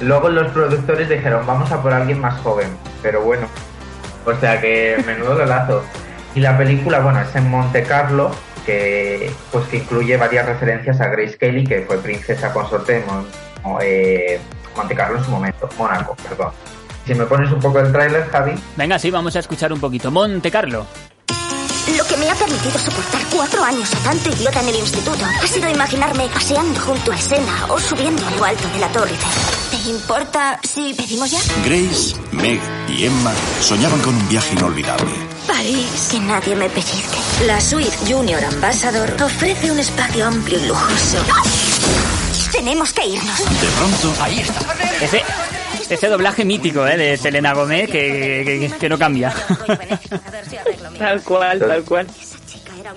luego 0.00 0.30
los 0.30 0.50
productores 0.52 1.10
dijeron, 1.10 1.46
vamos 1.46 1.70
a 1.72 1.82
por 1.82 1.92
alguien 1.92 2.20
más 2.20 2.40
joven, 2.40 2.68
pero 3.02 3.20
bueno, 3.20 3.46
o 4.24 4.32
sea 4.36 4.58
que 4.58 4.96
menudo 5.04 5.34
relazo. 5.36 5.82
Y 6.34 6.40
la 6.40 6.56
película, 6.56 7.00
bueno, 7.00 7.20
es 7.20 7.34
en 7.36 7.50
Monte 7.50 7.82
Carlo, 7.82 8.30
que 8.64 9.30
pues 9.50 9.66
que 9.68 9.78
incluye 9.78 10.16
varias 10.16 10.46
referencias 10.46 11.00
a 11.00 11.08
Grace 11.08 11.36
Kelly, 11.38 11.64
que 11.64 11.82
fue 11.82 11.98
princesa 11.98 12.52
consorte 12.52 12.94
de 13.00 13.04
Mon- 13.06 13.26
eh, 13.82 14.40
Monte 14.76 14.94
Carlo 14.94 15.18
en 15.18 15.24
su 15.24 15.30
momento, 15.30 15.68
Mónaco, 15.78 16.16
perdón. 16.28 16.50
Si 17.06 17.14
me 17.14 17.24
pones 17.26 17.50
un 17.52 17.60
poco 17.60 17.80
el 17.80 17.90
tráiler, 17.92 18.28
Javi. 18.30 18.54
Venga, 18.76 18.98
sí, 18.98 19.10
vamos 19.10 19.34
a 19.36 19.40
escuchar 19.40 19.72
un 19.72 19.80
poquito. 19.80 20.10
Monte 20.10 20.50
Carlo. 20.50 20.86
Lo 21.96 22.04
que 22.06 22.16
me 22.16 22.30
ha 22.30 22.34
permitido 22.34 22.78
soportar 22.78 23.20
cuatro 23.34 23.62
años 23.64 23.92
a 23.92 23.98
tanto 24.08 24.30
idiota 24.30 24.60
en 24.60 24.68
el 24.68 24.76
instituto 24.76 25.24
ha 25.42 25.46
sido 25.48 25.68
imaginarme 25.68 26.28
paseando 26.32 26.78
junto 26.80 27.10
al 27.10 27.18
Sena 27.18 27.66
o 27.68 27.78
subiendo 27.80 28.24
a 28.24 28.30
lo 28.30 28.44
alto 28.44 28.68
de 28.68 28.78
la 28.78 28.88
Torre. 28.88 29.14
¿Te 29.70 29.90
importa 29.90 30.60
si 30.62 30.94
pedimos 30.94 31.28
ya? 31.32 31.40
Grace, 31.64 32.14
Meg 32.30 32.60
y 32.88 33.06
Emma 33.06 33.32
soñaban 33.60 34.00
con 34.00 34.14
un 34.14 34.28
viaje 34.28 34.54
inolvidable. 34.54 35.10
París. 35.46 36.08
Que 36.10 36.20
nadie 36.20 36.54
me 36.56 36.68
pellizque. 36.68 37.18
La 37.46 37.60
suite 37.60 37.92
Junior 38.08 38.42
Ambassador 38.44 39.10
ofrece 39.22 39.70
un 39.70 39.78
espacio 39.78 40.26
amplio 40.26 40.58
y 40.58 40.66
lujoso. 40.66 41.18
Tenemos 42.52 42.92
que 42.92 43.06
irnos. 43.06 43.38
De 43.38 43.68
pronto, 43.78 44.22
ahí 44.22 44.40
está. 44.40 44.60
Ese, 45.04 45.22
ese 45.88 46.08
doblaje 46.08 46.44
mítico 46.44 46.86
¿eh? 46.86 46.96
de 46.96 47.16
Selena 47.16 47.54
Gomez 47.54 47.86
que, 47.90 48.68
que- 48.70 48.72
que 48.78 48.88
no 48.88 48.98
cambia. 48.98 49.34
Tal 50.98 51.22
cual, 51.22 51.58
tal 51.58 51.82
cual. 51.84 52.06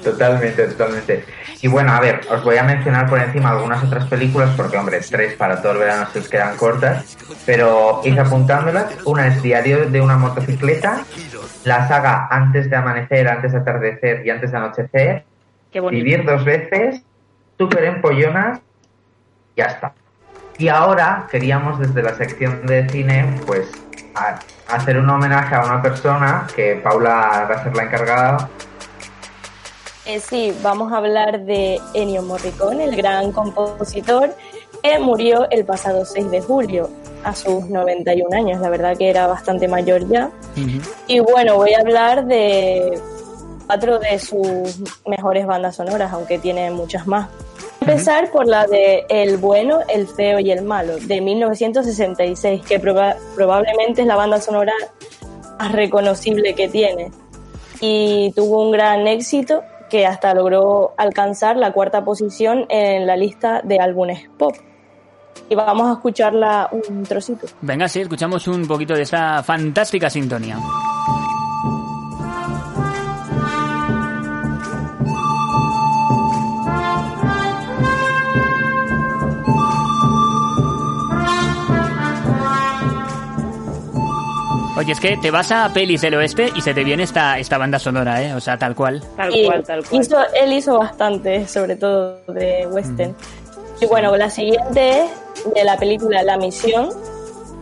Totalmente, 0.03 0.67
totalmente. 0.67 1.25
Y 1.61 1.67
bueno, 1.67 1.91
a 1.93 1.99
ver, 1.99 2.21
os 2.29 2.43
voy 2.43 2.57
a 2.57 2.63
mencionar 2.63 3.09
por 3.09 3.19
encima 3.19 3.51
algunas 3.51 3.83
otras 3.83 4.05
películas, 4.05 4.51
porque, 4.55 4.77
hombre, 4.77 4.99
tres 5.09 5.33
para 5.35 5.61
todo 5.61 5.71
el 5.73 5.77
verano 5.79 6.07
se 6.11 6.19
os 6.19 6.29
quedan 6.29 6.55
cortas, 6.57 7.17
pero 7.45 8.01
ir 8.03 8.19
apuntándolas. 8.19 8.85
Una 9.05 9.27
es 9.27 9.41
Diario 9.41 9.89
de 9.89 10.01
una 10.01 10.17
motocicleta, 10.17 11.03
la 11.63 11.87
saga 11.87 12.27
Antes 12.29 12.69
de 12.69 12.75
amanecer, 12.75 13.27
antes 13.27 13.53
de 13.53 13.57
atardecer 13.59 14.25
y 14.25 14.29
antes 14.29 14.51
de 14.51 14.57
anochecer, 14.57 15.23
Qué. 15.71 15.81
Vivir 15.81 16.23
dos 16.25 16.45
veces, 16.45 17.01
Super 17.57 17.83
Empollonas, 17.85 18.59
ya 19.57 19.65
está. 19.65 19.91
Y 20.57 20.69
ahora 20.69 21.27
queríamos 21.29 21.79
desde 21.79 22.01
la 22.01 22.13
sección 22.13 22.65
de 22.65 22.87
cine, 22.89 23.25
pues, 23.45 23.69
a- 24.15 24.39
hacer 24.73 24.97
un 24.97 25.09
homenaje 25.09 25.53
a 25.55 25.65
una 25.65 25.81
persona 25.81 26.47
que 26.55 26.79
Paula 26.81 27.45
va 27.49 27.55
a 27.55 27.63
ser 27.63 27.75
la 27.75 27.83
encargada 27.83 28.49
Eh, 30.05 30.19
sí, 30.19 30.53
vamos 30.61 30.91
a 30.93 30.97
hablar 30.97 31.45
de 31.45 31.79
Ennio 31.93 32.21
Morricone, 32.21 32.83
el 32.83 32.95
gran 32.95 33.31
compositor 33.31 34.35
que 34.83 34.99
murió 34.99 35.49
el 35.49 35.65
pasado 35.65 36.05
6 36.05 36.29
de 36.29 36.41
julio 36.41 36.89
a 37.23 37.33
sus 37.35 37.65
91 37.69 38.35
años. 38.37 38.61
La 38.61 38.69
verdad 38.69 38.95
que 38.95 39.09
era 39.09 39.25
bastante 39.25 39.67
mayor 39.67 40.07
ya. 40.07 40.29
Y 41.07 41.19
bueno, 41.21 41.55
voy 41.55 41.73
a 41.73 41.79
hablar 41.79 42.25
de 42.27 42.99
cuatro 43.65 43.97
de 43.97 44.19
sus 44.19 44.75
mejores 45.07 45.47
bandas 45.47 45.75
sonoras, 45.77 46.13
aunque 46.13 46.37
tiene 46.37 46.69
muchas 46.69 47.07
más. 47.07 47.27
Voy 47.29 47.89
a 47.89 47.91
Empezar 47.93 48.29
por 48.31 48.47
la 48.47 48.67
de 48.67 49.05
El 49.09 49.37
bueno, 49.37 49.79
el 49.91 50.07
feo 50.07 50.39
y 50.39 50.51
el 50.51 50.61
malo, 50.61 50.97
de 50.97 51.19
1966, 51.21 52.61
que 52.63 52.79
proba- 52.79 53.15
probablemente 53.35 54.01
es 54.01 54.07
la 54.07 54.15
banda 54.15 54.39
sonora 54.39 54.73
más 55.57 55.71
reconocible 55.71 56.53
que 56.53 56.67
tiene. 56.67 57.11
Y 57.81 58.31
tuvo 58.35 58.61
un 58.63 58.71
gran 58.71 59.07
éxito 59.07 59.63
que 59.95 60.05
hasta 60.05 60.33
logró 60.33 60.93
alcanzar 60.97 61.55
la 61.55 61.71
cuarta 61.71 62.03
posición 62.03 62.65
en 62.67 63.07
la 63.07 63.15
lista 63.15 63.61
de 63.63 63.79
álbumes 63.79 64.29
pop. 64.37 64.53
Y 65.47 65.55
vamos 65.55 65.87
a 65.87 65.93
escucharla 65.93 66.69
un 66.89 67.03
trocito. 67.03 67.47
Venga, 67.61 67.87
sí, 67.87 68.01
escuchamos 68.01 68.45
un 68.49 68.67
poquito 68.67 68.93
de 68.93 69.03
esa 69.03 69.41
fantástica 69.41 70.09
sintonía. 70.09 70.57
Oye, 84.77 84.91
es 84.91 84.99
que 84.99 85.15
te 85.15 85.31
vas 85.31 85.51
a 85.51 85.71
pelis 85.73 86.01
del 86.01 86.15
oeste 86.15 86.51
y 86.53 86.59
se 86.61 86.73
te 86.73 86.83
viene 86.83 87.03
esta, 87.03 87.39
esta 87.39 87.57
banda 87.57 87.79
sonora, 87.79 88.21
¿eh? 88.21 88.33
O 88.33 88.41
sea, 88.41 88.57
tal 88.57 88.75
cual. 88.75 89.01
Tal 89.15 89.33
Y 89.33 89.45
cual, 89.45 89.63
tal 89.63 89.85
cual. 89.85 90.01
Hizo, 90.01 90.17
él 90.33 90.51
hizo 90.51 90.77
bastante, 90.77 91.47
sobre 91.47 91.77
todo 91.77 92.19
de 92.27 92.67
western. 92.67 93.15
Y 93.79 93.85
bueno, 93.85 94.15
la 94.17 94.29
siguiente 94.29 95.03
es 95.05 95.53
de 95.53 95.63
la 95.63 95.77
película 95.77 96.23
La 96.23 96.37
Misión, 96.37 96.89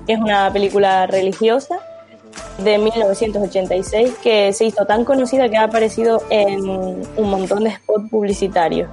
que 0.08 0.14
es 0.14 0.20
una 0.20 0.52
película 0.52 1.06
religiosa 1.06 1.78
de 2.58 2.80
1986 2.80 4.16
que 4.24 4.52
se 4.54 4.66
hizo 4.66 4.86
tan 4.86 5.06
conocida 5.06 5.48
que 5.50 5.58
ha 5.58 5.64
aparecido 5.66 6.24
en 6.32 6.68
un 6.68 7.30
montón 7.30 7.64
de 7.64 7.76
spots 7.76 8.10
publicitarios. 8.10 8.90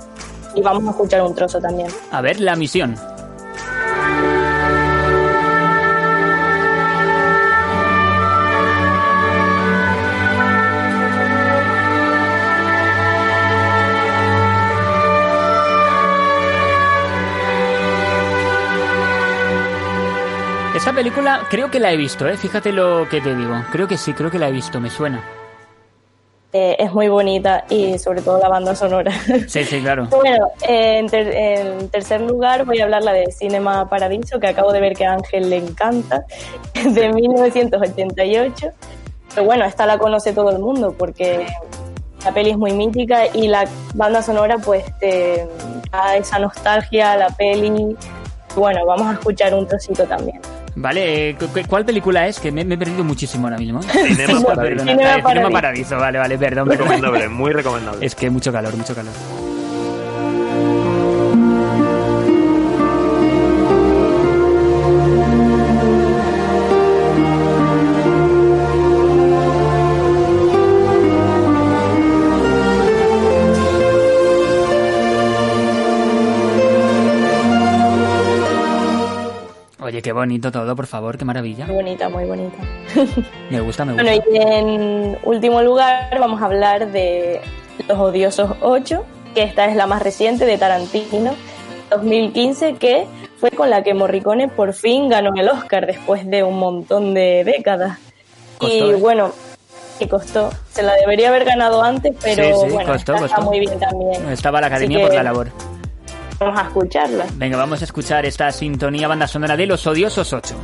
Y 0.55 0.61
vamos 0.61 0.87
a 0.87 0.91
escuchar 0.91 1.23
un 1.23 1.35
trozo 1.35 1.59
también. 1.59 1.89
A 2.11 2.21
ver, 2.21 2.39
la 2.41 2.55
misión. 2.55 2.97
Esta 20.81 20.93
película 20.95 21.43
creo 21.51 21.71
que 21.71 21.79
la 21.79 21.93
he 21.93 21.97
visto, 21.97 22.27
¿eh? 22.27 22.37
Fíjate 22.37 22.73
lo 22.73 23.07
que 23.09 23.21
te 23.21 23.35
digo. 23.35 23.55
Creo 23.71 23.87
que 23.87 23.97
sí, 23.99 24.13
creo 24.15 24.31
que 24.31 24.39
la 24.39 24.49
he 24.49 24.53
visto, 24.53 24.81
me 24.81 24.89
suena. 24.91 25.23
Eh, 26.53 26.75
es 26.81 26.93
muy 26.93 27.09
bonita 27.09 27.65
y 27.69 27.97
sobre 27.99 28.23
todo 28.23 28.39
la 28.41 28.49
banda 28.49 28.75
sonora. 28.75 29.13
Sí, 29.47 29.63
sí, 29.65 29.81
claro. 29.83 30.09
Bueno, 30.11 30.47
eh, 30.67 30.99
en, 30.99 31.07
ter- 31.09 31.35
en 31.37 31.89
tercer 31.91 32.23
lugar 32.23 32.65
voy 32.65 32.81
a 32.81 32.85
hablar 32.85 33.03
la 33.05 33.13
de 33.13 33.31
Cinema 33.31 33.89
Paradiso, 33.89 34.41
que 34.41 34.49
acabo 34.49 34.73
de 34.73 34.81
ver 34.81 34.95
que 34.97 35.05
a 35.05 35.13
Ángel 35.13 35.51
le 35.51 35.59
encanta, 35.59 36.25
de 36.75 37.13
1988. 37.13 38.71
Pero 39.35 39.45
bueno, 39.47 39.65
esta 39.67 39.85
la 39.87 39.99
conoce 39.99 40.33
todo 40.33 40.51
el 40.51 40.59
mundo 40.59 40.95
porque 40.99 41.47
la 42.25 42.33
peli 42.33 42.51
es 42.51 42.59
muy 42.59 42.73
mítica 42.73 43.27
y 43.33 43.47
la 43.49 43.69
banda 43.95 44.23
sonora 44.23 44.57
pues 44.59 44.85
te 44.99 45.47
da 45.93 46.17
esa 46.17 46.39
nostalgia 46.41 47.13
a 47.13 47.17
la 47.17 47.29
peli. 47.29 47.97
Bueno, 48.57 48.85
vamos 48.87 49.07
a 49.09 49.13
escuchar 49.13 49.55
un 49.55 49.69
trocito 49.69 50.05
también. 50.05 50.41
Vale, 50.77 51.37
cu- 51.39 51.47
cu- 51.49 51.67
¿cuál 51.69 51.85
película 51.85 52.27
es? 52.29 52.39
Que 52.41 52.51
me, 52.53 52.65
me 52.65 52.75
he 52.75 52.79
perdido 52.79 53.03
muchísimo 53.05 53.47
ahora 53.47 53.59
mismo. 53.59 53.83
Cinema 53.83 54.41
Perdona. 54.55 54.55
Paradiso. 54.55 54.85
Cinema 54.85 55.29
Cinema 55.29 55.51
Paradiso. 55.51 55.97
Vale, 55.97 56.19
vale, 56.19 56.39
perdón. 56.39 56.69
perdón. 56.69 56.89
Recomendable, 56.91 57.29
muy 57.29 57.53
recomendable. 57.53 58.07
Es 58.07 58.15
que 58.15 58.31
mucho 58.31 58.53
calor, 58.53 58.77
mucho 58.77 58.95
calor. 58.95 59.13
Bonito 80.21 80.53
todo, 80.53 80.77
por 80.77 80.87
favor, 80.87 81.17
qué 81.17 81.25
maravilla. 81.25 81.67
Muy 81.67 81.77
bonita, 81.77 82.09
muy 82.11 82.25
bonita. 82.25 82.59
Me 83.51 83.61
gusta, 83.61 83.85
me 83.87 83.93
gusta. 83.95 84.03
Bueno, 84.11 84.23
y 84.31 84.37
en 84.37 85.19
último 85.25 85.63
lugar 85.63 86.19
vamos 86.21 86.43
a 86.43 86.45
hablar 86.45 86.93
de 86.93 87.41
Los 87.89 87.99
Odiosos 87.99 88.53
8, 88.61 89.05
que 89.35 89.43
esta 89.45 89.65
es 89.67 89.77
la 89.77 89.87
más 89.87 90.03
reciente 90.03 90.45
de 90.45 90.59
Tarantino, 90.59 91.33
2015, 91.91 92.75
que 92.75 93.07
fue 93.39 93.51
con 93.51 93.71
la 93.71 93.83
que 93.83 93.95
Morricone 93.95 94.49
por 94.49 94.75
fin 94.75 95.09
ganó 95.09 95.31
el 95.35 95.49
Oscar 95.49 95.87
después 95.87 96.29
de 96.29 96.43
un 96.43 96.59
montón 96.59 97.15
de 97.15 97.43
décadas. 97.45 97.99
Costó, 98.59 98.75
y 98.75 98.91
¿eh? 98.91 98.95
bueno, 98.97 99.31
que 99.99 100.07
costó. 100.07 100.51
Se 100.71 100.83
la 100.83 100.95
debería 100.97 101.31
haber 101.31 101.45
ganado 101.47 101.83
antes, 101.83 102.15
pero 102.23 102.45
Sí, 102.45 102.53
sí, 102.69 102.75
bueno, 102.75 102.93
costó, 102.93 103.15
está 103.15 103.27
costó. 103.29 103.43
muy 103.43 103.61
bien 103.61 103.79
también. 103.79 104.29
Estaba 104.31 104.61
la 104.61 104.67
academia 104.67 104.99
que 104.99 105.07
por 105.07 105.15
la 105.15 105.23
labor. 105.23 105.49
Vamos 106.41 106.59
a 106.59 106.63
escucharla. 106.69 107.27
Venga, 107.35 107.59
vamos 107.59 107.83
a 107.83 107.85
escuchar 107.85 108.25
esta 108.25 108.51
sintonía 108.51 109.07
banda 109.07 109.29
sonora 109.29 109.59
de 109.59 109.67
Los 109.67 109.87
Odiosos 109.87 110.33
8. 110.33 110.57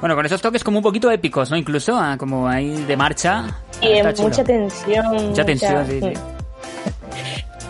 Bueno, 0.00 0.14
con 0.14 0.26
esos 0.26 0.40
toques 0.40 0.62
como 0.62 0.78
un 0.78 0.82
poquito 0.84 1.10
épicos, 1.10 1.50
¿no? 1.50 1.56
Incluso, 1.56 1.96
ah, 1.96 2.16
como 2.16 2.46
ahí 2.46 2.84
de 2.84 2.96
marcha. 2.96 3.61
Y 3.82 4.00
chulo. 4.14 4.28
mucha 4.28 4.44
tensión. 4.44 5.28
Mucha 5.28 5.44
tensión, 5.44 5.86
sí, 5.86 6.00
sí. 6.00 6.12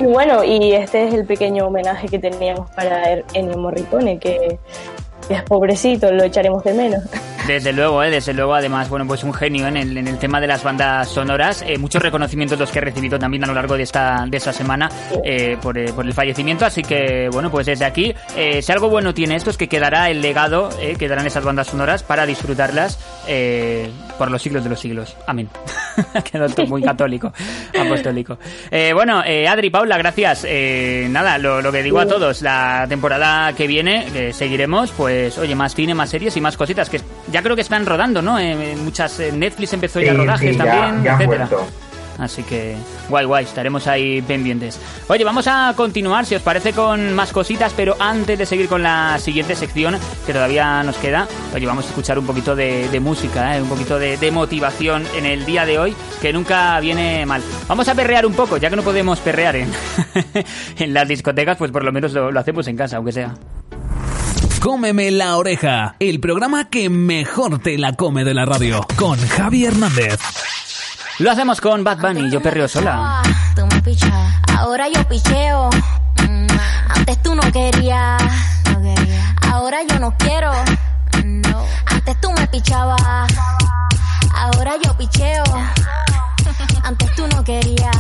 Y 0.00 0.04
bueno, 0.04 0.44
y 0.44 0.72
este 0.72 1.08
es 1.08 1.14
el 1.14 1.24
pequeño 1.24 1.66
homenaje 1.66 2.08
que 2.08 2.18
teníamos 2.18 2.70
para 2.70 3.22
Ennio 3.34 3.56
Morricone, 3.56 4.18
que 4.18 4.58
que 5.26 5.34
es 5.34 5.42
pobrecito, 5.42 6.10
lo 6.12 6.24
echaremos 6.24 6.64
de 6.64 6.74
menos. 6.74 7.02
Desde 7.47 7.72
luego, 7.72 8.03
¿eh? 8.05 8.11
desde 8.11 8.32
luego, 8.32 8.55
además, 8.55 8.88
bueno, 8.88 9.05
pues 9.07 9.24
un 9.24 9.34
genio 9.34 9.66
en 9.66 9.76
el, 9.76 9.97
en 9.97 10.07
el 10.07 10.18
tema 10.18 10.40
de 10.40 10.47
las 10.47 10.62
bandas 10.62 11.09
sonoras. 11.09 11.64
Eh, 11.66 11.76
muchos 11.76 12.01
reconocimientos 12.01 12.59
los 12.59 12.70
que 12.70 12.78
he 12.78 12.82
recibido 12.82 13.18
también 13.18 13.43
a 13.43 13.47
lo 13.49 13.55
largo 13.55 13.76
de 13.76 13.82
esta, 13.82 14.24
de 14.28 14.36
esta 14.36 14.53
semana 14.53 14.88
eh, 15.24 15.57
por, 15.61 15.76
eh, 15.76 15.93
por 15.93 16.07
el 16.07 16.12
fallecimiento. 16.12 16.64
Así 16.64 16.82
que, 16.82 17.28
bueno, 17.32 17.51
pues 17.51 17.66
desde 17.66 17.84
aquí, 17.84 18.14
eh, 18.36 18.62
si 18.62 18.70
algo 18.72 18.88
bueno 18.88 19.12
tiene 19.12 19.34
esto 19.34 19.51
es 19.51 19.57
que 19.57 19.68
quedará 19.68 20.09
el 20.09 20.22
legado, 20.22 20.68
eh, 20.80 20.95
quedarán 20.97 21.26
esas 21.26 21.45
bandas 21.45 21.66
sonoras 21.66 22.03
para 22.05 22.26
disfrutarlas 22.26 22.99
por 24.18 24.30
los 24.30 24.43
siglos 24.43 24.62
de 24.62 24.70
los 24.70 24.78
siglos. 24.78 25.16
Amén. 25.26 25.49
Quedó 26.32 26.45
esto 26.45 26.64
muy 26.66 26.80
católico, 26.82 27.32
apostólico. 27.78 28.38
Eh, 28.70 28.93
bueno, 28.95 29.22
eh, 29.24 29.49
Adri, 29.49 29.70
Paula, 29.70 29.99
gracias. 29.99 30.47
Nada, 31.11 31.38
lo, 31.38 31.61
lo 31.61 31.72
que 31.72 31.82
digo 31.82 31.99
a 31.99 32.07
todos, 32.07 32.40
la 32.43 32.86
temporada 32.88 33.53
que 33.55 33.66
viene 33.66 34.32
seguiremos, 34.32 34.93
pues, 34.93 35.38
oye, 35.38 35.55
más 35.55 35.74
cine, 35.74 35.95
más 35.95 36.11
series 36.11 36.36
y 36.36 36.40
más 36.40 36.57
cositas 36.57 36.88
que 36.88 37.01
ya 37.33 37.43
creo 37.43 37.57
que 37.57 37.62
están 37.62 37.85
rodando, 37.87 38.22
¿no? 38.22 38.39
Eh, 38.39 38.76
muchas 38.76 39.18
eh, 39.20 39.33
Netflix 39.33 39.72
empezó 39.72 40.01
ya 40.01 40.12
Sí, 40.12 40.16
rodajes 40.18 40.51
sí, 40.53 40.57
ya- 40.59 40.64
también, 40.64 41.03
ya 41.05 41.14
etcétera. 41.14 41.49
Así 42.18 42.43
que 42.43 42.76
guay, 43.09 43.24
guay, 43.24 43.45
estaremos 43.47 43.87
ahí 43.87 44.20
pendientes. 44.22 44.78
Oye, 45.09 45.24
vamos 45.24 45.47
a 45.49 45.72
continuar, 45.74 46.26
si 46.26 46.35
os 46.35 46.43
parece, 46.43 46.72
con 46.74 47.14
más 47.14 47.33
cositas, 47.33 47.72
pero 47.74 47.97
antes 47.99 48.39
de 48.39 48.45
seguir 48.45 48.68
con 48.68 48.83
la 48.83 49.18
siguiente 49.18 49.57
sección, 49.57 49.97
que 50.26 50.33
todavía 50.35 50.83
nos 50.83 50.97
queda, 50.99 51.26
oye, 51.55 51.66
vamos 51.66 51.87
a 51.87 51.89
escuchar 51.89 52.18
un 52.18 52.26
poquito 52.26 52.55
de, 52.55 52.89
de 52.91 53.01
música, 53.01 53.57
¿eh? 53.57 53.62
un 53.62 53.68
poquito 53.68 53.99
de, 53.99 54.18
de 54.18 54.30
motivación 54.30 55.05
en 55.16 55.24
el 55.24 55.47
día 55.47 55.64
de 55.64 55.78
hoy, 55.78 55.97
que 56.20 56.35
nunca 56.35 56.78
viene 56.80 57.24
mal. 57.24 57.43
Vamos 57.66 57.89
a 57.89 57.95
perrear 57.95 58.26
un 58.26 58.35
poco, 58.35 58.59
ya 58.59 58.68
que 58.68 58.76
no 58.76 58.83
podemos 58.83 59.18
perrear 59.20 59.57
en, 59.57 59.72
en 60.78 60.95
las 60.95 61.09
discotecas, 61.09 61.57
pues 61.57 61.70
por 61.72 61.83
lo 61.83 61.93
menos 61.93 62.12
lo, 62.12 62.30
lo 62.30 62.39
hacemos 62.39 62.68
en 62.68 62.76
casa, 62.76 62.99
aunque 62.99 63.12
sea. 63.12 63.35
Cómeme 64.62 65.10
la 65.10 65.36
oreja, 65.38 65.96
el 65.98 66.20
programa 66.20 66.68
que 66.70 66.88
mejor 66.88 67.58
te 67.58 67.76
la 67.78 67.94
come 67.94 68.22
de 68.22 68.32
la 68.32 68.44
radio, 68.44 68.86
con 68.96 69.18
Javi 69.18 69.64
Hernández. 69.66 70.20
Lo 71.18 71.32
hacemos 71.32 71.60
con 71.60 71.82
Bad 71.82 71.98
Bunny, 71.98 72.30
yo 72.30 72.40
perreo 72.40 72.68
sola. 72.68 73.22
Tú 73.56 73.66
me 73.66 73.82
pichas, 73.82 74.12
ahora 74.56 74.86
yo 74.88 75.02
picheo. 75.08 75.68
Mm, 76.28 76.46
Antes 76.90 77.20
tú 77.22 77.34
no 77.34 77.42
querías, 77.50 78.22
ahora 79.50 79.78
yo 79.88 79.98
no 79.98 80.16
quiero. 80.16 80.52
No. 81.24 81.64
Antes 81.86 82.20
tú 82.20 82.30
me 82.32 82.46
pichabas, 82.46 83.02
ahora 84.32 84.74
yo 84.84 84.96
picheo. 84.96 85.42
Antes 86.84 87.12
tú 87.16 87.26
no 87.26 87.42
querías, 87.42 87.96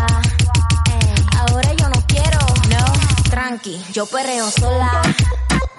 ahora 1.40 1.72
yo 1.76 1.88
no 1.88 2.00
quiero. 2.06 2.38
No, 2.70 3.30
tranqui, 3.30 3.82
yo 3.92 4.06
perreo 4.06 4.48
sola. 4.48 5.02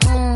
Mm, 0.10 0.36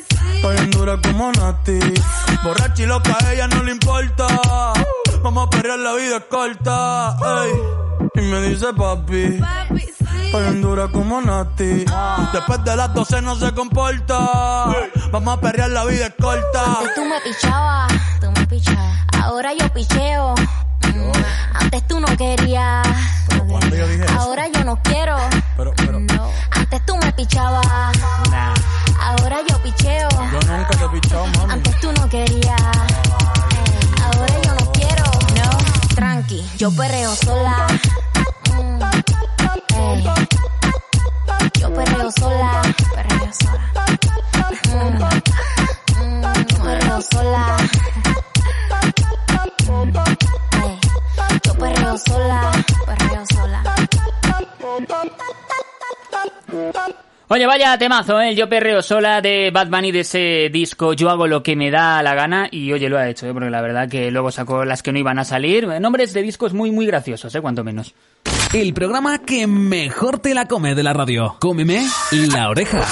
estoy 0.35 0.57
en 0.57 0.71
dura 0.71 0.97
como 1.01 1.31
Nati. 1.31 1.79
Borracha 2.43 2.83
y 2.83 2.85
loca, 2.85 3.17
a 3.19 3.33
ella 3.33 3.47
no 3.47 3.63
le 3.63 3.71
importa. 3.71 4.27
Vamos 5.23 5.47
a 5.47 5.49
perrear, 5.49 5.79
la 5.79 5.93
vida 5.93 6.17
es 6.17 6.23
corta. 6.25 7.17
ey. 7.43 7.51
Y 8.15 8.21
me 8.21 8.41
dice 8.41 8.73
papi, 8.73 9.39
estoy 10.25 10.47
en 10.47 10.61
dura 10.61 10.87
como 10.87 11.21
Nati. 11.21 11.85
Después 12.33 12.63
de 12.63 12.75
las 12.75 12.93
12 12.93 13.21
no 13.21 13.35
se 13.35 13.51
comporta. 13.53 14.17
Vamos 15.11 15.37
a 15.37 15.41
perrear, 15.41 15.69
la 15.69 15.85
vida 15.85 16.07
es 16.07 16.13
corta. 16.19 16.77
Antes 16.79 16.95
tú 16.95 17.05
me 17.05 17.21
pichabas, 17.21 17.91
tú 18.19 18.31
me 18.31 18.47
pichabas. 18.47 18.97
Ahora 19.21 19.53
yo 19.53 19.69
picheo. 19.73 20.35
Antes 21.53 21.87
tú 21.87 21.99
no 21.99 22.07
querías. 22.17 22.87
Ahora 24.17 24.47
yo 24.47 24.63
no 24.63 24.81
quiero. 24.83 25.17
No. 25.99 26.29
Antes 26.51 26.85
tú 26.85 26.97
me 26.97 27.11
pichabas. 27.13 27.65
Ahora 28.99 29.37
yo 29.47 29.61
picheo. 29.63 30.09
Yo 30.09 30.39
nunca 30.47 30.69
te 30.69 30.85
he 30.85 30.89
pichado, 30.89 31.27
mami. 31.27 31.53
Antes 31.53 31.79
tú 31.79 31.91
no 31.93 32.09
querías. 32.09 32.61
Ahora 34.03 34.33
yo 34.43 34.53
no 34.53 34.71
quiero. 34.71 35.03
No. 35.35 35.95
Tranqui, 35.95 36.45
yo 36.57 36.71
perreo 36.71 37.15
sola. 37.15 37.67
Mm. 38.53 38.79
Yo 41.59 41.73
perreo 41.73 42.11
sola. 42.11 42.61
Perreo 42.95 43.31
sola. 43.33 43.61
Mm, 44.65 44.97
mm, 45.99 46.47
yo 46.47 46.63
perreo 46.63 47.01
sola. 47.01 47.57
Perreo 51.61 51.97
sola. 51.97 52.51
Perreo 52.87 53.25
sola. 53.27 53.63
Oye, 57.27 57.45
vaya 57.45 57.77
temazo, 57.77 58.19
¿eh? 58.19 58.35
Yo 58.35 58.49
perreo 58.49 58.81
sola 58.81 59.21
de 59.21 59.51
Bad 59.51 59.69
Bunny 59.69 59.91
de 59.93 60.01
ese 60.01 60.49
disco 60.51 60.91
Yo 60.93 61.09
hago 61.09 61.27
lo 61.27 61.43
que 61.43 61.55
me 61.55 61.71
da 61.71 62.03
la 62.03 62.13
gana 62.13 62.49
y 62.51 62.73
oye, 62.73 62.89
lo 62.89 62.97
ha 62.97 63.07
hecho, 63.07 63.27
¿eh? 63.27 63.33
Porque 63.33 63.49
la 63.49 63.61
verdad 63.61 63.87
que 63.87 64.09
luego 64.09 64.31
sacó 64.31 64.65
las 64.65 64.81
que 64.81 64.91
no 64.91 64.97
iban 64.97 65.19
a 65.19 65.23
salir. 65.23 65.67
Nombres 65.79 66.13
de 66.13 66.23
discos 66.23 66.53
muy, 66.53 66.71
muy 66.71 66.87
graciosos, 66.87 67.33
¿eh? 67.35 67.41
Cuanto 67.41 67.63
menos. 67.63 67.93
El 68.53 68.73
programa 68.73 69.19
que 69.19 69.45
mejor 69.45 70.19
te 70.19 70.33
la 70.33 70.47
come 70.47 70.73
de 70.73 70.83
la 70.83 70.93
radio. 70.93 71.37
Cómeme 71.39 71.85
la 72.33 72.49
oreja. 72.49 72.83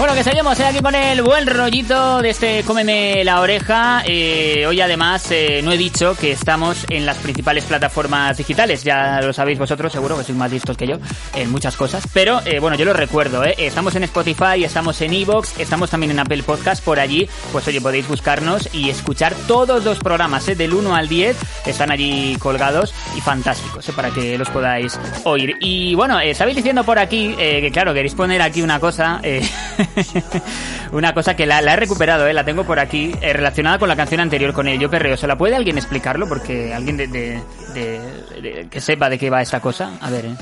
Bueno, 0.00 0.14
que 0.14 0.24
seguimos 0.24 0.58
¿eh? 0.58 0.64
aquí 0.64 0.80
con 0.80 0.94
el 0.94 1.20
buen 1.20 1.46
rollito 1.46 2.22
de 2.22 2.30
este 2.30 2.64
Cómeme 2.64 3.22
la 3.22 3.42
oreja. 3.42 4.02
Eh, 4.06 4.64
hoy 4.66 4.80
además 4.80 5.30
eh, 5.30 5.60
no 5.62 5.72
he 5.72 5.76
dicho 5.76 6.16
que 6.16 6.32
estamos 6.32 6.86
en 6.88 7.04
las 7.04 7.18
principales 7.18 7.66
plataformas 7.66 8.38
digitales. 8.38 8.82
Ya 8.82 9.20
lo 9.20 9.34
sabéis 9.34 9.58
vosotros, 9.58 9.92
seguro 9.92 10.16
que 10.16 10.24
sois 10.24 10.38
más 10.38 10.50
listos 10.50 10.78
que 10.78 10.86
yo 10.86 10.96
en 11.34 11.50
muchas 11.50 11.76
cosas. 11.76 12.08
Pero 12.14 12.40
eh, 12.46 12.60
bueno, 12.60 12.78
yo 12.78 12.86
lo 12.86 12.94
recuerdo. 12.94 13.44
¿eh? 13.44 13.54
Estamos 13.58 13.94
en 13.94 14.04
Spotify, 14.04 14.64
estamos 14.64 14.98
en 15.02 15.12
Evox, 15.12 15.60
estamos 15.60 15.90
también 15.90 16.12
en 16.12 16.18
Apple 16.18 16.44
Podcast. 16.44 16.82
Por 16.82 16.98
allí, 16.98 17.28
pues 17.52 17.68
oye, 17.68 17.82
podéis 17.82 18.08
buscarnos 18.08 18.70
y 18.72 18.88
escuchar 18.88 19.34
todos 19.46 19.84
los 19.84 19.98
programas 19.98 20.48
¿eh? 20.48 20.54
del 20.54 20.72
1 20.72 20.96
al 20.96 21.08
10. 21.08 21.36
Están 21.66 21.90
allí 21.90 22.36
colgados 22.38 22.94
y 23.18 23.20
fantásticos 23.20 23.86
¿eh? 23.86 23.92
para 23.94 24.10
que 24.10 24.38
los 24.38 24.48
podáis 24.48 24.98
oír. 25.24 25.56
Y 25.60 25.94
bueno, 25.94 26.18
eh, 26.20 26.30
estabais 26.30 26.56
diciendo 26.56 26.84
por 26.84 26.98
aquí 26.98 27.34
que 27.36 27.70
claro, 27.70 27.92
queréis 27.92 28.14
poner 28.14 28.40
aquí 28.40 28.62
una 28.62 28.80
cosa. 28.80 29.20
eh, 29.96 30.04
una 30.92 31.12
cosa 31.14 31.34
que 31.36 31.46
la, 31.46 31.60
la 31.62 31.74
he 31.74 31.76
recuperado, 31.76 32.26
eh, 32.26 32.32
la 32.32 32.44
tengo 32.44 32.64
por 32.64 32.78
aquí, 32.78 33.14
eh, 33.20 33.32
relacionada 33.32 33.78
con 33.78 33.88
la 33.88 33.96
canción 33.96 34.20
anterior, 34.20 34.52
con 34.52 34.68
el 34.68 34.78
Yo 34.78 34.90
Perreo. 34.90 35.16
¿Se 35.16 35.26
la 35.26 35.36
puede 35.36 35.56
alguien 35.56 35.78
explicarlo? 35.78 36.28
Porque 36.28 36.72
alguien 36.74 36.96
de, 36.96 37.06
de- 37.08 37.40
de- 37.74 38.00
de- 38.40 38.68
que 38.70 38.80
sepa 38.80 39.08
de 39.08 39.18
qué 39.18 39.30
va 39.30 39.42
esta 39.42 39.60
cosa. 39.60 39.92
A 40.00 40.10
ver, 40.10 40.24
eh, 40.26 40.34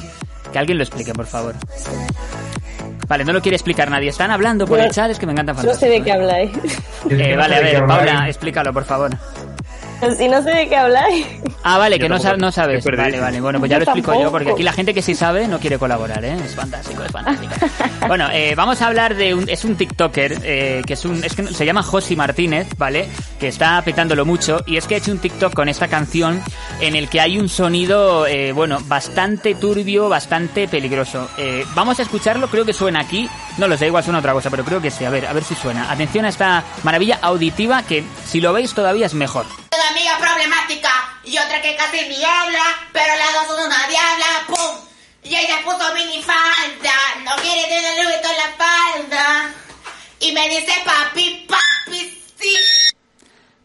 que 0.52 0.58
alguien 0.58 0.78
lo 0.78 0.84
explique, 0.84 1.12
por 1.12 1.26
favor. 1.26 1.54
Vale, 3.06 3.24
no 3.24 3.32
lo 3.32 3.40
quiere 3.40 3.56
explicar 3.56 3.90
nadie. 3.90 4.10
Están 4.10 4.30
hablando 4.30 4.66
por 4.66 4.78
el 4.80 4.90
chat, 4.90 5.10
es 5.10 5.18
que 5.18 5.24
me 5.24 5.32
encanta 5.32 5.54
No 5.54 5.72
sé 5.74 5.88
de 5.88 6.02
qué 6.02 6.12
habláis. 6.12 6.50
Eh, 7.08 7.34
vale, 7.38 7.56
a 7.56 7.60
ver. 7.60 7.86
Paula, 7.86 8.28
explícalo, 8.28 8.72
por 8.72 8.84
favor. 8.84 9.10
Si 10.16 10.28
no 10.28 10.42
sé 10.42 10.50
de 10.50 10.68
qué 10.68 10.76
habláis. 10.76 11.26
Ah, 11.64 11.76
vale, 11.76 11.96
Yo 11.98 12.02
que 12.02 12.08
no, 12.08 12.18
sab- 12.18 12.38
no 12.38 12.52
sabes. 12.52 12.84
Vale, 12.84 13.20
vale, 13.20 13.40
bueno, 13.40 13.58
pues 13.58 13.68
ya 13.70 13.76
Yo 13.78 13.84
lo 13.84 13.90
explico 13.90 14.22
yo, 14.22 14.30
porque 14.30 14.50
aquí 14.52 14.62
la 14.62 14.72
gente 14.72 14.94
que 14.94 15.02
sí 15.02 15.14
sabe 15.14 15.48
no 15.48 15.58
quiere 15.58 15.78
colaborar, 15.78 16.24
¿eh? 16.24 16.36
Es 16.44 16.54
fantástico, 16.54 17.02
es 17.02 17.10
fantástico. 17.12 17.52
Bueno, 18.06 18.28
eh, 18.32 18.54
vamos 18.54 18.80
a 18.80 18.86
hablar 18.86 19.16
de 19.16 19.34
un... 19.34 19.48
Es 19.50 19.64
un 19.64 19.76
TikToker, 19.76 20.40
eh, 20.42 20.82
que 20.86 20.94
es 20.94 21.04
un... 21.04 21.22
Es 21.24 21.34
que 21.34 21.42
se 21.48 21.66
llama 21.66 21.82
Josi 21.82 22.16
Martínez, 22.16 22.68
¿vale? 22.78 23.06
Que 23.38 23.48
está 23.48 23.82
petándolo 23.82 24.24
mucho, 24.24 24.62
y 24.66 24.76
es 24.78 24.86
que 24.86 24.94
ha 24.94 24.98
hecho 24.98 25.10
un 25.10 25.18
TikTok 25.18 25.52
con 25.52 25.68
esta 25.68 25.88
canción 25.88 26.40
en 26.80 26.94
el 26.96 27.08
que 27.10 27.20
hay 27.20 27.38
un 27.38 27.48
sonido, 27.50 28.26
eh, 28.26 28.52
bueno, 28.52 28.78
bastante 28.86 29.56
turbio, 29.56 30.08
bastante 30.08 30.68
peligroso. 30.68 31.28
Eh, 31.36 31.66
vamos 31.74 31.98
a 31.98 32.02
escucharlo, 32.02 32.48
creo 32.48 32.64
que 32.64 32.72
suena 32.72 33.00
aquí. 33.00 33.28
No 33.58 33.66
lo 33.68 33.76
sé, 33.76 33.88
igual 33.88 34.04
suena 34.04 34.20
otra 34.20 34.32
cosa, 34.32 34.48
pero 34.48 34.64
creo 34.64 34.80
que 34.80 34.90
sí. 34.92 35.04
A 35.04 35.10
ver, 35.10 35.26
a 35.26 35.32
ver 35.34 35.44
si 35.44 35.54
suena. 35.56 35.90
Atención 35.90 36.24
a 36.24 36.28
esta 36.28 36.64
maravilla 36.84 37.18
auditiva 37.20 37.82
que, 37.82 38.04
si 38.26 38.40
lo 38.40 38.52
veis, 38.54 38.72
todavía 38.72 39.04
es 39.06 39.14
mejor. 39.14 39.44
Problemática 40.18 41.20
y 41.24 41.36
otra 41.38 41.60
que 41.60 41.74
casi 41.74 42.08
ni 42.08 42.24
habla, 42.24 42.62
pero 42.92 43.16
las 43.16 43.32
dos 43.34 43.46
son 43.48 43.66
una 43.66 43.88
diabla, 43.88 44.44
¡pum! 44.46 44.76
Y 45.24 45.34
ella 45.34 45.60
puso 45.64 45.92
minifalda, 45.92 46.94
no 47.24 47.36
quiere 47.42 47.62
tener 47.68 48.04
Louis 48.04 48.16
en 48.16 48.36
la 48.36 48.56
falda. 48.56 49.54
Y 50.20 50.32
me 50.32 50.48
dice 50.48 50.72
papi, 50.84 51.46
papi, 51.48 52.22
sí. 52.40 52.87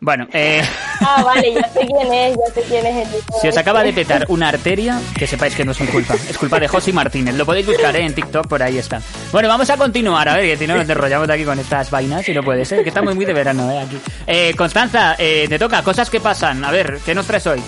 Bueno, 0.03 0.27
eh... 0.33 0.61
Ah, 0.99 1.23
vale, 1.23 1.53
ya 1.53 1.69
sé 1.69 1.79
quién 1.79 2.13
es, 2.13 2.35
ya 2.35 2.53
sé 2.53 2.61
quién 2.67 2.85
es 2.85 3.07
el 3.07 3.13
tipo 3.13 3.37
Si 3.41 3.47
os 3.47 3.57
acaba 3.57 3.83
de 3.83 3.93
petar 3.93 4.25
una 4.27 4.49
arteria, 4.49 4.99
que 5.17 5.25
sepáis 5.25 5.55
que 5.55 5.63
no 5.63 5.71
es 5.71 5.79
mi 5.79 5.87
culpa. 5.87 6.15
Es 6.29 6.37
culpa 6.37 6.59
de 6.59 6.67
Josi 6.67 6.91
Martínez. 6.91 7.35
Lo 7.35 7.45
podéis 7.45 7.65
buscar 7.65 7.95
¿eh? 7.95 8.05
en 8.05 8.13
TikTok, 8.13 8.47
por 8.47 8.61
ahí 8.61 8.77
está. 8.77 9.01
Bueno, 9.31 9.47
vamos 9.47 9.69
a 9.69 9.77
continuar. 9.77 10.27
A 10.27 10.35
ver, 10.35 10.43
que 10.43 10.57
si 10.57 10.67
no 10.67 10.75
nos 10.75 10.89
enrollamos 10.89 11.29
aquí 11.29 11.45
con 11.45 11.57
estas 11.57 11.89
vainas 11.89 12.27
y 12.27 12.33
no 12.33 12.43
puede 12.43 12.65
ser. 12.65 12.83
Que 12.83 12.89
estamos 12.89 13.15
muy 13.15 13.23
de 13.23 13.31
verano, 13.31 13.71
¿eh? 13.71 13.79
Aquí. 13.79 13.97
Eh, 14.27 14.53
Constanza, 14.57 15.15
eh, 15.17 15.45
te 15.47 15.57
toca. 15.57 15.81
Cosas 15.83 16.09
que 16.09 16.19
pasan. 16.19 16.65
A 16.65 16.71
ver, 16.71 16.99
¿qué 17.05 17.15
nos 17.15 17.25
traes 17.25 17.47
hoy? 17.47 17.61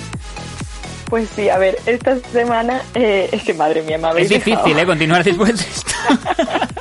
Pues 1.10 1.30
sí, 1.36 1.48
a 1.48 1.58
ver, 1.58 1.78
esta 1.86 2.18
semana 2.34 2.82
eh, 2.96 3.30
es 3.32 3.44
que 3.44 3.54
madre 3.54 3.82
mía, 3.84 3.98
me 3.98 4.08
habéis 4.10 4.26
Es 4.26 4.44
difícil, 4.44 4.56
dejado. 4.56 4.80
¿eh? 4.80 4.86
Continuar 4.86 5.24
después 5.24 5.58
de 5.58 5.64
esto. 5.64 5.92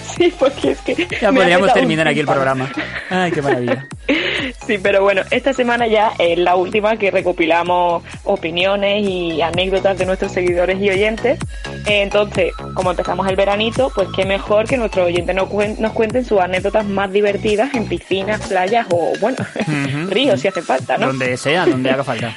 Sí, 0.18 0.32
porque 0.38 0.72
es 0.72 0.80
que 0.80 1.06
Ya 1.20 1.32
podríamos 1.32 1.72
terminar 1.72 2.08
aquí 2.08 2.20
el 2.20 2.26
programa. 2.26 2.70
Ay, 3.10 3.30
qué 3.32 3.42
maravilla. 3.42 3.86
Sí, 4.66 4.78
pero 4.82 5.02
bueno, 5.02 5.22
esta 5.30 5.52
semana 5.52 5.86
ya 5.86 6.12
es 6.18 6.38
la 6.38 6.54
última 6.54 6.96
que 6.96 7.10
recopilamos 7.10 8.02
opiniones 8.24 9.02
y 9.06 9.40
anécdotas 9.42 9.96
de 9.98 10.04
nuestros 10.06 10.32
seguidores 10.32 10.78
y 10.80 10.90
oyentes. 10.90 11.38
Entonces, 11.86 12.52
como 12.74 12.90
empezamos 12.90 13.26
el 13.28 13.36
veranito, 13.36 13.90
pues 13.94 14.08
qué 14.14 14.24
mejor 14.26 14.66
que 14.66 14.76
nuestros 14.76 15.06
oyentes 15.06 15.34
nos, 15.34 15.48
cuen- 15.48 15.78
nos 15.78 15.92
cuenten 15.92 16.24
sus 16.24 16.40
anécdotas 16.40 16.84
más 16.86 17.10
divertidas 17.12 17.72
en 17.74 17.86
piscinas, 17.88 18.42
playas 18.46 18.86
o, 18.90 19.12
bueno, 19.20 19.38
ríos 20.10 20.40
si 20.40 20.48
hace 20.48 20.60
falta, 20.62 20.96
¿no? 20.98 21.06
Donde 21.08 21.36
sea, 21.36 21.64
donde 21.66 21.90
haga 21.90 22.04
falta. 22.04 22.34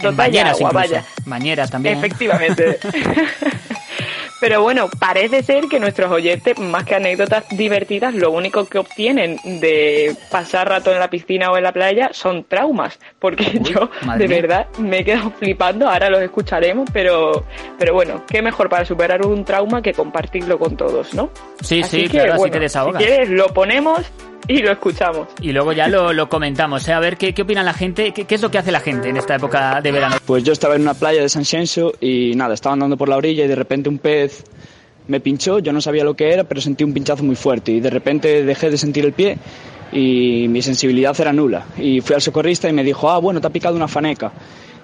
En 0.00 0.16
bañeras 0.16 0.56
agua, 0.56 0.70
vaya. 0.72 1.04
Bañeras 1.24 1.70
también. 1.70 1.98
¿eh? 1.98 2.78
Pero 4.42 4.60
bueno, 4.60 4.90
parece 4.98 5.44
ser 5.44 5.68
que 5.68 5.78
nuestros 5.78 6.10
oyentes, 6.10 6.58
más 6.58 6.82
que 6.82 6.96
anécdotas 6.96 7.44
divertidas, 7.50 8.12
lo 8.12 8.32
único 8.32 8.64
que 8.64 8.78
obtienen 8.78 9.38
de 9.44 10.16
pasar 10.32 10.68
rato 10.68 10.90
en 10.90 10.98
la 10.98 11.08
piscina 11.08 11.52
o 11.52 11.56
en 11.56 11.62
la 11.62 11.70
playa 11.70 12.10
son 12.12 12.42
traumas. 12.42 12.98
Porque 13.20 13.60
yo, 13.62 13.88
de 14.18 14.26
mía. 14.26 14.40
verdad, 14.40 14.66
me 14.78 14.98
he 14.98 15.04
quedado 15.04 15.30
flipando. 15.38 15.88
Ahora 15.88 16.10
los 16.10 16.20
escucharemos, 16.22 16.90
pero, 16.92 17.44
pero 17.78 17.94
bueno, 17.94 18.24
qué 18.26 18.42
mejor 18.42 18.68
para 18.68 18.84
superar 18.84 19.24
un 19.24 19.44
trauma 19.44 19.80
que 19.80 19.92
compartirlo 19.92 20.58
con 20.58 20.76
todos, 20.76 21.14
¿no? 21.14 21.30
Sí, 21.60 21.84
sí, 21.84 22.08
claro, 22.08 22.34
así 22.34 22.50
te 22.50 22.58
desahogas. 22.58 23.00
Si 23.00 23.06
quieres, 23.06 23.28
lo 23.30 23.46
ponemos 23.54 24.00
y 24.48 24.58
lo 24.58 24.72
escuchamos. 24.72 25.28
Y 25.40 25.52
luego 25.52 25.72
ya 25.72 25.88
lo, 25.88 26.12
lo 26.12 26.28
comentamos. 26.28 26.86
¿eh? 26.88 26.92
A 26.92 27.00
ver 27.00 27.16
qué, 27.16 27.32
qué 27.32 27.42
opina 27.42 27.62
la 27.62 27.74
gente. 27.74 28.12
¿Qué, 28.12 28.24
qué 28.24 28.34
es 28.34 28.42
lo 28.42 28.50
que 28.50 28.58
hace 28.58 28.72
la 28.72 28.80
gente 28.80 29.08
en 29.08 29.16
esta 29.16 29.36
época 29.36 29.80
de 29.80 29.92
verano? 29.92 30.16
Pues 30.26 30.44
yo 30.44 30.52
estaba 30.52 30.76
en 30.76 30.82
una 30.82 30.94
playa 30.94 31.22
de 31.22 31.28
San 31.28 31.44
Xenxo 31.44 31.92
y 32.00 32.34
nada, 32.34 32.54
estaba 32.54 32.74
andando 32.74 32.96
por 32.96 33.08
la 33.08 33.16
orilla 33.16 33.44
y 33.44 33.48
de 33.48 33.56
repente 33.56 33.88
un 33.88 33.98
pez 33.98 34.44
me 35.08 35.20
pinchó, 35.20 35.58
yo 35.58 35.72
no 35.72 35.80
sabía 35.80 36.04
lo 36.04 36.14
que 36.14 36.32
era, 36.32 36.44
pero 36.44 36.60
sentí 36.60 36.84
un 36.84 36.92
pinchazo 36.92 37.24
muy 37.24 37.36
fuerte 37.36 37.72
y 37.72 37.80
de 37.80 37.90
repente 37.90 38.44
dejé 38.44 38.70
de 38.70 38.78
sentir 38.78 39.04
el 39.04 39.12
pie 39.12 39.38
y 39.92 40.46
mi 40.48 40.62
sensibilidad 40.62 41.18
era 41.20 41.32
nula. 41.32 41.66
Y 41.76 42.00
fui 42.00 42.14
al 42.14 42.22
socorrista 42.22 42.68
y 42.68 42.72
me 42.72 42.84
dijo, 42.84 43.10
ah, 43.10 43.18
bueno, 43.18 43.40
te 43.40 43.46
ha 43.46 43.50
picado 43.50 43.76
una 43.76 43.88
faneca. 43.88 44.32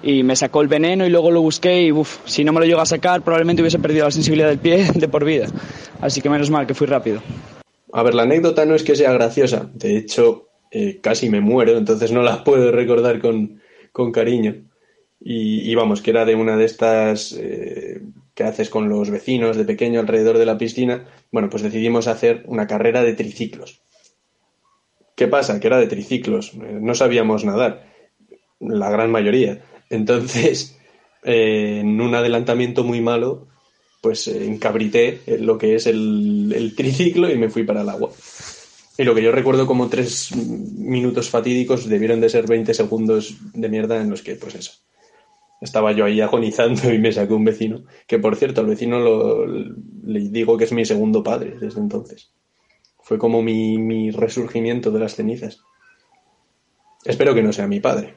Y 0.01 0.23
me 0.23 0.35
sacó 0.35 0.61
el 0.61 0.69
veneno 0.69 1.05
y 1.05 1.09
luego 1.09 1.29
lo 1.29 1.41
busqué 1.41 1.83
y 1.83 1.91
uf, 1.91 2.19
si 2.25 2.43
no 2.43 2.53
me 2.53 2.61
lo 2.61 2.65
llega 2.65 2.81
a 2.81 2.85
sacar 2.85 3.21
probablemente 3.21 3.61
hubiese 3.61 3.79
perdido 3.79 4.05
la 4.05 4.11
sensibilidad 4.11 4.47
del 4.47 4.59
pie 4.59 4.89
de 4.95 5.07
por 5.07 5.25
vida. 5.25 5.47
Así 5.99 6.21
que 6.21 6.29
menos 6.29 6.49
mal 6.49 6.65
que 6.67 6.73
fui 6.73 6.87
rápido. 6.87 7.21
A 7.91 8.03
ver, 8.03 8.13
la 8.13 8.23
anécdota 8.23 8.65
no 8.65 8.75
es 8.75 8.83
que 8.83 8.95
sea 8.95 9.13
graciosa, 9.13 9.69
de 9.73 9.97
hecho, 9.97 10.49
eh, 10.71 10.99
casi 11.01 11.29
me 11.29 11.41
muero, 11.41 11.77
entonces 11.77 12.11
no 12.11 12.21
la 12.21 12.43
puedo 12.45 12.71
recordar 12.71 13.19
con, 13.19 13.61
con 13.91 14.11
cariño. 14.11 14.65
Y, 15.21 15.75
vamos, 15.75 16.01
que 16.01 16.11
era 16.11 16.23
de 16.23 16.35
una 16.35 16.55
de 16.55 16.63
estas 16.63 17.33
eh, 17.33 18.01
que 18.33 18.43
haces 18.45 18.69
con 18.69 18.87
los 18.87 19.09
vecinos 19.09 19.57
de 19.57 19.65
pequeño 19.65 19.99
alrededor 19.99 20.37
de 20.37 20.45
la 20.45 20.57
piscina. 20.57 21.07
Bueno, 21.29 21.49
pues 21.49 21.61
decidimos 21.61 22.07
hacer 22.07 22.43
una 22.47 22.67
carrera 22.67 23.03
de 23.03 23.15
triciclos. 23.15 23.81
¿Qué 25.17 25.27
pasa? 25.27 25.59
Que 25.59 25.67
era 25.67 25.77
de 25.77 25.87
triciclos, 25.87 26.53
eh, 26.53 26.79
no 26.79 26.95
sabíamos 26.95 27.43
nadar, 27.43 27.85
la 28.61 28.89
gran 28.89 29.11
mayoría. 29.11 29.61
Entonces, 29.89 30.79
en 31.23 31.99
un 31.99 32.15
adelantamiento 32.15 32.85
muy 32.85 33.01
malo, 33.01 33.49
pues 34.01 34.27
eh, 34.27 34.45
encabrité 34.45 35.21
eh, 35.25 35.37
lo 35.39 35.57
que 35.57 35.75
es 35.75 35.87
el, 35.87 36.51
el 36.55 36.75
triciclo 36.77 37.29
y 37.31 37.37
me 37.37 37.49
fui 37.49 37.63
para 37.63 37.81
el 37.81 37.89
agua. 37.89 38.11
Y 38.97 39.03
lo 39.03 39.15
que 39.15 39.23
yo 39.23 39.31
recuerdo 39.31 39.65
como 39.65 39.87
tres 39.87 40.35
minutos 40.35 41.29
fatídicos 41.29 41.87
debieron 41.87 42.19
de 42.19 42.29
ser 42.29 42.47
20 42.47 42.73
segundos 42.73 43.37
de 43.53 43.69
mierda 43.69 44.01
en 44.01 44.09
los 44.09 44.21
que, 44.21 44.35
pues 44.35 44.55
eso, 44.55 44.73
estaba 45.61 45.93
yo 45.93 46.03
ahí 46.03 46.19
agonizando 46.19 46.93
y 46.93 46.99
me 46.99 47.13
sacó 47.13 47.35
un 47.35 47.45
vecino, 47.45 47.85
que 48.07 48.19
por 48.19 48.35
cierto, 48.35 48.59
al 48.61 48.67
vecino 48.67 48.99
lo, 48.99 49.45
le 49.45 50.19
digo 50.29 50.57
que 50.57 50.65
es 50.65 50.73
mi 50.73 50.83
segundo 50.83 51.23
padre 51.23 51.55
desde 51.59 51.79
entonces. 51.79 52.31
Fue 53.01 53.17
como 53.17 53.41
mi, 53.41 53.77
mi 53.77 54.11
resurgimiento 54.11 54.91
de 54.91 54.99
las 54.99 55.15
cenizas. 55.15 55.61
Espero 57.05 57.33
que 57.33 57.41
no 57.41 57.53
sea 57.53 57.67
mi 57.67 57.79
padre. 57.79 58.15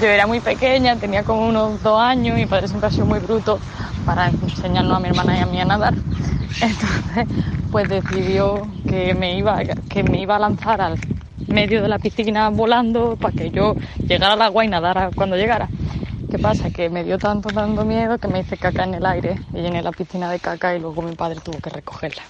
Yo 0.00 0.08
era 0.08 0.26
muy 0.26 0.40
pequeña, 0.40 0.96
tenía 0.96 1.22
como 1.22 1.46
unos 1.46 1.80
dos 1.82 2.00
años, 2.00 2.36
mi 2.36 2.46
padre 2.46 2.66
siempre 2.66 2.88
ha 2.88 2.90
sido 2.90 3.06
muy 3.06 3.20
bruto 3.20 3.60
para 4.04 4.28
enseñarnos 4.28 4.96
a 4.96 5.00
mi 5.00 5.08
hermana 5.08 5.38
y 5.38 5.40
a 5.40 5.46
mí 5.46 5.60
a 5.60 5.64
nadar. 5.64 5.94
Entonces, 6.60 7.26
pues 7.70 7.88
decidió 7.88 8.66
que 8.88 9.14
me 9.14 9.38
iba, 9.38 9.62
que 9.88 10.02
me 10.02 10.20
iba 10.20 10.34
a 10.34 10.38
lanzar 10.40 10.80
al 10.80 10.98
medio 11.46 11.80
de 11.80 11.88
la 11.88 12.00
piscina 12.00 12.48
volando 12.50 13.16
para 13.16 13.36
que 13.36 13.50
yo 13.50 13.76
llegara 14.06 14.32
al 14.32 14.42
agua 14.42 14.64
y 14.64 14.68
nadara 14.68 15.10
cuando 15.14 15.36
llegara. 15.36 15.68
¿Qué 16.28 16.38
pasa? 16.40 16.70
Que 16.70 16.90
me 16.90 17.04
dio 17.04 17.16
tanto, 17.18 17.50
tanto 17.50 17.84
miedo 17.84 18.18
que 18.18 18.26
me 18.26 18.40
hice 18.40 18.56
caca 18.56 18.82
en 18.82 18.94
el 18.94 19.06
aire 19.06 19.36
y 19.52 19.58
llené 19.58 19.80
la 19.80 19.92
piscina 19.92 20.28
de 20.28 20.40
caca 20.40 20.74
y 20.74 20.80
luego 20.80 21.02
mi 21.02 21.14
padre 21.14 21.38
tuvo 21.40 21.58
que 21.58 21.70
recogerla. 21.70 22.22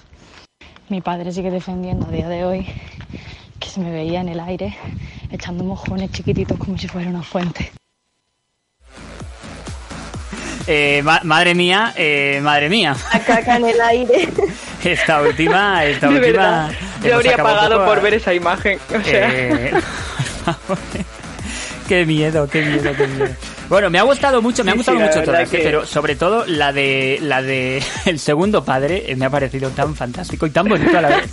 Mi 0.89 1.01
padre 1.01 1.31
sigue 1.31 1.49
defendiendo 1.49 2.05
a 2.05 2.11
día 2.11 2.29
de 2.29 2.45
hoy 2.45 2.67
que 3.59 3.69
se 3.69 3.79
me 3.79 3.89
veía 3.89 4.21
en 4.21 4.29
el 4.29 4.39
aire 4.39 4.77
echando 5.35 5.63
mojones 5.63 6.11
chiquititos 6.11 6.57
como 6.57 6.77
si 6.77 6.87
fuera 6.87 7.09
una 7.09 7.23
fuente. 7.23 7.71
Eh, 10.67 11.01
ma- 11.03 11.21
madre 11.23 11.53
mía, 11.53 11.93
eh, 11.95 12.39
madre 12.41 12.69
mía. 12.69 12.95
La 13.13 13.19
caca 13.19 13.57
en 13.57 13.65
el 13.67 13.79
aire. 13.81 14.27
Esta 14.83 15.21
última, 15.21 15.83
esta 15.85 16.07
De 16.07 16.15
última. 16.15 16.31
verdad, 16.31 16.71
yo 17.03 17.15
habría 17.15 17.37
pagado 17.37 17.75
poco 17.75 17.85
por 17.85 17.97
a- 17.99 18.01
ver 18.01 18.13
esa 18.15 18.33
imagen. 18.33 18.79
O 18.89 19.03
sea, 19.03 19.29
Eh. 19.31 19.73
Qué 21.87 22.03
miedo, 22.03 22.47
qué 22.49 22.63
miedo, 22.63 22.91
qué 22.97 23.05
miedo. 23.07 23.27
Bueno, 23.69 23.91
me 23.91 23.99
ha 23.99 24.03
gustado 24.03 24.41
mucho, 24.41 24.63
me 24.63 24.71
ha 24.71 24.73
Sí, 24.73 24.77
gustado 24.77 24.97
sí, 24.97 25.03
mucho 25.03 25.21
todas, 25.23 25.41
eh, 25.41 25.57
que- 25.57 25.63
pero 25.63 25.85
sobre 25.85 26.15
todo 26.15 26.43
la 26.47 26.73
de 26.73 27.19
la 27.21 27.43
de 27.43 27.83
el 28.05 28.17
segundo 28.19 28.63
padre 28.65 29.03
eh, 29.11 29.15
me 29.15 29.25
ha 29.25 29.29
parecido 29.29 29.69
tan 29.69 29.93
fantástico 29.95 30.47
y 30.47 30.49
tan 30.49 30.67
bonito 30.67 30.97
a 30.97 31.01
la 31.01 31.09
vez. 31.09 31.29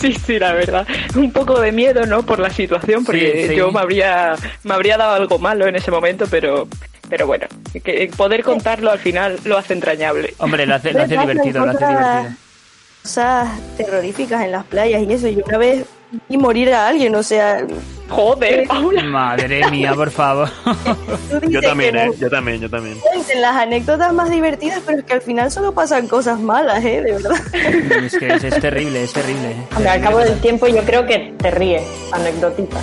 Sí, 0.00 0.14
sí, 0.14 0.38
la 0.38 0.52
verdad. 0.52 0.86
Un 1.14 1.30
poco 1.32 1.60
de 1.60 1.72
miedo, 1.72 2.06
¿no? 2.06 2.22
Por 2.24 2.38
la 2.38 2.50
situación, 2.50 3.04
porque 3.04 3.42
Sí, 3.42 3.48
sí. 3.48 3.56
yo 3.56 3.70
me 3.70 3.80
habría, 3.80 4.34
me 4.64 4.74
habría 4.74 4.96
dado 4.96 5.14
algo 5.14 5.38
malo 5.38 5.66
en 5.66 5.76
ese 5.76 5.90
momento, 5.90 6.24
pero, 6.30 6.68
pero 7.08 7.26
bueno, 7.26 7.46
que 7.84 8.10
poder 8.16 8.42
contarlo 8.42 8.90
al 8.90 8.98
final 8.98 9.38
lo 9.44 9.58
hace 9.58 9.74
entrañable. 9.74 10.34
Hombre, 10.38 10.66
lo 10.66 10.74
hace, 10.76 10.92
lo 10.92 11.02
hace 11.02 11.16
¿Verdad 11.16 11.26
que 11.26 11.32
divertido, 11.32 11.64
lo 11.66 11.70
hace 11.72 11.86
divertido. 11.86 12.34
Cosas 13.02 13.48
terroríficas 13.76 14.42
en 14.42 14.52
las 14.52 14.64
playas 14.64 15.02
y 15.02 15.12
eso. 15.12 15.28
Yo 15.28 15.42
una 15.46 15.58
vez 15.58 15.84
vi 16.28 16.36
morir 16.36 16.72
a 16.72 16.88
alguien, 16.88 17.14
o 17.14 17.22
sea. 17.22 17.66
Joder, 18.08 18.66
Madre 19.04 19.70
mía, 19.70 19.94
por 19.94 20.10
favor. 20.10 20.48
Yo 21.48 21.60
también, 21.60 21.96
¿eh? 21.96 22.10
Yo 22.18 22.28
también, 22.28 22.60
yo 22.60 22.68
también. 22.68 22.98
En 23.32 23.40
las 23.40 23.54
anécdotas 23.54 24.12
más 24.12 24.28
divertidas, 24.28 24.82
pero 24.84 24.98
es 24.98 25.04
que 25.04 25.12
al 25.12 25.22
final 25.22 25.48
solo 25.50 25.72
pasan 25.72 26.08
cosas 26.08 26.40
malas, 26.40 26.84
¿eh? 26.84 27.02
De 27.02 27.12
verdad. 27.12 27.36
Es 28.02 28.18
que 28.18 28.34
es, 28.34 28.42
es 28.42 28.60
terrible, 28.60 29.04
es 29.04 29.12
terrible. 29.12 29.50
eh. 29.52 29.66
Hombre, 29.76 29.90
al 29.90 30.00
cabo 30.00 30.18
del 30.18 30.40
tiempo 30.40 30.66
yo 30.66 30.82
creo 30.82 31.06
que 31.06 31.34
te 31.38 31.50
ríes, 31.52 31.82
anecdotita. 32.10 32.78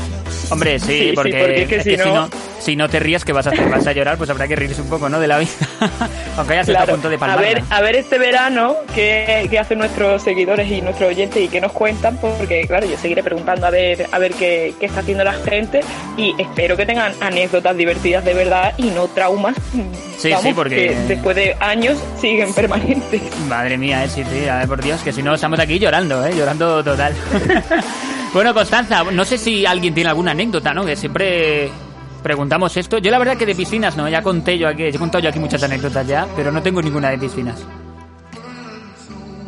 Hombre, 0.50 0.80
sí, 0.80 0.86
Sí, 0.88 1.00
sí, 1.10 1.12
porque, 1.16 1.38
porque 1.40 1.62
es 1.64 1.68
que 1.70 1.76
es 1.78 1.84
si 1.84 1.90
que 1.92 1.98
si 1.98 2.04
no- 2.10 2.30
si 2.60 2.76
no 2.76 2.90
te 2.90 3.00
ríes, 3.00 3.24
¿qué 3.24 3.32
vas 3.34 3.48
a 3.48 3.52
hacer? 3.52 3.70
¿Vas 3.70 3.86
a 3.88 3.94
llorar? 3.94 4.18
Pues 4.18 4.30
habrá 4.30 4.48
que 4.48 4.56
reírse 4.56 4.82
un 4.82 4.90
poco, 4.90 5.08
¿no? 5.10 5.20
De 5.20 5.28
la 5.28 5.38
vida. 5.40 5.50
Aunque 6.38 6.54
hayas 6.54 6.68
estado 6.68 6.92
a 6.92 6.94
punto 6.96 7.08
de 7.10 7.16
a 7.16 7.20
palmarla. 7.20 7.42
ver, 7.48 7.64
a 7.70 7.82
ver 7.82 7.96
este 7.96 8.18
verano 8.18 8.76
qué, 8.96 9.48
qué 9.50 9.60
hacen 9.60 9.78
nuestros 9.80 10.24
seguidores 10.24 10.70
y 10.70 10.82
nuestros 10.82 11.10
oyentes 11.10 11.42
y 11.42 11.48
qué 11.48 11.62
nos 11.62 11.72
cuentan, 11.72 12.18
porque 12.18 12.66
claro, 12.68 12.86
yo 12.88 12.98
seguiré 12.98 13.24
preguntando 13.24 13.68
a 13.68 13.70
ver, 13.70 14.08
a 14.12 14.20
ver 14.20 14.34
qué, 14.34 14.74
qué 14.80 14.88
está 14.88 15.00
haciendo 15.02 15.24
la 15.24 15.34
gente 15.34 15.82
y 16.18 16.34
espero 16.42 16.76
que 16.76 16.86
tengan 16.86 17.14
anécdotas 17.22 17.78
divertidas 17.78 18.26
de 18.26 18.34
verdad 18.34 18.74
y 18.78 18.88
no 18.90 19.08
traumas. 19.08 19.56
Sí, 20.18 20.30
vamos, 20.30 20.44
sí, 20.46 20.54
porque- 20.54 20.76
que 20.76 20.96
después 21.08 21.36
de 21.36 21.56
años 21.60 21.98
siguen 22.20 22.54
permanentes. 22.54 23.22
Madre 23.48 23.78
mía, 23.78 24.04
eh, 24.04 24.10
sí, 24.10 24.24
sí, 24.30 24.48
a 24.50 24.58
ver, 24.58 24.68
por 24.68 24.82
Dios, 24.84 25.02
que 25.04 25.14
si 25.14 25.22
no 25.24 25.36
estamos 25.36 25.60
aquí 25.60 25.78
llorando, 25.80 26.26
¿eh? 26.26 26.34
Llorando 26.36 26.84
total. 26.84 27.14
bueno, 28.38 28.54
Constanza, 28.54 29.04
no 29.04 29.26
sé 29.26 29.38
si 29.38 29.66
alguien 29.66 29.94
tiene 29.94 30.10
alguna 30.10 30.32
anécdota, 30.32 30.74
¿no? 30.74 30.86
Que 30.86 30.96
siempre 30.96 31.70
preguntamos 32.24 32.76
esto. 32.78 32.98
Yo 33.00 33.10
la 33.12 33.20
verdad 33.20 33.38
que 33.38 33.46
de 33.46 33.56
piscinas 33.56 33.96
no, 33.98 34.08
ya 34.10 34.22
conté 34.22 34.58
yo 34.58 34.68
aquí, 34.68 34.84
he 34.84 34.94
contado 34.94 35.24
yo 35.24 35.30
aquí 35.30 35.40
muchas 35.40 35.64
anécdotas 35.64 36.06
ya, 36.08 36.28
pero 36.36 36.52
no 36.52 36.62
tengo 36.62 36.82
ninguna 36.82 37.10
de 37.10 37.18
piscinas. 37.18 37.66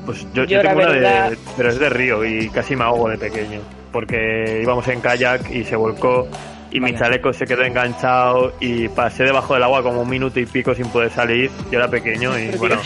Pues 0.05 0.21
yo, 0.33 0.43
Yo 0.43 0.45
yo 0.45 0.63
la 0.63 0.69
tengo 0.69 0.79
una 0.81 0.89
verdad- 0.91 1.29
de. 1.31 1.37
Pero 1.57 1.69
es 1.69 1.79
de 1.79 1.89
río 1.89 2.25
y 2.25 2.49
casi 2.49 2.75
me 2.75 2.83
ahogo 2.83 3.09
de 3.09 3.17
pequeño. 3.17 3.59
Porque 3.91 4.59
íbamos 4.63 4.87
en 4.87 5.01
kayak 5.01 5.49
y 5.51 5.63
se 5.63 5.75
volcó 5.75 6.27
y 6.71 6.79
mi 6.79 6.95
chaleco 6.95 7.33
se 7.33 7.45
quedó 7.45 7.63
enganchado 7.63 8.53
y 8.59 8.87
pasé 8.89 9.23
debajo 9.23 9.55
del 9.55 9.63
agua 9.63 9.81
como 9.83 10.01
un 10.01 10.09
minuto 10.09 10.39
y 10.39 10.45
pico 10.45 10.73
sin 10.75 10.87
poder 10.89 11.11
salir. 11.11 11.49
Yo 11.71 11.79
era 11.79 11.87
pequeño 11.89 12.37
y 12.37 12.55
bueno, 12.57 12.77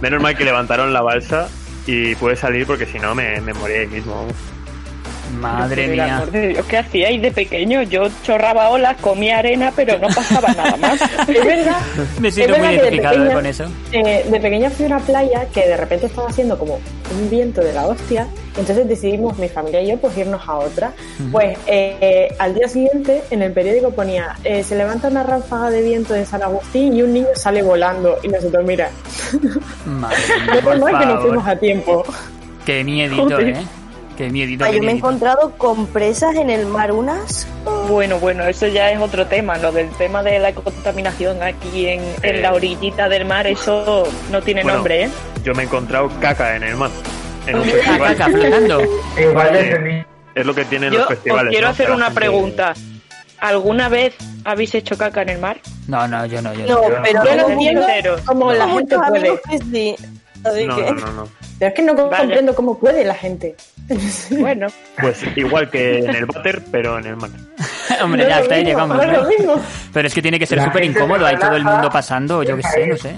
menos 0.00 0.22
mal 0.22 0.36
que 0.36 0.44
levantaron 0.44 0.92
la 0.92 1.00
balsa 1.02 1.48
y 1.86 2.14
pude 2.16 2.36
salir 2.36 2.66
porque 2.66 2.86
si 2.86 2.98
no 2.98 3.14
me, 3.14 3.40
me 3.40 3.52
moría 3.54 3.80
ahí 3.80 3.86
mismo. 3.86 4.26
Madre 5.38 5.88
mía. 5.88 6.16
amor 6.16 6.30
de 6.30 6.48
Dios, 6.48 6.66
¿qué 6.66 6.78
hacíais 6.78 7.20
de 7.22 7.30
pequeño? 7.30 7.82
Yo 7.82 8.02
chorraba 8.24 8.68
olas, 8.70 8.96
comía 9.00 9.38
arena, 9.38 9.72
pero 9.74 9.98
no 9.98 10.08
pasaba 10.08 10.48
nada 10.54 10.76
más. 10.76 11.00
Es 11.28 11.44
verdad. 11.44 11.76
Me 12.20 12.30
siento 12.30 12.58
muy 12.58 12.68
identificado 12.68 13.14
pequeña- 13.16 13.34
con 13.34 13.46
eso. 13.46 13.64
eh, 13.92 14.26
de 14.30 14.40
pequeña 14.40 14.70
fui 14.70 14.84
a 14.84 14.88
una 14.88 14.98
playa 15.00 15.46
que 15.52 15.66
de 15.68 15.76
repente 15.76 16.06
estaba 16.06 16.28
haciendo 16.28 16.58
como 16.58 16.74
un 16.74 17.30
viento 17.30 17.60
de 17.62 17.72
la 17.72 17.86
hostia. 17.86 18.26
Entonces 18.58 18.88
decidimos, 18.88 19.38
mi 19.38 19.48
familia 19.48 19.80
y 19.80 19.88
yo, 19.90 19.96
pues 19.98 20.16
irnos 20.18 20.42
a 20.46 20.56
otra. 20.58 20.92
Pues 21.30 21.56
eh, 21.66 22.34
al 22.38 22.54
día 22.54 22.68
siguiente 22.68 23.22
en 23.30 23.42
el 23.42 23.52
periódico 23.52 23.90
ponía, 23.90 24.36
eh, 24.44 24.62
se 24.64 24.76
levanta 24.76 25.08
una 25.08 25.22
ráfaga 25.22 25.70
de 25.70 25.82
viento 25.82 26.14
en 26.14 26.26
San 26.26 26.42
Agustín 26.42 26.94
y 26.96 27.02
un 27.02 27.12
niño 27.14 27.28
sale 27.34 27.62
volando. 27.62 28.18
Y 28.22 28.28
nosotros, 28.28 28.64
mira, 28.66 28.90
Madre 29.86 30.16
mía, 30.52 30.60
por 30.62 30.98
que 30.98 31.06
nos 31.06 31.20
fuimos 31.22 31.46
a 31.46 31.56
tiempo. 31.56 32.04
Qué 32.66 32.84
miedito, 32.84 33.22
Joder. 33.22 33.48
¿eh? 33.50 33.62
Qué 34.20 34.28
miedito, 34.28 34.66
Ah, 34.66 34.68
qué 34.70 34.76
yo 34.76 34.82
me 34.82 34.92
he 34.92 34.96
encontrado 34.96 35.52
con 35.56 35.86
presas 35.86 36.34
en 36.36 36.50
el 36.50 36.66
mar 36.66 36.92
unas. 36.92 37.48
Bueno, 37.88 38.18
bueno, 38.18 38.44
eso 38.44 38.66
ya 38.66 38.90
es 38.92 39.00
otro 39.00 39.26
tema, 39.26 39.56
lo 39.56 39.72
del 39.72 39.88
tema 39.92 40.22
de 40.22 40.38
la 40.38 40.52
contaminación 40.52 41.42
aquí 41.42 41.86
en, 41.86 42.00
en 42.22 42.36
Eh. 42.36 42.40
la 42.42 42.52
orillita 42.52 43.08
del 43.08 43.24
mar, 43.24 43.46
eso 43.46 44.06
no 44.30 44.42
tiene 44.42 44.62
Bueno, 44.62 44.76
nombre, 44.76 45.04
¿eh? 45.04 45.10
Yo 45.42 45.54
me 45.54 45.62
he 45.62 45.64
encontrado 45.64 46.10
caca 46.20 46.54
en 46.54 46.64
el 46.64 46.76
mar. 46.76 46.90
En 47.46 47.56
un 47.56 47.64
festival. 47.64 48.14
caca 48.14 48.30
flotando. 48.30 48.82
Igual 49.18 49.48
Sí, 49.52 49.54
desde 49.54 50.06
Es 50.34 50.44
lo 50.46 50.54
que 50.54 50.64
tienen 50.66 50.92
Yo 50.92 50.98
los 50.98 51.06
os 51.08 51.14
festivales. 51.14 51.50
quiero 51.52 51.66
¿no? 51.68 51.72
hacer 51.72 51.90
una 51.90 52.10
pregunta. 52.10 52.74
¿Alguna 53.38 53.88
vez 53.88 54.14
habéis 54.44 54.74
hecho 54.74 54.98
caca 54.98 55.22
en 55.22 55.30
el 55.30 55.38
mar? 55.38 55.56
No, 55.88 56.06
no, 56.06 56.26
yo 56.26 56.42
no, 56.42 56.52
yo 56.52 56.66
No, 56.66 56.74
no. 56.90 57.02
pero 57.02 57.24
Yo 57.24 57.36
no 57.36 57.46
Sean 57.46 57.50
entiendo 57.52 58.16
cómo 58.26 58.52
la 58.52 58.68
gente 58.68 58.96
muchos 58.98 59.08
puede. 59.08 59.18
amigos 59.28 59.40
que 59.50 59.58
sí. 59.58 59.96
Así 60.44 60.66
No, 60.66 60.76
que- 60.76 60.82
no, 60.84 60.92
no, 60.94 61.12
no. 61.12 61.28
Pero 61.58 61.68
es 61.68 61.74
que 61.74 61.82
no 61.82 61.94
comprendo 61.94 62.54
cómo 62.54 62.78
puede 62.78 63.04
la 63.04 63.14
gente. 63.14 63.54
Bueno, 64.30 64.68
Pues 65.00 65.20
igual 65.36 65.68
que 65.68 65.98
en 65.98 66.14
el 66.14 66.26
váter, 66.26 66.62
pero 66.70 66.98
en 66.98 67.06
el 67.06 67.16
mar. 67.16 67.30
Hombre, 68.02 68.22
No 68.22 68.28
ya 68.28 68.36
es 68.36 68.42
hasta 68.42 68.54
lo 68.54 68.58
ahí 68.60 68.64
llegamos. 68.64 68.96
no. 69.44 69.60
Pero 69.92 70.06
es 70.08 70.14
que 70.14 70.22
tiene 70.22 70.38
que 70.38 70.46
ser 70.46 70.62
súper 70.62 70.84
incómodo, 70.84 71.26
hay 71.26 71.36
todo 71.36 71.56
el 71.56 71.64
mundo 71.64 71.90
pasando, 71.90 72.42
yo 72.44 72.56
qué 72.56 72.62
sé, 72.62 72.86
no 72.86 72.96
sé. 72.96 73.16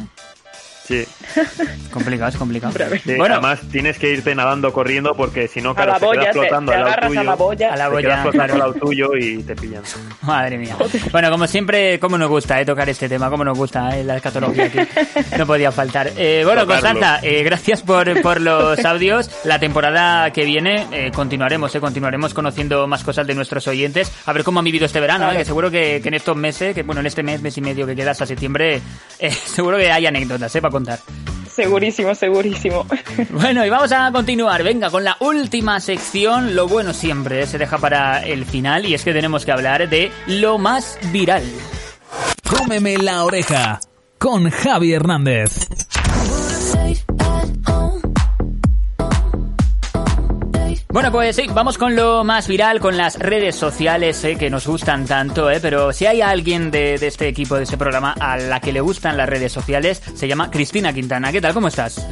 Sí. 0.85 1.05
Complicado, 1.93 2.31
es 2.31 2.37
complicado. 2.37 2.73
Sí, 3.05 3.15
Bueno, 3.17 3.35
Además, 3.35 3.61
tienes 3.71 3.99
que 3.99 4.11
irte 4.11 4.35
nadando 4.35 4.73
corriendo 4.73 5.13
porque 5.15 5.47
si 5.47 5.61
no, 5.61 5.75
claro, 5.75 5.93
la 5.93 5.99
se 5.99 6.05
boya, 6.07 6.21
queda 6.23 6.33
te, 6.33 6.39
flotando 6.39 6.73
te 6.73 6.79
al 6.79 6.85
lado 6.85 7.07
tuyo. 7.07 7.21
a 7.21 7.25
la 7.25 7.35
boya. 7.35 7.73
a 7.73 7.77
la 7.77 7.91
te 7.91 8.03
quedas 8.03 8.51
al 8.51 8.59
lado 8.59 8.75
tuyo 8.75 9.09
y 9.19 9.43
te 9.43 9.55
pillan. 9.55 9.83
Madre 10.23 10.59
mía. 10.59 10.77
Bueno, 11.13 11.31
como 11.31 11.47
siempre, 11.47 12.01
cómo 12.01 12.17
nos 12.19 12.29
gusta 12.31 12.61
eh, 12.61 12.65
tocar 12.65 12.89
este 12.89 13.09
tema, 13.09 13.29
cómo 13.31 13.45
nos 13.45 13.57
gusta 13.59 13.97
eh, 13.99 14.05
la 14.05 14.17
escatología 14.17 14.65
aquí. 14.65 14.79
No 15.39 15.47
podía 15.47 15.71
faltar. 15.73 16.13
Eh, 16.17 16.43
bueno, 16.45 16.63
Tocarlo. 16.63 16.89
Constanza, 16.91 17.21
eh, 17.27 17.43
gracias 17.43 17.83
por, 17.83 18.21
por 18.23 18.41
los 18.41 18.83
audios. 18.85 19.31
La 19.45 19.59
temporada 19.59 20.31
que 20.33 20.45
viene 20.45 20.87
eh, 20.93 21.11
continuaremos, 21.15 21.75
eh, 21.75 21.81
continuaremos 21.81 22.33
conociendo 22.35 22.87
más 22.87 23.05
cosas 23.05 23.27
de 23.27 23.35
nuestros 23.35 23.67
oyentes. 23.69 24.11
A 24.27 24.33
ver 24.33 24.45
cómo 24.45 24.59
han 24.61 24.65
vivido 24.65 24.87
este 24.87 25.01
verano, 25.01 25.31
eh, 25.33 25.37
que 25.39 25.45
seguro 25.45 25.71
que, 25.71 26.01
que 26.03 26.09
en 26.09 26.15
estos 26.15 26.37
meses, 26.37 26.75
que 26.75 26.83
bueno, 26.83 27.01
en 27.01 27.07
este 27.07 27.23
mes, 27.23 27.41
mes 27.43 27.57
y 27.59 27.61
medio 27.61 27.87
que 27.87 27.95
queda 27.95 28.13
hasta 28.13 28.27
septiembre, 28.27 28.81
eh, 29.19 29.31
seguro 29.31 29.77
que 29.79 29.91
hay 29.93 30.07
anécdotas 30.07 30.55
eh, 30.57 30.61
para 30.61 30.73
contar. 30.85 30.99
Segurísimo, 31.49 32.15
segurísimo. 32.15 32.87
Bueno, 33.31 33.65
y 33.65 33.71
vamos 33.71 33.93
a 33.93 34.11
continuar, 34.11 34.63
venga, 34.63 34.91
con 34.91 35.05
la 35.05 35.17
última 35.21 35.81
sección. 35.81 36.55
Lo 36.55 36.67
bueno 36.67 36.93
siempre 36.93 37.43
eh, 37.43 37.47
se 37.47 37.59
deja 37.59 37.79
para 37.79 38.25
el 38.25 38.45
final 38.45 38.87
y 38.87 38.95
es 38.95 39.05
que 39.05 39.13
tenemos 39.13 39.45
que 39.45 39.53
hablar 39.53 39.89
de 39.89 40.11
lo 40.27 40.59
más 40.59 40.99
viral. 41.13 41.45
Cómeme 42.49 42.99
la 42.99 43.25
oreja 43.25 43.81
con 44.19 44.51
Javi 44.51 44.93
Hernández. 44.93 45.69
Bueno, 50.93 51.11
pues 51.11 51.37
sí, 51.37 51.47
vamos 51.55 51.79
con 51.79 51.97
lo 51.97 52.23
más 52.23 52.47
viral, 52.47 52.79
con 52.79 52.99
las 52.99 53.19
redes 53.19 53.57
sociales 53.57 54.23
eh, 54.25 54.37
que 54.37 54.51
nos 54.51 54.67
gustan 54.67 55.07
tanto, 55.07 55.51
eh, 55.51 55.59
pero 55.59 55.91
si 55.91 56.05
hay 56.05 56.21
alguien 56.21 56.71
de, 56.71 56.97
este 56.97 57.29
equipo, 57.29 57.57
de 57.57 57.63
este 57.63 57.79
programa, 57.79 58.15
a 58.21 58.37
la 58.37 58.61
que 58.61 58.75
le 58.75 58.83
gustan 58.83 59.17
las 59.17 59.27
redes 59.27 59.51
sociales, 59.51 60.03
se 60.15 60.29
llama 60.29 60.51
Cristina 60.51 60.93
Quintana. 60.93 61.33
¿Qué 61.33 61.41
tal? 61.41 61.55
¿Cómo 61.55 61.69
estás? 61.69 62.07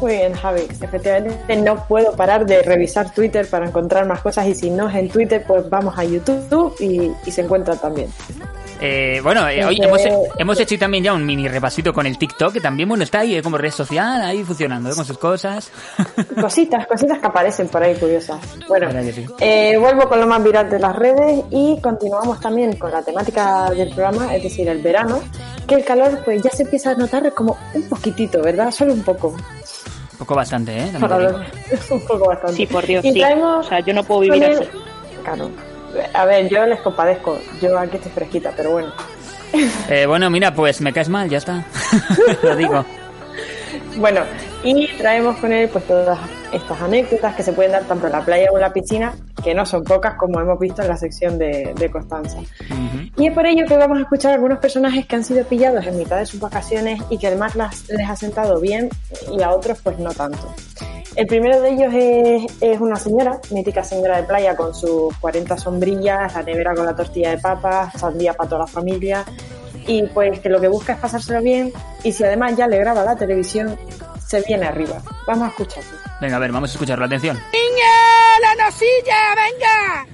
Muy 0.00 0.16
bien, 0.16 0.32
Javi. 0.34 0.62
Efectivamente, 0.62 1.56
no 1.58 1.86
puedo 1.86 2.16
parar 2.16 2.44
de 2.44 2.60
revisar 2.64 3.14
Twitter 3.14 3.48
para 3.48 3.68
encontrar 3.68 4.04
más 4.04 4.20
cosas 4.20 4.48
y 4.48 4.56
si 4.56 4.68
no 4.68 4.88
es 4.88 4.96
en 4.96 5.08
Twitter, 5.08 5.44
pues 5.46 5.70
vamos 5.70 5.96
a 5.96 6.02
YouTube 6.02 6.74
y 6.80 7.30
se 7.30 7.42
encuentra 7.42 7.76
también. 7.76 8.08
Eh, 8.80 9.20
bueno, 9.22 9.48
eh, 9.48 9.64
hoy 9.64 9.78
hemos, 9.80 10.00
hemos 10.38 10.60
hecho 10.60 10.78
también 10.78 11.02
ya 11.04 11.14
un 11.14 11.24
mini 11.24 11.48
repasito 11.48 11.92
con 11.94 12.06
el 12.06 12.18
TikTok, 12.18 12.52
que 12.52 12.60
también, 12.60 12.88
bueno, 12.88 13.04
está 13.04 13.20
ahí 13.20 13.34
eh, 13.36 13.42
como 13.42 13.56
red 13.56 13.70
social, 13.70 14.20
ahí 14.22 14.44
funcionando, 14.44 14.90
eh, 14.90 14.94
con 14.94 15.04
sus 15.04 15.16
cosas. 15.18 15.70
Cositas, 16.40 16.86
cositas 16.86 17.18
que 17.18 17.26
aparecen 17.26 17.68
por 17.68 17.82
ahí 17.82 17.94
curiosas. 17.94 18.38
Bueno, 18.68 18.88
eh, 19.40 19.76
vuelvo 19.78 20.08
con 20.08 20.20
lo 20.20 20.26
más 20.26 20.42
viral 20.44 20.68
de 20.68 20.78
las 20.78 20.94
redes 20.94 21.44
y 21.50 21.80
continuamos 21.80 22.38
también 22.40 22.76
con 22.76 22.90
la 22.90 23.02
temática 23.02 23.70
del 23.70 23.88
programa, 23.94 24.34
es 24.34 24.42
decir, 24.42 24.68
el 24.68 24.82
verano, 24.82 25.20
que 25.66 25.76
el 25.76 25.84
calor 25.84 26.20
pues 26.24 26.42
ya 26.42 26.50
se 26.50 26.64
empieza 26.64 26.90
a 26.90 26.94
notar 26.94 27.32
como 27.32 27.56
un 27.72 27.82
poquitito, 27.88 28.42
¿verdad? 28.42 28.70
Solo 28.70 28.92
un 28.92 29.02
poco. 29.02 29.28
Un 29.28 30.18
poco 30.18 30.34
bastante, 30.34 30.76
¿eh? 30.76 30.92
Un 31.90 32.00
poco 32.06 32.26
bastante. 32.26 32.56
Sí, 32.56 32.66
por 32.66 32.86
Dios, 32.86 33.04
Y 33.04 33.12
sí. 33.12 33.18
traemos 33.20 33.66
O 33.66 33.68
sea, 33.68 33.80
yo 33.80 33.92
no 33.94 34.02
puedo 34.02 34.20
vivir 34.22 34.42
el- 34.44 34.58
así. 34.58 34.68
Claro. 35.24 35.50
A 36.14 36.24
ver, 36.24 36.48
yo 36.48 36.66
les 36.66 36.80
compadezco. 36.80 37.38
Yo 37.60 37.78
aquí 37.78 37.96
estoy 37.96 38.12
fresquita, 38.12 38.52
pero 38.56 38.72
bueno. 38.72 38.92
Eh, 39.88 40.04
bueno, 40.06 40.28
mira, 40.28 40.52
pues 40.52 40.80
me 40.80 40.92
caes 40.92 41.08
mal, 41.08 41.28
ya 41.30 41.38
está. 41.38 41.64
Lo 42.42 42.56
digo. 42.56 42.84
Bueno, 43.96 44.20
y 44.62 44.86
traemos 44.98 45.36
con 45.38 45.52
él 45.52 45.68
pues 45.70 45.86
todas 45.86 46.18
estas 46.52 46.80
anécdotas 46.82 47.34
que 47.34 47.42
se 47.42 47.52
pueden 47.52 47.72
dar 47.72 47.84
tanto 47.84 48.06
en 48.06 48.12
la 48.12 48.22
playa 48.24 48.48
o 48.52 48.56
en 48.56 48.60
la 48.62 48.72
piscina, 48.72 49.14
que 49.42 49.54
no 49.54 49.64
son 49.64 49.84
pocas 49.84 50.14
como 50.16 50.40
hemos 50.40 50.58
visto 50.58 50.82
en 50.82 50.88
la 50.88 50.96
sección 50.96 51.38
de, 51.38 51.72
de 51.76 51.90
Constanza. 51.90 52.38
Y 53.16 53.28
es 53.28 53.32
por 53.32 53.46
ello 53.46 53.64
que 53.66 53.76
vamos 53.76 53.98
a 53.98 54.02
escuchar 54.02 54.34
algunos 54.34 54.58
personajes 54.58 55.06
que 55.06 55.16
han 55.16 55.24
sido 55.24 55.44
pillados 55.44 55.86
en 55.86 55.96
mitad 55.96 56.18
de 56.18 56.26
sus 56.26 56.40
vacaciones 56.40 57.00
y 57.08 57.16
que 57.18 57.28
además 57.28 57.54
las- 57.54 57.88
les 57.88 58.08
ha 58.10 58.16
sentado 58.16 58.60
bien 58.60 58.90
y 59.32 59.40
a 59.42 59.50
otros 59.52 59.78
pues 59.82 59.98
no 59.98 60.10
tanto. 60.12 60.54
El 61.16 61.26
primero 61.26 61.62
de 61.62 61.70
ellos 61.70 61.94
es, 61.94 62.62
es 62.62 62.78
una 62.78 62.96
señora, 62.96 63.40
mítica 63.50 63.82
señora 63.82 64.18
de 64.18 64.24
playa 64.24 64.54
con 64.54 64.74
sus 64.74 65.16
40 65.16 65.56
sombrillas, 65.56 66.34
la 66.34 66.42
nevera 66.42 66.74
con 66.74 66.84
la 66.84 66.94
tortilla 66.94 67.30
de 67.30 67.38
papas, 67.38 67.98
sandía 67.98 68.34
para 68.34 68.50
toda 68.50 68.60
la 68.62 68.66
familia 68.66 69.24
y 69.86 70.02
pues 70.08 70.40
que 70.40 70.50
lo 70.50 70.60
que 70.60 70.68
busca 70.68 70.92
es 70.92 70.98
pasárselo 70.98 71.40
bien 71.40 71.72
y 72.04 72.12
si 72.12 72.22
además 72.22 72.54
ya 72.56 72.66
le 72.66 72.78
graba 72.78 73.02
la 73.02 73.16
televisión, 73.16 73.78
se 74.26 74.42
viene 74.42 74.66
arriba. 74.66 75.00
Vamos 75.26 75.46
a 75.46 75.50
escucharlo. 75.52 75.98
Venga, 76.20 76.36
a 76.36 76.38
ver, 76.38 76.52
vamos 76.52 76.68
a 76.70 76.74
escucharlo, 76.74 77.06
atención. 77.06 77.38
¡Niña! 77.50 77.94
¡La 78.42 78.54
nosilla! 78.66 79.34
¡Venga! 79.36 80.06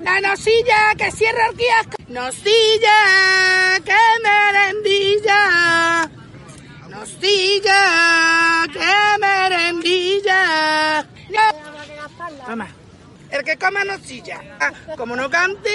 ¡La 0.00 0.20
nosilla 0.26 0.94
que 0.96 1.10
cierra 1.10 1.48
el 1.50 1.56
kiosco! 1.56 1.96
¡Nosilla! 2.08 3.78
¡Que 3.84 3.92
merendilla! 4.22 6.19
¡Nosilla! 6.90 8.66
¡Que 8.72 9.18
merendilla! 9.20 11.06
Toma. 12.46 12.68
El 13.30 13.44
que 13.44 13.56
coma 13.56 13.84
nosilla, 13.84 14.40
ah, 14.60 14.72
como 14.96 15.14
no 15.14 15.30
cante, 15.30 15.70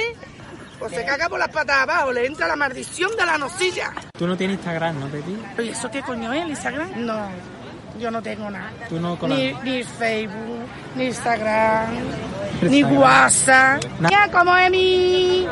pues 0.78 0.91
se 0.91 1.05
caga 1.05 1.30
por 1.30 1.39
las 1.39 1.47
patas 1.47 1.78
abajo, 1.84 2.11
le 2.11 2.26
entra 2.26 2.47
la 2.47 2.57
maldición 2.57 3.16
de 3.16 3.26
la 3.26 3.38
nosilla. 3.38 3.93
Tú 4.18 4.28
no 4.28 4.36
tienes 4.36 4.57
Instagram, 4.57 4.99
¿no, 4.99 5.07
Pepi? 5.07 5.38
¿Y 5.63 5.70
eso 5.70 5.89
qué 5.89 6.01
coño 6.01 6.34
es, 6.34 6.43
el 6.43 6.49
Instagram? 6.49 7.05
No, 7.05 7.30
yo 7.99 8.11
no 8.11 8.21
tengo 8.21 8.49
nada. 8.49 8.71
Tú 8.89 8.99
no 8.99 9.17
Ni, 9.27 9.53
ni 9.63 9.83
Facebook, 9.83 10.65
ni 10.95 11.05
Instagram, 11.05 11.93
Instagram. 12.61 12.71
ni 12.71 12.83
WhatsApp. 12.83 13.83
Na- 13.99 14.09
Ya, 14.09 14.29
como 14.31 14.55
es 14.55 14.69
mi, 14.71 15.47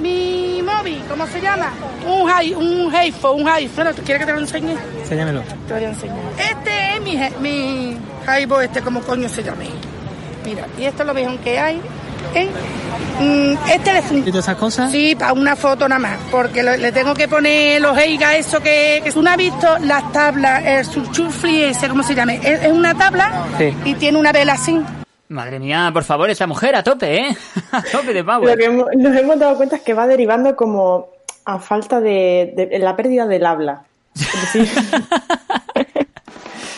mi 0.00 0.62
móvil, 0.62 1.02
¿cómo 1.08 1.26
se 1.26 1.40
llama? 1.40 1.70
Un 2.06 2.30
hi, 2.30 2.54
un 2.54 2.94
iPhone, 2.94 3.42
un 3.42 3.48
iPhone. 3.48 3.94
¿Tú 3.94 4.02
quieres 4.02 4.20
que 4.20 4.26
te 4.26 4.32
lo 4.32 4.40
enseñe? 4.40 4.76
Enséñamelo. 5.00 5.42
Te 5.66 5.74
voy 5.74 5.84
a 5.84 5.88
enseñar. 5.88 6.16
Este 6.38 6.94
es 6.94 7.00
mi, 7.02 7.18
mi 7.40 7.98
iPhone, 8.26 8.62
este 8.64 8.80
como 8.82 9.00
coño 9.00 9.28
se 9.28 9.42
llame. 9.42 9.66
Mira, 10.44 10.66
y 10.78 10.84
esto 10.84 11.02
es 11.02 11.06
lo 11.06 11.14
mejor 11.14 11.38
que 11.38 11.58
hay. 11.58 11.80
¿Eh? 12.34 12.48
Mm, 13.20 13.52
este 13.68 13.78
teléfono. 13.78 14.18
¿Y 14.20 14.30
todas 14.30 14.44
esas 14.44 14.56
cosas? 14.56 14.92
Sí, 14.92 15.14
para 15.14 15.32
una 15.32 15.56
foto 15.56 15.88
nada 15.88 15.98
más, 15.98 16.18
porque 16.30 16.62
lo- 16.62 16.76
le 16.76 16.92
tengo 16.92 17.14
que 17.14 17.28
poner 17.28 17.80
los 17.80 17.96
eigas, 17.98 18.34
eso 18.34 18.60
que, 18.60 19.00
que 19.02 19.10
tú 19.12 19.22
no 19.22 19.30
has 19.30 19.36
visto 19.38 19.78
las 19.80 20.12
tablas, 20.12 20.62
el 20.64 20.84
surchufli 20.84 21.64
ese, 21.64 21.88
¿cómo 21.88 22.02
se 22.02 22.14
llama? 22.14 22.34
Es, 22.34 22.62
es 22.64 22.72
una 22.72 22.94
tabla 22.94 23.46
Sí. 23.58 23.74
y 23.84 23.94
tiene 23.94 24.18
una 24.18 24.32
vela 24.32 24.52
así. 24.54 24.78
Madre 25.28 25.58
mía, 25.58 25.90
por 25.92 26.04
favor, 26.04 26.28
esta 26.30 26.46
mujer 26.46 26.76
a 26.76 26.82
tope, 26.82 27.16
¿eh? 27.18 27.36
A 27.72 27.82
tope 27.82 28.12
de 28.12 28.22
Lo 28.22 28.26
power. 28.26 28.58
que 28.58 28.64
hemos- 28.66 28.86
nos 28.96 29.16
hemos 29.16 29.38
dado 29.38 29.56
cuenta 29.56 29.76
es 29.76 29.82
que 29.82 29.94
va 29.94 30.06
derivando 30.06 30.54
como 30.54 31.08
a 31.46 31.58
falta 31.58 32.00
de, 32.00 32.52
de- 32.70 32.78
la 32.78 32.94
pérdida 32.96 33.26
del 33.26 33.46
habla. 33.46 33.82
Es 34.14 34.52
decir, 34.54 34.68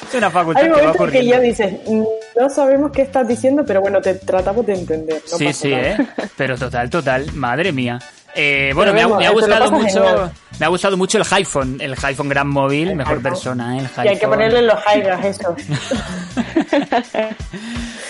Es 0.09 0.14
una 0.14 0.30
facultad 0.30 0.62
hay 0.62 0.70
que 0.70 0.86
va 0.99 1.11
que 1.11 1.24
ya 1.26 1.38
dices, 1.40 1.74
"Mm, 1.86 2.03
no 2.39 2.49
sabemos 2.49 2.93
qué 2.93 3.03
estás 3.03 3.26
diciendo, 3.26 3.64
pero 3.66 3.80
bueno, 3.80 4.01
te 4.01 4.14
tratamos 4.14 4.64
de 4.66 4.74
entender. 4.74 5.20
no 5.30 5.39
sí, 5.39 5.53
sí, 5.53 5.70
nada". 5.70 5.89
¿eh? 5.89 6.07
Pero 6.36 6.57
total, 6.57 6.89
total. 6.91 7.32
Madre 7.34 7.72
mía. 7.72 7.99
Eh, 8.34 8.72
bueno, 8.74 8.93
me 8.93 9.03
ha, 9.03 9.09
me 9.09 9.24
lo 9.24 9.32
gustado 9.32 9.72
mucho. 9.72 10.05
genial. 10.05 10.30
Me 10.61 10.66
ha 10.66 10.68
gustado 10.68 10.97
mucho 10.97 11.18
el 11.18 11.24
iPhone, 11.30 11.78
el 11.80 11.95
iPhone 12.01 12.28
Gran 12.28 12.49
Móvil, 12.49 12.95
mejor 12.95 13.14
iPhone. 13.16 13.22
persona, 13.32 13.74
¿eh? 13.74 13.78
el 13.80 13.84
iPhone. 13.86 14.05
Y 14.05 14.09
hay 14.09 14.18
que 14.18 14.28
ponerle 14.28 14.62
los 14.62 14.78
highgas, 14.95 15.24
eso. 15.24 15.57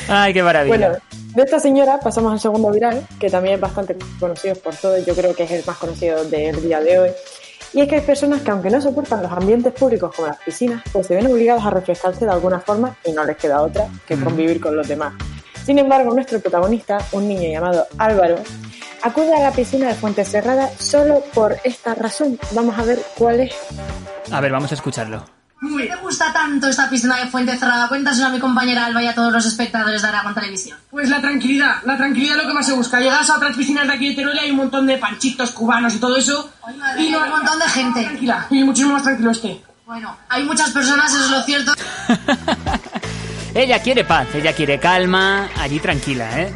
Ay, 0.08 0.32
qué 0.32 0.42
maravilla. 0.42 0.76
Bueno, 0.76 0.96
de 1.34 1.42
esta 1.42 1.60
señora 1.60 2.00
pasamos 2.00 2.32
al 2.32 2.40
segundo 2.40 2.70
viral, 2.70 3.06
que 3.20 3.28
también 3.30 3.56
es 3.56 3.60
bastante 3.60 3.96
conocido 4.18 4.54
por 4.56 4.74
todos, 4.74 5.04
yo 5.06 5.14
creo 5.14 5.34
que 5.34 5.44
es 5.44 5.50
el 5.50 5.62
más 5.66 5.76
conocido 5.76 6.24
del 6.24 6.60
día 6.62 6.80
de 6.80 6.98
hoy. 6.98 7.10
Y 7.72 7.80
es 7.80 7.88
que 7.88 7.96
hay 7.96 8.00
personas 8.00 8.42
que 8.42 8.50
aunque 8.50 8.70
no 8.70 8.80
soportan 8.80 9.22
los 9.22 9.32
ambientes 9.32 9.72
públicos 9.72 10.14
como 10.14 10.28
las 10.28 10.38
piscinas, 10.38 10.82
pues 10.92 11.06
se 11.06 11.14
ven 11.14 11.26
obligados 11.26 11.64
a 11.64 11.70
refrescarse 11.70 12.24
de 12.24 12.30
alguna 12.30 12.60
forma 12.60 12.96
y 13.04 13.12
no 13.12 13.24
les 13.24 13.36
queda 13.36 13.62
otra 13.62 13.88
que 14.06 14.18
convivir 14.18 14.60
con 14.60 14.76
los 14.76 14.88
demás. 14.88 15.14
Sin 15.64 15.78
embargo, 15.78 16.14
nuestro 16.14 16.40
protagonista, 16.40 16.98
un 17.12 17.28
niño 17.28 17.50
llamado 17.50 17.86
Álvaro, 17.98 18.36
acude 19.02 19.34
a 19.34 19.40
la 19.40 19.52
piscina 19.52 19.88
de 19.88 19.94
Fuente 19.94 20.24
Cerrada 20.24 20.70
solo 20.78 21.22
por 21.34 21.56
esta 21.62 21.94
razón. 21.94 22.38
Vamos 22.52 22.78
a 22.78 22.84
ver 22.84 22.98
cuál 23.16 23.40
es. 23.40 23.54
A 24.32 24.40
ver, 24.40 24.50
vamos 24.50 24.70
a 24.72 24.74
escucharlo. 24.74 25.37
¿Por 25.60 25.76
qué 25.80 25.88
te 25.88 25.96
gusta 25.96 26.32
tanto 26.32 26.68
esta 26.68 26.88
piscina 26.88 27.16
de 27.16 27.26
Fuente 27.26 27.56
Cerrada? 27.56 27.88
Cuéntaselo 27.88 28.28
a 28.28 28.30
mi 28.30 28.38
compañera 28.38 28.86
Alba 28.86 29.02
y 29.02 29.06
a 29.08 29.14
todos 29.14 29.32
los 29.32 29.44
espectadores 29.44 30.00
de 30.02 30.08
Aragón 30.08 30.34
Televisión. 30.34 30.78
Pues 30.90 31.08
la 31.08 31.20
tranquilidad, 31.20 31.82
la 31.84 31.96
tranquilidad 31.96 32.36
es 32.36 32.42
lo 32.42 32.48
que 32.48 32.54
más 32.54 32.66
se 32.66 32.74
busca. 32.74 33.00
Llegas 33.00 33.28
a 33.28 33.36
otras 33.36 33.56
piscinas 33.56 33.86
de 33.86 33.92
aquí 33.92 34.10
de 34.10 34.14
Teruel 34.14 34.36
y 34.36 34.40
hay 34.40 34.50
un 34.50 34.56
montón 34.56 34.86
de 34.86 34.96
panchitos 34.98 35.50
cubanos 35.50 35.94
y 35.94 35.98
todo 35.98 36.16
eso. 36.16 36.50
Y 36.98 37.10
no, 37.10 37.24
un 37.24 37.30
montón 37.30 37.58
de 37.58 37.68
gente. 37.68 38.04
Tranquila, 38.04 38.46
y 38.50 38.62
muchísimo 38.62 38.92
más 38.92 39.02
tranquilo 39.02 39.30
este. 39.32 39.62
Bueno, 39.84 40.16
hay 40.28 40.44
muchas 40.44 40.70
personas, 40.70 41.12
eso 41.12 41.24
es 41.24 41.30
lo 41.30 41.42
cierto. 41.42 41.72
Ella 43.54 43.82
quiere 43.82 44.04
paz, 44.04 44.28
ella 44.34 44.52
quiere 44.52 44.78
calma, 44.78 45.48
allí 45.58 45.80
tranquila, 45.80 46.40
¿eh? 46.40 46.54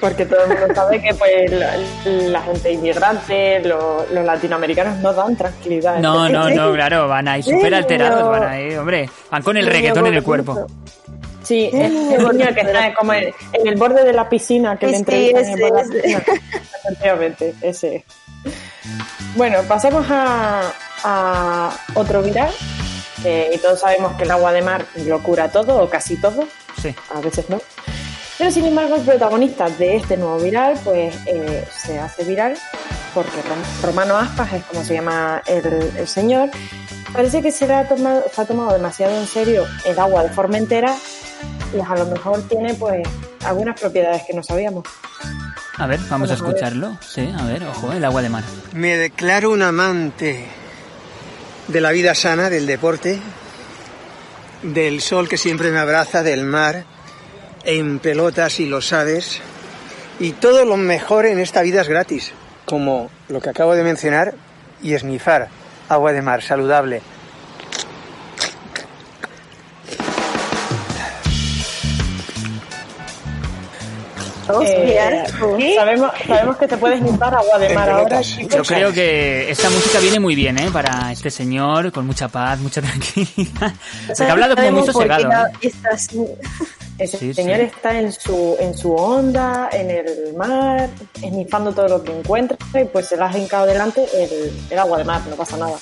Porque 0.00 0.26
todo 0.26 0.44
el 0.44 0.48
mundo 0.58 0.74
sabe 0.74 1.00
que 1.00 1.14
pues 1.14 1.50
la, 1.50 1.76
la 2.04 2.42
gente 2.42 2.72
inmigrante, 2.72 3.60
lo- 3.60 4.04
los 4.10 4.24
latinoamericanos 4.24 4.98
no 4.98 5.12
dan 5.12 5.36
tranquilidad. 5.36 5.98
No, 5.98 6.28
no, 6.28 6.50
no, 6.50 6.72
claro, 6.74 7.08
van 7.08 7.28
ahí 7.28 7.42
Sí, 7.42 7.50
súper 7.50 7.74
alterados, 7.74 8.28
van 8.28 8.44
ahí, 8.48 8.74
hombre. 8.74 9.08
Van 9.30 9.42
con 9.42 9.56
el 9.56 9.64
Sí, 9.64 9.70
reggaetón 9.70 10.06
en 10.06 10.14
el 10.14 10.22
cuerpo. 10.22 10.66
Sí, 11.42 11.68
Sí, 11.72 11.78
es 11.80 12.54
que 12.54 12.60
está 12.62 12.94
como 12.94 13.12
en, 13.12 13.32
en 13.52 13.66
el 13.66 13.76
borde 13.76 14.02
de 14.04 14.12
la 14.14 14.28
piscina, 14.28 14.78
que 14.78 14.86
Sí, 14.86 14.92
le 14.92 14.96
sí, 14.96 15.00
entrevistan 15.02 15.44
en 15.44 15.50
el 15.52 15.62
ese, 15.62 15.70
la 15.72 15.80
ese. 15.80 15.92
piscina. 16.02 16.22
Efectivamente, 16.84 17.54
ese. 17.62 17.96
es. 17.96 18.04
Bueno, 19.36 19.58
pasamos 19.68 20.06
a, 20.10 20.72
a 21.02 21.70
otro 21.94 22.22
viral. 22.22 22.50
eh, 23.24 23.50
y 23.54 23.58
todos 23.58 23.80
sabemos 23.80 24.12
que 24.16 24.24
el 24.24 24.30
agua 24.30 24.52
de 24.52 24.62
mar 24.62 24.84
lo 25.06 25.22
cura 25.22 25.48
todo, 25.50 25.82
o 25.82 25.88
casi 25.90 26.16
todo. 26.16 26.44
Sí. 26.80 26.94
A 27.14 27.20
veces 27.20 27.48
no. 27.50 27.60
Pero 28.38 28.50
sin 28.50 28.64
embargo, 28.66 28.96
el 28.96 29.02
protagonista 29.02 29.68
de 29.70 29.96
este 29.96 30.16
nuevo 30.16 30.38
viral, 30.38 30.78
pues 30.82 31.14
eh, 31.26 31.64
se 31.84 31.98
hace 31.98 32.24
viral 32.24 32.56
porque 33.14 33.30
Rom- 33.30 33.82
Romano 33.86 34.16
Aspas 34.16 34.52
es 34.54 34.64
como 34.64 34.82
se 34.82 34.94
llama 34.94 35.40
el, 35.46 35.92
el 35.96 36.08
señor. 36.08 36.50
Parece 37.12 37.42
que 37.42 37.52
se, 37.52 37.68
le 37.68 37.74
ha 37.74 37.88
tomado, 37.88 38.24
se 38.34 38.40
ha 38.40 38.44
tomado 38.44 38.72
demasiado 38.72 39.16
en 39.20 39.26
serio 39.28 39.64
el 39.84 39.96
agua 40.00 40.24
de 40.24 40.30
Formentera 40.30 40.96
y 41.76 41.78
a 41.80 41.94
lo 41.96 42.06
mejor 42.06 42.42
tiene 42.48 42.74
pues 42.74 43.06
algunas 43.44 43.78
propiedades 43.78 44.22
que 44.26 44.34
no 44.34 44.42
sabíamos. 44.42 44.82
A 45.78 45.86
ver, 45.86 46.00
vamos 46.08 46.30
a 46.30 46.34
escucharlo. 46.34 46.96
Sí, 47.06 47.32
a 47.38 47.44
ver, 47.46 47.62
ojo, 47.64 47.92
el 47.92 48.04
agua 48.04 48.20
de 48.20 48.30
mar. 48.30 48.42
Me 48.72 48.96
declaro 48.96 49.50
un 49.52 49.62
amante 49.62 50.44
de 51.68 51.80
la 51.80 51.92
vida 51.92 52.14
sana, 52.16 52.50
del 52.50 52.66
deporte, 52.66 53.20
del 54.62 55.00
sol 55.00 55.28
que 55.28 55.36
siempre 55.36 55.70
me 55.70 55.78
abraza, 55.78 56.22
del 56.24 56.44
mar, 56.44 56.84
en 57.64 57.98
pelotas 57.98 58.60
y 58.60 58.66
lo 58.66 58.80
sabes. 58.80 59.40
Y 60.20 60.32
todo 60.32 60.64
lo 60.64 60.76
mejor 60.76 61.26
en 61.26 61.38
esta 61.38 61.62
vida 61.62 61.82
es 61.82 61.88
gratis, 61.88 62.32
como 62.64 63.10
lo 63.28 63.40
que 63.40 63.50
acabo 63.50 63.74
de 63.74 63.82
mencionar 63.82 64.34
y 64.82 64.94
esnifar 64.94 65.48
agua 65.88 66.12
de 66.12 66.22
mar 66.22 66.42
saludable. 66.42 67.02
Eh, 74.46 75.24
sabemos, 75.74 76.12
sabemos 76.26 76.56
que 76.58 76.68
te 76.68 76.76
puedes 76.76 77.00
limpiar 77.00 77.34
agua 77.34 77.58
de 77.58 77.74
mar 77.74 77.88
ahora. 77.88 78.20
Yo 78.20 78.62
creo 78.62 78.92
que 78.92 79.50
esta 79.50 79.70
música 79.70 80.00
viene 80.00 80.20
muy 80.20 80.34
bien, 80.34 80.58
¿eh? 80.58 80.68
Para 80.70 81.10
este 81.12 81.30
señor, 81.30 81.90
con 81.92 82.06
mucha 82.06 82.28
paz, 82.28 82.58
mucha 82.58 82.82
tranquilidad. 82.82 83.72
Se 84.12 84.24
ha 84.24 84.32
hablado 84.32 84.54
como 84.54 84.70
muy 84.72 84.84
sosegado. 84.84 85.30
¿eh? 85.62 85.70
Ese 86.98 87.18
Sí, 87.18 87.34
señor 87.34 87.56
sí. 87.58 87.62
está 87.64 87.98
en 87.98 88.12
su, 88.12 88.56
en 88.60 88.72
su 88.76 88.94
onda, 88.94 89.68
en 89.72 89.90
el 89.90 90.34
mar, 90.36 90.88
esnifando 91.20 91.72
todo 91.72 91.88
lo 91.88 92.02
que 92.04 92.16
encuentra 92.16 92.56
y 92.80 92.84
pues 92.84 93.06
se 93.08 93.16
le 93.16 93.24
ha 93.24 93.36
hincado 93.36 93.66
delante 93.66 94.06
el, 94.14 94.52
el 94.70 94.78
agua 94.78 94.98
de 94.98 95.04
mar, 95.04 95.20
no 95.28 95.34
pasa 95.34 95.56
nada. 95.56 95.76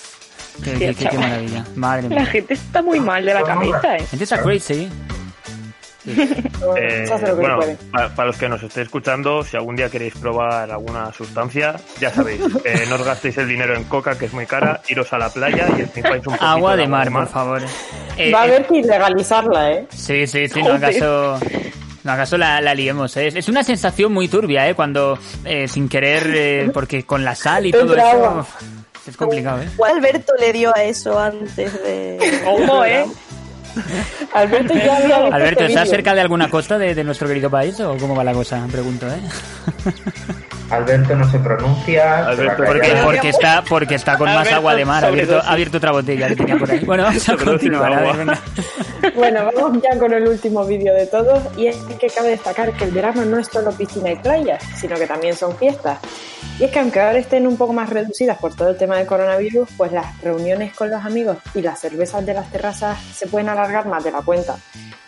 Qué, 0.64 0.72
qué- 0.74 0.94
qué- 0.94 1.08
qué 1.08 1.18
maravilla. 1.18 1.66
Madre 1.74 2.08
mía. 2.08 2.18
La 2.20 2.26
gente 2.26 2.54
está 2.54 2.82
muy 2.82 3.00
mal 3.00 3.24
de 3.24 3.34
la 3.34 3.42
cabeza, 3.42 3.96
¿eh? 3.96 4.00
La 4.00 4.06
gente 4.06 4.24
está 4.24 4.42
crazy. 4.42 4.88
Eh, 6.76 7.06
bueno, 7.36 7.58
para, 7.90 8.26
los 8.26 8.36
que 8.36 8.48
nos 8.48 8.62
estéis 8.62 8.86
escuchando, 8.86 9.42
si 9.42 9.56
algún 9.56 9.74
día 9.74 9.90
queréis 9.90 10.14
probar 10.14 10.70
alguna 10.70 11.12
sustancia, 11.12 11.74
ya 12.00 12.10
sabéis, 12.10 12.40
eh, 12.64 12.84
no 12.88 12.94
os 12.94 13.04
gastéis 13.04 13.36
el 13.38 13.48
dinero 13.48 13.74
en 13.76 13.84
coca, 13.84 14.16
que 14.16 14.26
es 14.26 14.32
muy 14.32 14.46
cara, 14.46 14.80
iros 14.88 15.12
a 15.12 15.18
la 15.18 15.28
playa 15.28 15.66
y 15.76 15.82
esnifáis 15.82 16.18
un 16.26 16.34
poquito 16.34 16.44
Agua 16.44 16.76
de 16.76 16.84
el 16.84 16.88
mar, 16.88 17.10
por 17.10 17.26
favor. 17.26 17.62
Eh, 18.16 18.30
Va 18.32 18.42
a 18.42 18.46
eh, 18.46 18.48
haber 18.48 18.66
que 18.66 18.78
ilegalizarla, 18.78 19.72
¿eh? 19.72 19.86
Sí, 19.90 20.26
sí, 20.26 20.48
sí, 20.48 20.62
no 20.62 20.74
acaso... 20.74 21.38
No 22.04 22.12
acaso 22.12 22.36
la, 22.36 22.60
la 22.60 22.74
liemos, 22.74 23.16
¿eh? 23.16 23.28
Es- 23.28 23.48
una 23.48 23.62
sensación 23.62 24.12
muy 24.12 24.26
turbia, 24.28 24.68
¿eh? 24.68 24.74
Cuando 24.74 25.18
eh, 25.44 25.68
sin 25.68 25.88
querer, 25.88 26.24
eh, 26.34 26.70
porque 26.74 27.04
con 27.04 27.24
la 27.24 27.34
sal 27.34 27.66
y 27.66 27.72
todo 27.72 27.94
eso... 27.96 28.46
Es 29.06 29.16
complicado, 29.16 29.62
¿eh? 29.62 29.68
Alberto 29.84 30.32
le 30.38 30.52
dio 30.52 30.72
a 30.76 30.84
eso 30.84 31.18
antes 31.18 31.82
de. 31.82 32.40
Ojo, 32.46 32.84
¿eh? 32.84 33.04
Alberto 34.34 34.74
ya 34.74 34.96
había 34.96 35.16
Alberto, 35.16 35.64
¿estás 35.64 35.88
cerca 35.88 36.14
de 36.14 36.20
alguna 36.20 36.50
costa 36.50 36.78
de, 36.78 36.94
de 36.94 37.04
nuestro 37.04 37.28
querido 37.28 37.50
país 37.50 37.78
o 37.80 37.96
cómo 37.96 38.14
va 38.14 38.24
la 38.24 38.32
cosa? 38.32 38.66
Pregunto, 38.70 39.06
¿eh? 39.08 39.20
Alberto 40.72 41.14
no 41.14 41.30
se 41.30 41.38
pronuncia. 41.38 42.34
se 42.34 42.46
va 42.46 42.52
a 42.52 42.56
Porque, 43.04 43.28
está 43.28 43.62
porque 43.62 43.94
está 43.96 44.16
con 44.16 44.26
más 44.26 44.38
Alberto, 44.38 44.56
agua 44.56 44.74
de 44.74 44.84
mar, 44.84 45.04
ha 45.04 45.08
abierto, 45.08 45.38
ha 45.38 45.52
abierto 45.52 45.76
otra 45.76 45.92
botella 45.92 46.28
que 46.28 46.36
tenía 46.36 46.56
por 46.56 46.70
ahí. 46.70 46.80
Bueno, 46.84 47.04
vamos 47.04 47.28
a 47.28 47.36
continuar, 47.36 47.92
a 47.92 48.00
ver. 48.00 48.38
Bueno, 49.14 49.50
vamos 49.54 49.82
ya 49.82 49.98
con 49.98 50.12
el 50.12 50.26
último 50.26 50.64
vídeo 50.64 50.94
de 50.94 51.06
todos 51.06 51.42
y 51.56 51.66
es 51.66 51.76
que 51.98 52.06
cabe 52.06 52.30
destacar 52.30 52.72
que 52.72 52.84
el 52.84 52.92
verano 52.92 53.24
no 53.24 53.38
es 53.38 53.48
solo 53.48 53.72
piscina 53.72 54.12
y 54.12 54.16
playa, 54.16 54.58
sino 54.76 54.96
que 54.96 55.06
también 55.06 55.36
son 55.36 55.56
fiestas. 55.56 55.98
Y 56.58 56.64
es 56.64 56.70
que 56.70 56.78
aunque 56.78 57.00
ahora 57.00 57.18
estén 57.18 57.46
un 57.46 57.56
poco 57.56 57.72
más 57.72 57.90
reducidas 57.90 58.38
por 58.38 58.54
todo 58.54 58.68
el 58.68 58.76
tema 58.76 58.96
del 58.96 59.06
coronavirus, 59.06 59.68
pues 59.76 59.92
las 59.92 60.20
reuniones 60.20 60.74
con 60.74 60.90
los 60.90 61.04
amigos 61.04 61.38
y 61.54 61.62
las 61.62 61.80
cervezas 61.80 62.24
de 62.24 62.34
las 62.34 62.50
terrazas 62.50 62.98
se 63.14 63.26
pueden 63.26 63.48
alargar 63.48 63.86
más 63.86 64.04
de 64.04 64.12
la 64.12 64.22
cuenta. 64.22 64.56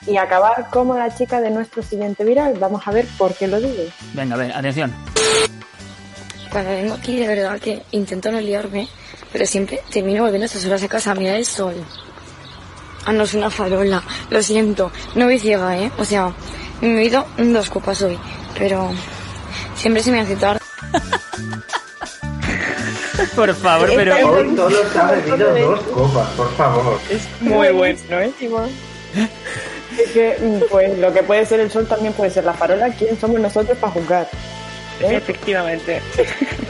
Y 0.06 0.16
acabar 0.16 0.68
como 0.70 0.96
la 0.96 1.14
chica 1.14 1.40
de 1.40 1.50
nuestro 1.50 1.82
siguiente 1.82 2.24
viral. 2.24 2.54
Vamos 2.58 2.86
a 2.86 2.90
ver 2.90 3.06
por 3.16 3.34
qué 3.34 3.46
lo 3.46 3.60
digo. 3.60 3.84
Venga, 4.12 4.34
a 4.34 4.38
ver, 4.38 4.52
atención. 4.52 4.92
Cuando 6.50 6.70
vengo 6.70 6.94
aquí, 6.94 7.18
de 7.18 7.26
verdad 7.26 7.58
que 7.58 7.82
intento 7.92 8.30
no 8.30 8.40
liarme, 8.40 8.88
pero 9.32 9.46
siempre 9.46 9.80
termino 9.90 10.22
volviendo 10.22 10.44
a 10.44 10.46
estas 10.46 10.64
horas 10.66 10.82
a 10.82 10.88
casa 10.88 11.12
a 11.12 11.14
mirar 11.14 11.36
el 11.36 11.46
sol. 11.46 11.74
Ah, 13.06 13.12
no, 13.12 13.24
es 13.24 13.34
una 13.34 13.50
farola. 13.50 14.02
Lo 14.30 14.42
siento. 14.42 14.90
No 15.14 15.26
voy 15.26 15.38
ciega, 15.38 15.76
¿eh? 15.76 15.90
O 15.98 16.04
sea, 16.04 16.32
me 16.80 16.90
he 16.90 16.94
bebido 16.94 17.26
dos 17.36 17.70
copas 17.70 18.00
hoy, 18.02 18.18
pero 18.58 18.90
siempre 19.76 20.02
se 20.02 20.10
me 20.10 20.20
hace 20.20 20.36
tarde. 20.36 20.63
Por 23.34 23.54
favor, 23.54 23.90
pero... 23.94 24.14
Hoy 24.14 24.56
solo 24.56 24.88
se 24.92 24.98
ha 24.98 25.10
bebido 25.10 25.54
dos 25.54 25.80
copas, 25.84 26.28
por 26.30 26.52
favor. 26.54 26.98
Muy 27.40 27.68
bueno, 27.70 28.20
¿eh? 28.20 28.32
Es 29.98 30.10
que, 30.10 30.36
mm, 30.40 30.62
pues, 30.70 30.98
lo 30.98 31.12
que 31.12 31.22
puede 31.22 31.46
ser 31.46 31.60
el 31.60 31.70
sol 31.70 31.86
también 31.86 32.12
puede 32.12 32.30
ser 32.30 32.44
la 32.44 32.52
farola. 32.52 32.90
¿Quién 32.90 33.18
somos 33.20 33.40
nosotros 33.40 33.78
para 33.78 33.92
juzgar? 33.92 34.28
Efectivamente. 35.00 36.00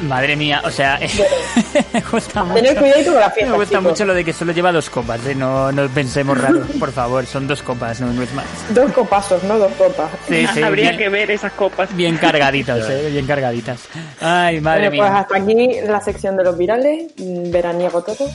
Madre 0.03 0.37
mía, 0.37 0.61
o 0.65 0.71
sea, 0.71 0.99
me 1.93 2.01
gusta 2.01 2.45
mucho, 2.45 2.63
Tened 2.63 2.79
cuidadito 2.79 3.13
con 3.13 3.21
la 3.21 3.31
fiesta, 3.31 3.53
me 3.53 3.59
gusta 3.59 3.79
chicos. 3.79 3.91
mucho 3.93 4.05
lo 4.05 4.15
de 4.15 4.25
que 4.25 4.33
solo 4.33 4.53
lleva 4.53 4.73
dos 4.73 4.91
copas, 4.91 5.25
¿eh? 5.27 5.35
no, 5.35 5.71
no 5.73 5.89
pensemos 5.89 6.39
raro, 6.41 6.61
por 6.81 6.93
favor, 6.93 7.27
son 7.27 7.47
dos 7.47 7.63
copas, 7.63 8.01
no, 8.01 8.13
no 8.13 8.23
es 8.23 8.33
más. 8.35 8.47
Dos 8.71 8.93
copazos, 8.93 9.43
no 9.45 9.59
dos 9.59 9.73
copas. 9.73 10.11
Sí, 10.29 10.47
sí, 10.53 10.63
Habría 10.63 10.91
bien- 10.91 10.99
que 10.99 11.09
ver 11.09 11.31
esas 11.31 11.53
copas. 11.53 11.95
Bien 11.97 12.17
cargaditas, 12.17 12.89
¿eh? 12.91 13.09
bien 13.11 13.27
cargaditas. 13.27 13.81
Ay, 14.21 14.61
madre 14.61 14.89
Bueno, 14.89 15.03
pues 15.03 15.11
mía. 15.11 15.21
hasta 15.21 15.37
aquí 15.37 15.81
la 15.87 16.01
sección 16.01 16.37
de 16.37 16.45
los 16.45 16.57
virales, 16.59 17.13
veraniego 17.17 18.03
todo. 18.03 18.29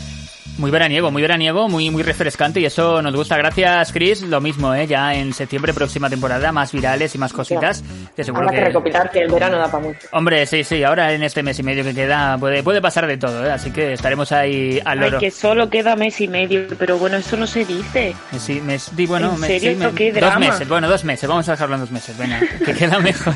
Muy 0.57 0.71
veraniego, 0.71 1.09
muy 1.09 1.21
veraniego, 1.21 1.69
muy, 1.69 1.89
muy 1.89 2.03
refrescante 2.03 2.59
y 2.59 2.65
eso 2.65 3.01
nos 3.01 3.15
gusta. 3.15 3.37
Gracias, 3.37 3.93
Chris. 3.93 4.21
Lo 4.23 4.41
mismo, 4.41 4.73
¿eh? 4.75 4.87
Ya 4.87 5.13
en 5.15 5.31
septiembre, 5.33 5.73
próxima 5.73 6.09
temporada, 6.09 6.51
más 6.51 6.73
virales 6.73 7.15
y 7.15 7.17
más 7.17 7.31
cositas. 7.31 7.81
Que 8.13 8.25
seguro 8.25 8.43
Habrá 8.43 8.51
que 8.51 8.57
que... 8.63 8.65
recopilar 8.65 9.09
que 9.09 9.19
el 9.19 9.31
verano 9.31 9.57
da 9.57 9.71
para 9.71 9.85
mucho. 9.85 9.99
Hombre, 10.11 10.45
sí, 10.45 10.65
sí, 10.65 10.83
ahora 10.83 11.13
en 11.13 11.23
este 11.23 11.43
mes 11.43 11.57
y 11.59 11.63
medio 11.63 11.85
que 11.85 11.93
queda 11.93 12.37
puede, 12.37 12.61
puede 12.61 12.81
pasar 12.81 13.07
de 13.07 13.15
todo, 13.17 13.45
¿eh? 13.45 13.51
Así 13.51 13.71
que 13.71 13.93
estaremos 13.93 14.33
ahí 14.33 14.81
al 14.83 14.99
Ay, 14.99 15.05
loro. 15.05 15.19
que 15.19 15.31
solo 15.31 15.69
queda 15.69 15.95
mes 15.95 16.19
y 16.19 16.27
medio, 16.27 16.67
pero 16.77 16.97
bueno, 16.97 17.15
eso 17.15 17.37
no 17.37 17.47
se 17.47 17.63
dice. 17.63 18.13
Sí, 18.37 18.59
mes, 18.59 18.89
di, 18.97 19.05
bueno, 19.05 19.35
¿En 19.35 19.39
mes- 19.39 19.49
serio? 19.49 19.71
sí, 19.71 19.77
me- 19.77 19.85
¿Esto 19.85 19.95
qué 19.95 20.11
dos 20.11 20.39
meses, 20.39 20.67
bueno, 20.67 20.89
dos 20.89 21.03
meses, 21.05 21.29
vamos 21.29 21.47
a 21.47 21.51
dejarlo 21.53 21.75
en 21.75 21.81
dos 21.81 21.91
meses, 21.91 22.17
venga, 22.17 22.37
que 22.65 22.73
queda 22.73 22.99
mejor. 22.99 23.33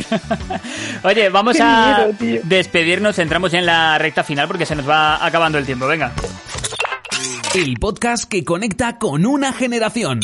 Oye, 1.04 1.30
vamos 1.30 1.56
Qué 1.56 1.64
a 1.64 2.08
miedo, 2.20 2.42
despedirnos, 2.44 3.18
entramos 3.20 3.50
ya 3.54 3.60
en 3.60 3.66
la 3.66 3.98
recta 3.98 4.26
final 4.26 4.48
porque 4.48 4.66
se 4.66 4.76
nos 4.76 4.90
va 4.90 5.26
acabando 5.26 5.58
el 5.58 5.66
tiempo, 5.66 5.88
venga. 5.88 6.12
El 7.56 7.76
podcast 7.80 8.24
que 8.24 8.44
conecta 8.44 8.98
con 8.98 9.28
una 9.28 9.54
generación. 9.54 10.22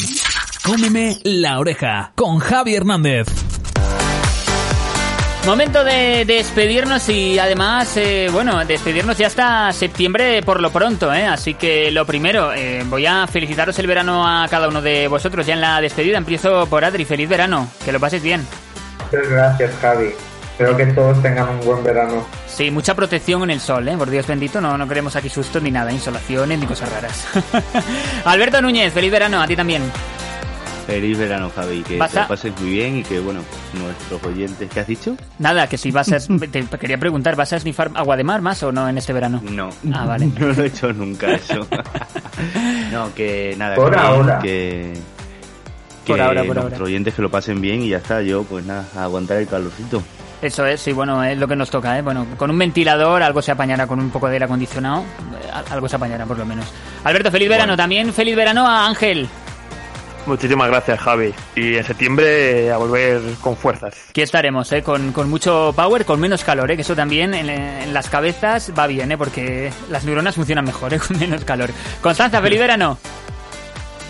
Cómeme 0.64 1.20
la 1.24 1.60
oreja 1.60 2.12
con 2.16 2.40
Javi 2.40 2.74
Hernández. 2.74 3.28
Momento 5.46 5.84
de 5.84 6.26
despedirnos 6.26 7.08
y 7.10 7.38
además, 7.38 7.96
eh, 7.98 8.30
bueno, 8.34 8.66
despedirnos 8.66 9.16
ya 9.16 9.28
hasta 9.28 9.72
septiembre 9.74 10.42
por 10.42 10.60
lo 10.60 10.72
pronto, 10.72 11.14
¿eh? 11.14 11.28
Así 11.28 11.54
que 11.54 11.92
lo 11.92 12.04
primero, 12.04 12.52
eh, 12.52 12.84
voy 12.88 13.06
a 13.06 13.28
felicitaros 13.28 13.78
el 13.78 13.86
verano 13.86 14.28
a 14.28 14.48
cada 14.48 14.68
uno 14.68 14.82
de 14.82 15.08
vosotros 15.08 15.46
ya 15.46 15.54
en 15.54 15.62
la 15.62 15.80
despedida. 15.82 16.18
Empiezo 16.18 16.66
por 16.66 16.84
Adri, 16.84 17.06
feliz 17.06 17.30
verano, 17.30 17.70
que 17.86 17.92
lo 17.92 18.00
pases 18.00 18.24
bien. 18.24 18.44
Muchas 19.06 19.30
gracias, 19.30 19.72
Javi. 19.80 20.10
Espero 20.60 20.76
que 20.76 20.88
todos 20.88 21.22
tengan 21.22 21.48
un 21.48 21.62
buen 21.66 21.82
verano. 21.86 22.26
Sí, 22.46 22.70
mucha 22.70 22.94
protección 22.94 23.44
en 23.44 23.52
el 23.52 23.62
sol, 23.62 23.88
¿eh? 23.88 23.96
Por 23.96 24.10
Dios 24.10 24.28
bendito, 24.28 24.60
no, 24.60 24.78
no 24.78 24.90
queremos 24.90 25.16
aquí 25.16 25.30
sustos 25.30 25.64
ni 25.64 25.72
nada, 25.72 25.90
insolaciones 25.90 26.60
ni 26.60 26.66
cosas 26.66 26.92
raras. 26.92 27.28
Alberto 28.26 28.62
Núñez, 28.62 28.92
feliz 28.92 29.10
verano, 29.10 29.42
a 29.42 29.48
ti 29.48 29.56
también. 29.56 29.84
Feliz 30.86 31.18
verano, 31.18 31.50
Javi. 31.56 31.82
Que 31.84 31.98
te 31.98 32.20
lo 32.20 32.28
pases 32.28 32.52
muy 32.60 32.72
bien 32.72 32.98
y 32.98 33.04
que, 33.04 33.22
bueno, 33.22 33.40
nuestros 33.74 34.22
oyentes, 34.26 34.70
¿qué 34.70 34.82
has 34.82 34.88
dicho? 34.88 35.16
Nada, 35.38 35.68
que 35.68 35.78
si 35.78 35.92
vas 35.92 36.12
a... 36.12 36.20
Te 36.52 36.78
quería 36.78 36.98
preguntar, 36.98 37.38
¿vas 37.38 37.54
a 37.54 37.60
snifar 37.62 37.92
agua 37.96 38.18
de 38.18 38.26
mar 38.26 38.42
más 38.42 38.62
o 38.62 38.74
no 38.74 38.90
en 38.90 38.98
este 38.98 39.14
verano? 39.14 39.42
No. 39.50 39.70
Ah, 39.94 40.06
vale. 40.06 40.26
No 40.38 40.48
lo 40.48 40.62
he 40.62 40.68
hecho 40.68 40.92
nunca 40.92 41.32
eso. 41.36 41.66
no, 42.92 43.16
que 43.16 43.56
nada. 43.58 43.78
Por 43.78 43.92
que, 43.92 43.98
ahora. 43.98 44.40
Que, 44.40 44.94
Por 46.06 46.20
ahora, 46.20 46.44
por 46.44 46.56
nuestros 46.58 46.74
ahora. 46.74 46.86
oyentes 46.86 47.14
que 47.14 47.22
lo 47.22 47.32
pasen 47.32 47.62
bien 47.62 47.82
y 47.82 47.88
ya 47.88 48.00
está. 48.00 48.22
Yo, 48.22 48.44
pues 48.44 48.66
nada, 48.66 48.86
a 48.98 49.04
aguantar 49.04 49.38
el 49.38 49.48
calorcito. 49.48 50.04
Eso 50.42 50.66
es, 50.66 50.80
sí, 50.80 50.94
bueno, 50.94 51.22
es 51.24 51.38
lo 51.38 51.48
que 51.50 51.56
nos 51.58 51.70
toca, 51.70 51.98
¿eh? 51.98 52.02
Bueno, 52.02 52.26
con 52.38 52.50
un 52.50 52.58
ventilador 52.58 53.22
algo 53.22 53.42
se 53.42 53.52
apañará, 53.52 53.88
con 53.88 54.00
un 54.00 54.10
poco 54.10 54.28
de 54.28 54.34
aire 54.34 54.46
acondicionado, 54.46 55.02
eh, 55.02 55.50
al- 55.52 55.66
algo 55.70 55.90
se 55.90 55.98
apañará 55.98 56.26
por 56.26 56.38
lo 56.38 56.46
menos. 56.46 56.66
Alberto, 57.04 57.30
feliz 57.30 57.50
verano 57.50 57.76
también, 57.76 58.14
feliz 58.14 58.36
verano 58.38 58.66
a 58.66 58.88
Ángel. 58.88 59.28
Muchísimas 60.26 60.68
gracias, 60.70 61.00
Javi. 61.00 61.34
Y 61.56 61.76
en 61.78 61.84
septiembre 61.84 62.72
a 62.72 62.78
volver 62.78 63.20
con 63.42 63.58
fuerzas. 63.58 63.96
Aquí 64.10 64.22
estaremos, 64.22 64.72
¿eh? 64.72 64.84
Con, 64.84 65.12
con 65.12 65.30
mucho 65.30 65.74
power, 65.76 66.06
con 66.06 66.20
menos 66.20 66.44
calor, 66.44 66.70
¿eh? 66.72 66.76
Que 66.76 66.84
eso 66.84 66.96
también 66.96 67.34
en, 67.34 67.50
en 67.50 67.94
las 67.94 68.10
cabezas 68.10 68.72
va 68.78 68.86
bien, 68.86 69.12
¿eh? 69.12 69.18
Porque 69.18 69.72
las 69.90 70.04
neuronas 70.06 70.36
funcionan 70.36 70.66
mejor, 70.66 70.94
¿eh? 70.94 71.00
Con 71.06 71.18
menos 71.20 71.44
calor. 71.46 71.72
Constanza, 72.02 72.42
feliz 72.42 72.60
verano. 72.60 72.98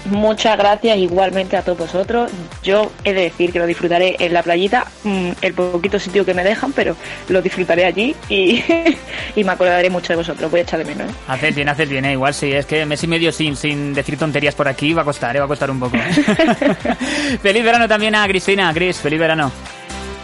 Muchas 0.10 0.57
gracias 0.57 0.97
igualmente 0.97 1.55
a 1.57 1.62
todos 1.62 1.78
vosotros. 1.78 2.32
Yo 2.64 2.91
he 3.03 3.14
de 3.14 3.22
decir 3.24 3.51
que 3.51 3.60
lo 3.60 3.66
disfrutaré 3.68 4.16
en 4.20 4.34
la 4.34 4.41
playita, 4.41 4.86
mm, 5.03 5.30
el 5.41 5.53
poquito 5.53 5.99
sitio 5.99 6.26
que 6.26 6.34
me 6.34 6.43
dejan, 6.43 6.72
pero 6.74 6.95
lo 7.28 7.41
disfrutaré 7.41 7.86
allí 7.86 8.16
y, 8.28 8.64
y 9.36 9.43
me 9.43 9.51
acordaré 9.51 9.89
mucho 9.89 10.14
de 10.14 10.18
vosotros. 10.18 10.49
Voy 10.49 10.62
a 10.62 10.64
echar 10.64 10.80
de 10.80 10.86
menos. 10.86 11.12
¿eh? 11.12 11.16
Haces 11.28 11.53
bien, 11.55 11.70
haces 11.70 11.88
bien, 11.89 12.05
¿eh? 12.05 12.14
Igual 12.14 12.34
sí, 12.34 12.51
es 12.51 12.66
que 12.66 12.86
mes 12.86 13.03
y 13.03 13.07
medio 13.07 13.32
sin, 13.32 13.55
sin 13.55 13.93
decir 13.93 14.18
tonterías 14.18 14.55
por 14.55 14.68
aquí 14.68 14.93
va 14.93 15.03
a 15.03 15.05
costar, 15.05 15.36
¿eh? 15.36 15.39
Va 15.39 15.45
a 15.45 15.49
costar 15.49 15.70
un 15.70 15.80
poco. 15.80 15.97
feliz 17.41 17.64
verano 17.64 17.88
también 17.88 18.16
a 18.16 18.28
Cristina, 18.28 18.72
Cris, 18.74 18.97
feliz 18.99 19.20
verano. 19.20 19.51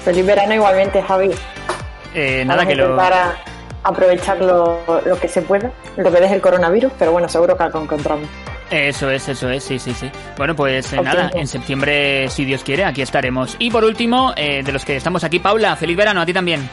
Feliz 0.04 0.26
verano 0.26 0.54
igualmente, 0.54 1.02
Javi. 1.02 1.30
Eh, 2.14 2.44
nada 2.46 2.60
Vamos 2.64 2.70
que 2.74 2.76
lo... 2.76 2.84
intentar 2.92 3.14
a- 3.14 3.38
aprovechar 3.84 4.38
lo, 4.42 4.80
lo 5.06 5.20
que 5.20 5.28
se 5.28 5.42
pueda, 5.44 5.72
lo 5.98 6.12
que 6.12 6.20
deje 6.22 6.34
el 6.34 6.42
coronavirus, 6.42 6.92
pero 6.98 7.12
bueno, 7.12 7.30
seguro 7.30 7.56
que 7.56 7.64
algo 7.64 7.82
encontramos. 7.84 8.28
Eso 8.76 9.10
es, 9.10 9.28
eso 9.30 9.50
es, 9.50 9.64
sí, 9.64 9.80
sí, 9.80 9.94
sí. 9.94 10.12
Bueno, 10.38 10.56
pues 10.56 10.92
eh, 10.92 11.02
nada, 11.02 11.32
en 11.34 11.48
septiembre, 11.48 12.30
si 12.30 12.44
Dios 12.44 12.64
quiere, 12.64 12.84
aquí 12.84 13.02
estaremos. 13.02 13.56
Y 13.58 13.72
por 13.72 13.86
último, 13.86 14.34
eh, 14.36 14.64
de 14.64 14.72
los 14.72 14.84
que 14.84 14.98
estamos 14.98 15.24
aquí, 15.24 15.40
Paula, 15.40 15.76
feliz 15.76 15.96
verano, 15.96 16.22
a 16.22 16.26
ti 16.26 16.34
también. 16.34 16.70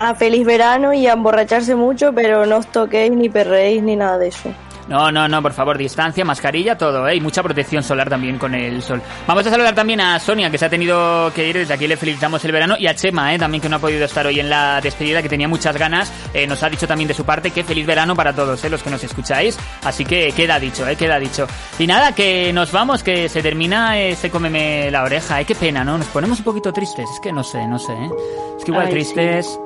A 0.00 0.14
feliz 0.14 0.44
verano 0.44 0.92
y 0.92 1.06
a 1.06 1.12
emborracharse 1.12 1.76
mucho, 1.76 2.12
pero 2.12 2.44
no 2.46 2.56
os 2.56 2.66
toquéis 2.66 3.12
ni 3.12 3.28
perréis 3.28 3.82
ni 3.82 3.94
nada 3.94 4.18
de 4.18 4.28
eso. 4.28 4.52
No, 4.88 5.12
no, 5.12 5.28
no, 5.28 5.40
por 5.40 5.52
favor, 5.52 5.78
distancia, 5.78 6.24
mascarilla, 6.24 6.76
todo, 6.76 7.06
¿eh? 7.08 7.16
Y 7.16 7.20
mucha 7.20 7.42
protección 7.42 7.82
solar 7.82 8.10
también 8.10 8.38
con 8.38 8.54
el 8.54 8.82
sol. 8.82 9.00
Vamos 9.26 9.46
a 9.46 9.50
saludar 9.50 9.74
también 9.74 10.00
a 10.00 10.18
Sonia, 10.18 10.50
que 10.50 10.58
se 10.58 10.64
ha 10.64 10.70
tenido 10.70 11.32
que 11.34 11.48
ir, 11.48 11.58
desde 11.58 11.74
aquí 11.74 11.86
le 11.86 11.96
felicitamos 11.96 12.44
el 12.44 12.52
verano, 12.52 12.76
y 12.78 12.86
a 12.86 12.94
Chema, 12.94 13.34
¿eh? 13.34 13.38
También 13.38 13.60
que 13.62 13.68
no 13.68 13.76
ha 13.76 13.78
podido 13.78 14.04
estar 14.04 14.26
hoy 14.26 14.40
en 14.40 14.50
la 14.50 14.80
despedida, 14.80 15.22
que 15.22 15.28
tenía 15.28 15.48
muchas 15.48 15.76
ganas. 15.76 16.12
Eh, 16.34 16.46
nos 16.46 16.62
ha 16.62 16.68
dicho 16.68 16.86
también 16.86 17.08
de 17.08 17.14
su 17.14 17.24
parte 17.24 17.50
que 17.50 17.64
feliz 17.64 17.86
verano 17.86 18.16
para 18.16 18.32
todos, 18.32 18.62
¿eh? 18.64 18.70
Los 18.70 18.82
que 18.82 18.90
nos 18.90 19.02
escucháis. 19.04 19.58
Así 19.84 20.04
que 20.04 20.32
queda 20.32 20.58
dicho, 20.58 20.86
¿eh? 20.88 20.96
Queda 20.96 21.18
dicho. 21.18 21.46
Y 21.78 21.86
nada, 21.86 22.12
que 22.12 22.52
nos 22.52 22.72
vamos, 22.72 23.02
que 23.02 23.28
se 23.28 23.42
termina 23.42 23.98
ese 23.98 24.30
cómeme 24.30 24.90
la 24.90 25.04
oreja, 25.04 25.40
¿eh? 25.40 25.44
Qué 25.44 25.54
pena, 25.54 25.84
¿no? 25.84 25.96
Nos 25.98 26.08
ponemos 26.08 26.38
un 26.38 26.44
poquito 26.44 26.72
tristes, 26.72 27.08
es 27.08 27.20
que 27.20 27.32
no 27.32 27.44
sé, 27.44 27.66
no 27.68 27.78
sé, 27.78 27.92
¿eh? 27.92 28.10
Es 28.58 28.64
que 28.64 28.70
igual 28.70 28.86
Ay, 28.86 28.92
tristes... 28.92 29.58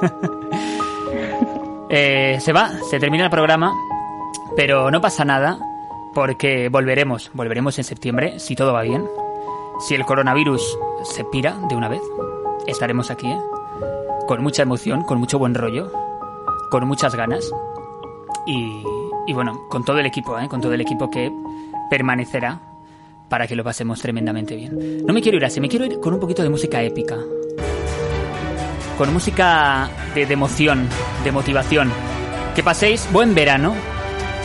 Eh, 1.90 2.38
se 2.40 2.52
va, 2.52 2.70
se 2.90 3.00
termina 3.00 3.24
el 3.24 3.30
programa, 3.30 3.72
pero 4.58 4.90
no 4.90 5.00
pasa 5.00 5.24
nada 5.24 5.56
porque 6.12 6.68
volveremos, 6.68 7.30
volveremos 7.32 7.78
en 7.78 7.84
septiembre 7.84 8.40
si 8.40 8.56
todo 8.56 8.72
va 8.72 8.82
bien. 8.82 9.06
Si 9.86 9.94
el 9.94 10.04
coronavirus 10.04 10.76
se 11.04 11.22
pira 11.22 11.56
de 11.68 11.76
una 11.76 11.88
vez, 11.88 12.00
estaremos 12.66 13.12
aquí, 13.12 13.28
¿eh? 13.28 13.38
con 14.26 14.42
mucha 14.42 14.62
emoción, 14.62 15.04
con 15.04 15.20
mucho 15.20 15.38
buen 15.38 15.54
rollo, 15.54 15.92
con 16.72 16.88
muchas 16.88 17.14
ganas 17.14 17.48
y, 18.48 18.82
bueno, 19.32 19.68
con 19.68 19.84
todo 19.84 20.00
el 20.00 20.06
equipo, 20.06 20.36
¿eh? 20.40 20.48
con 20.48 20.60
todo 20.60 20.74
el 20.74 20.80
equipo 20.80 21.08
que 21.08 21.30
permanecerá 21.88 22.58
para 23.28 23.46
que 23.46 23.54
lo 23.54 23.62
pasemos 23.62 24.02
tremendamente 24.02 24.56
bien. 24.56 25.06
No 25.06 25.14
me 25.14 25.22
quiero 25.22 25.38
ir 25.38 25.44
así, 25.44 25.60
me 25.60 25.68
quiero 25.68 25.84
ir 25.84 26.00
con 26.00 26.14
un 26.14 26.18
poquito 26.18 26.42
de 26.42 26.50
música 26.50 26.82
épica 26.82 27.16
con 28.98 29.12
música 29.12 29.88
de, 30.16 30.26
de 30.26 30.34
emoción, 30.34 30.88
de 31.22 31.30
motivación. 31.30 31.92
Que 32.56 32.64
paséis 32.64 33.08
buen 33.12 33.32
verano, 33.36 33.76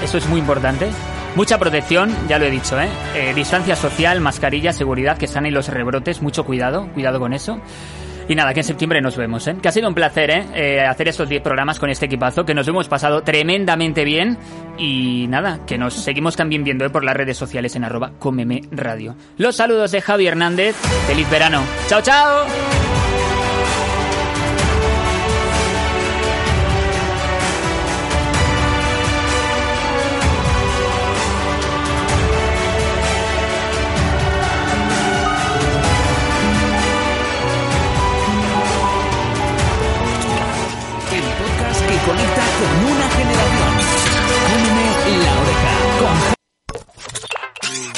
eso 0.03 0.17
es 0.17 0.27
muy 0.27 0.39
importante. 0.39 0.89
Mucha 1.35 1.57
protección, 1.57 2.15
ya 2.27 2.37
lo 2.37 2.45
he 2.45 2.51
dicho, 2.51 2.79
¿eh? 2.79 2.89
Eh, 3.15 3.33
distancia 3.33 3.75
social, 3.75 4.21
mascarilla, 4.21 4.71
seguridad, 4.71 5.17
que 5.17 5.25
están 5.25 5.45
ahí 5.45 5.51
los 5.51 5.67
rebrotes, 5.69 6.21
mucho 6.21 6.45
cuidado, 6.45 6.87
cuidado 6.93 7.19
con 7.19 7.33
eso. 7.33 7.59
Y 8.27 8.35
nada, 8.35 8.53
que 8.53 8.61
en 8.61 8.63
septiembre 8.63 9.01
nos 9.01 9.17
vemos, 9.17 9.47
¿eh? 9.47 9.55
Que 9.61 9.67
ha 9.67 9.71
sido 9.71 9.87
un 9.87 9.93
placer, 9.93 10.29
¿eh? 10.29 10.45
Eh, 10.53 10.81
hacer 10.81 11.07
estos 11.07 11.27
10 11.27 11.41
programas 11.41 11.79
con 11.79 11.89
este 11.89 12.05
equipazo, 12.05 12.45
que 12.45 12.53
nos 12.53 12.67
hemos 12.67 12.87
pasado 12.87 13.21
tremendamente 13.23 14.05
bien. 14.05 14.37
Y 14.77 15.25
nada, 15.27 15.59
que 15.65 15.77
nos 15.77 15.93
seguimos 15.93 16.35
también 16.35 16.63
viendo 16.63 16.85
¿eh? 16.85 16.89
por 16.89 17.03
las 17.03 17.15
redes 17.15 17.37
sociales 17.37 17.75
en 17.75 17.83
arroba 17.83 18.11
Cómeme 18.19 18.61
Radio. 18.71 19.15
Los 19.37 19.55
saludos 19.55 19.91
de 19.91 20.01
Javi 20.01 20.27
Hernández. 20.27 20.75
Feliz 21.07 21.29
verano. 21.29 21.61
¡Chao, 21.87 22.01
chao! 22.01 22.82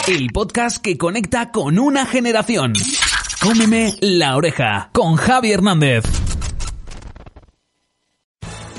El 0.08 0.28
podcast 0.32 0.78
que 0.78 0.99
conecta 0.99 1.51
con 1.51 1.80
una 1.80 2.06
generación. 2.06 2.74
Cómeme 3.41 3.95
la 4.01 4.36
oreja 4.36 4.91
con 4.93 5.16
Javi 5.16 5.51
Hernández. 5.51 6.03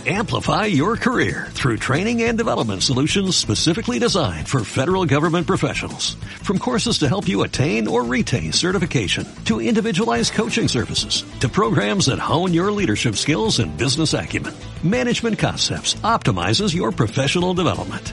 Amplify 0.07 0.67
your 0.67 0.97
career 0.97 1.49
through 1.51 1.79
training 1.79 2.23
and 2.23 2.39
development 2.39 2.85
solutions 2.85 3.35
specifically 3.35 3.99
designed 3.99 4.47
for 4.47 4.63
federal 4.63 5.05
government 5.05 5.49
professionals. 5.49 6.15
From 6.45 6.61
courses 6.61 7.01
to 7.01 7.09
help 7.09 7.27
you 7.27 7.43
attain 7.43 7.89
or 7.89 8.05
retain 8.05 8.53
certification, 8.53 9.27
to 9.47 9.61
individualized 9.61 10.33
coaching 10.33 10.69
services, 10.69 11.25
to 11.41 11.49
programs 11.49 12.07
that 12.07 12.21
hone 12.21 12.55
your 12.55 12.71
leadership 12.71 13.17
skills 13.17 13.59
and 13.59 13.77
business 13.77 14.15
acumen, 14.15 14.55
Management 14.85 15.41
Concepts 15.41 15.95
optimizes 16.05 16.73
your 16.73 16.93
professional 16.93 17.53
development. 17.53 18.13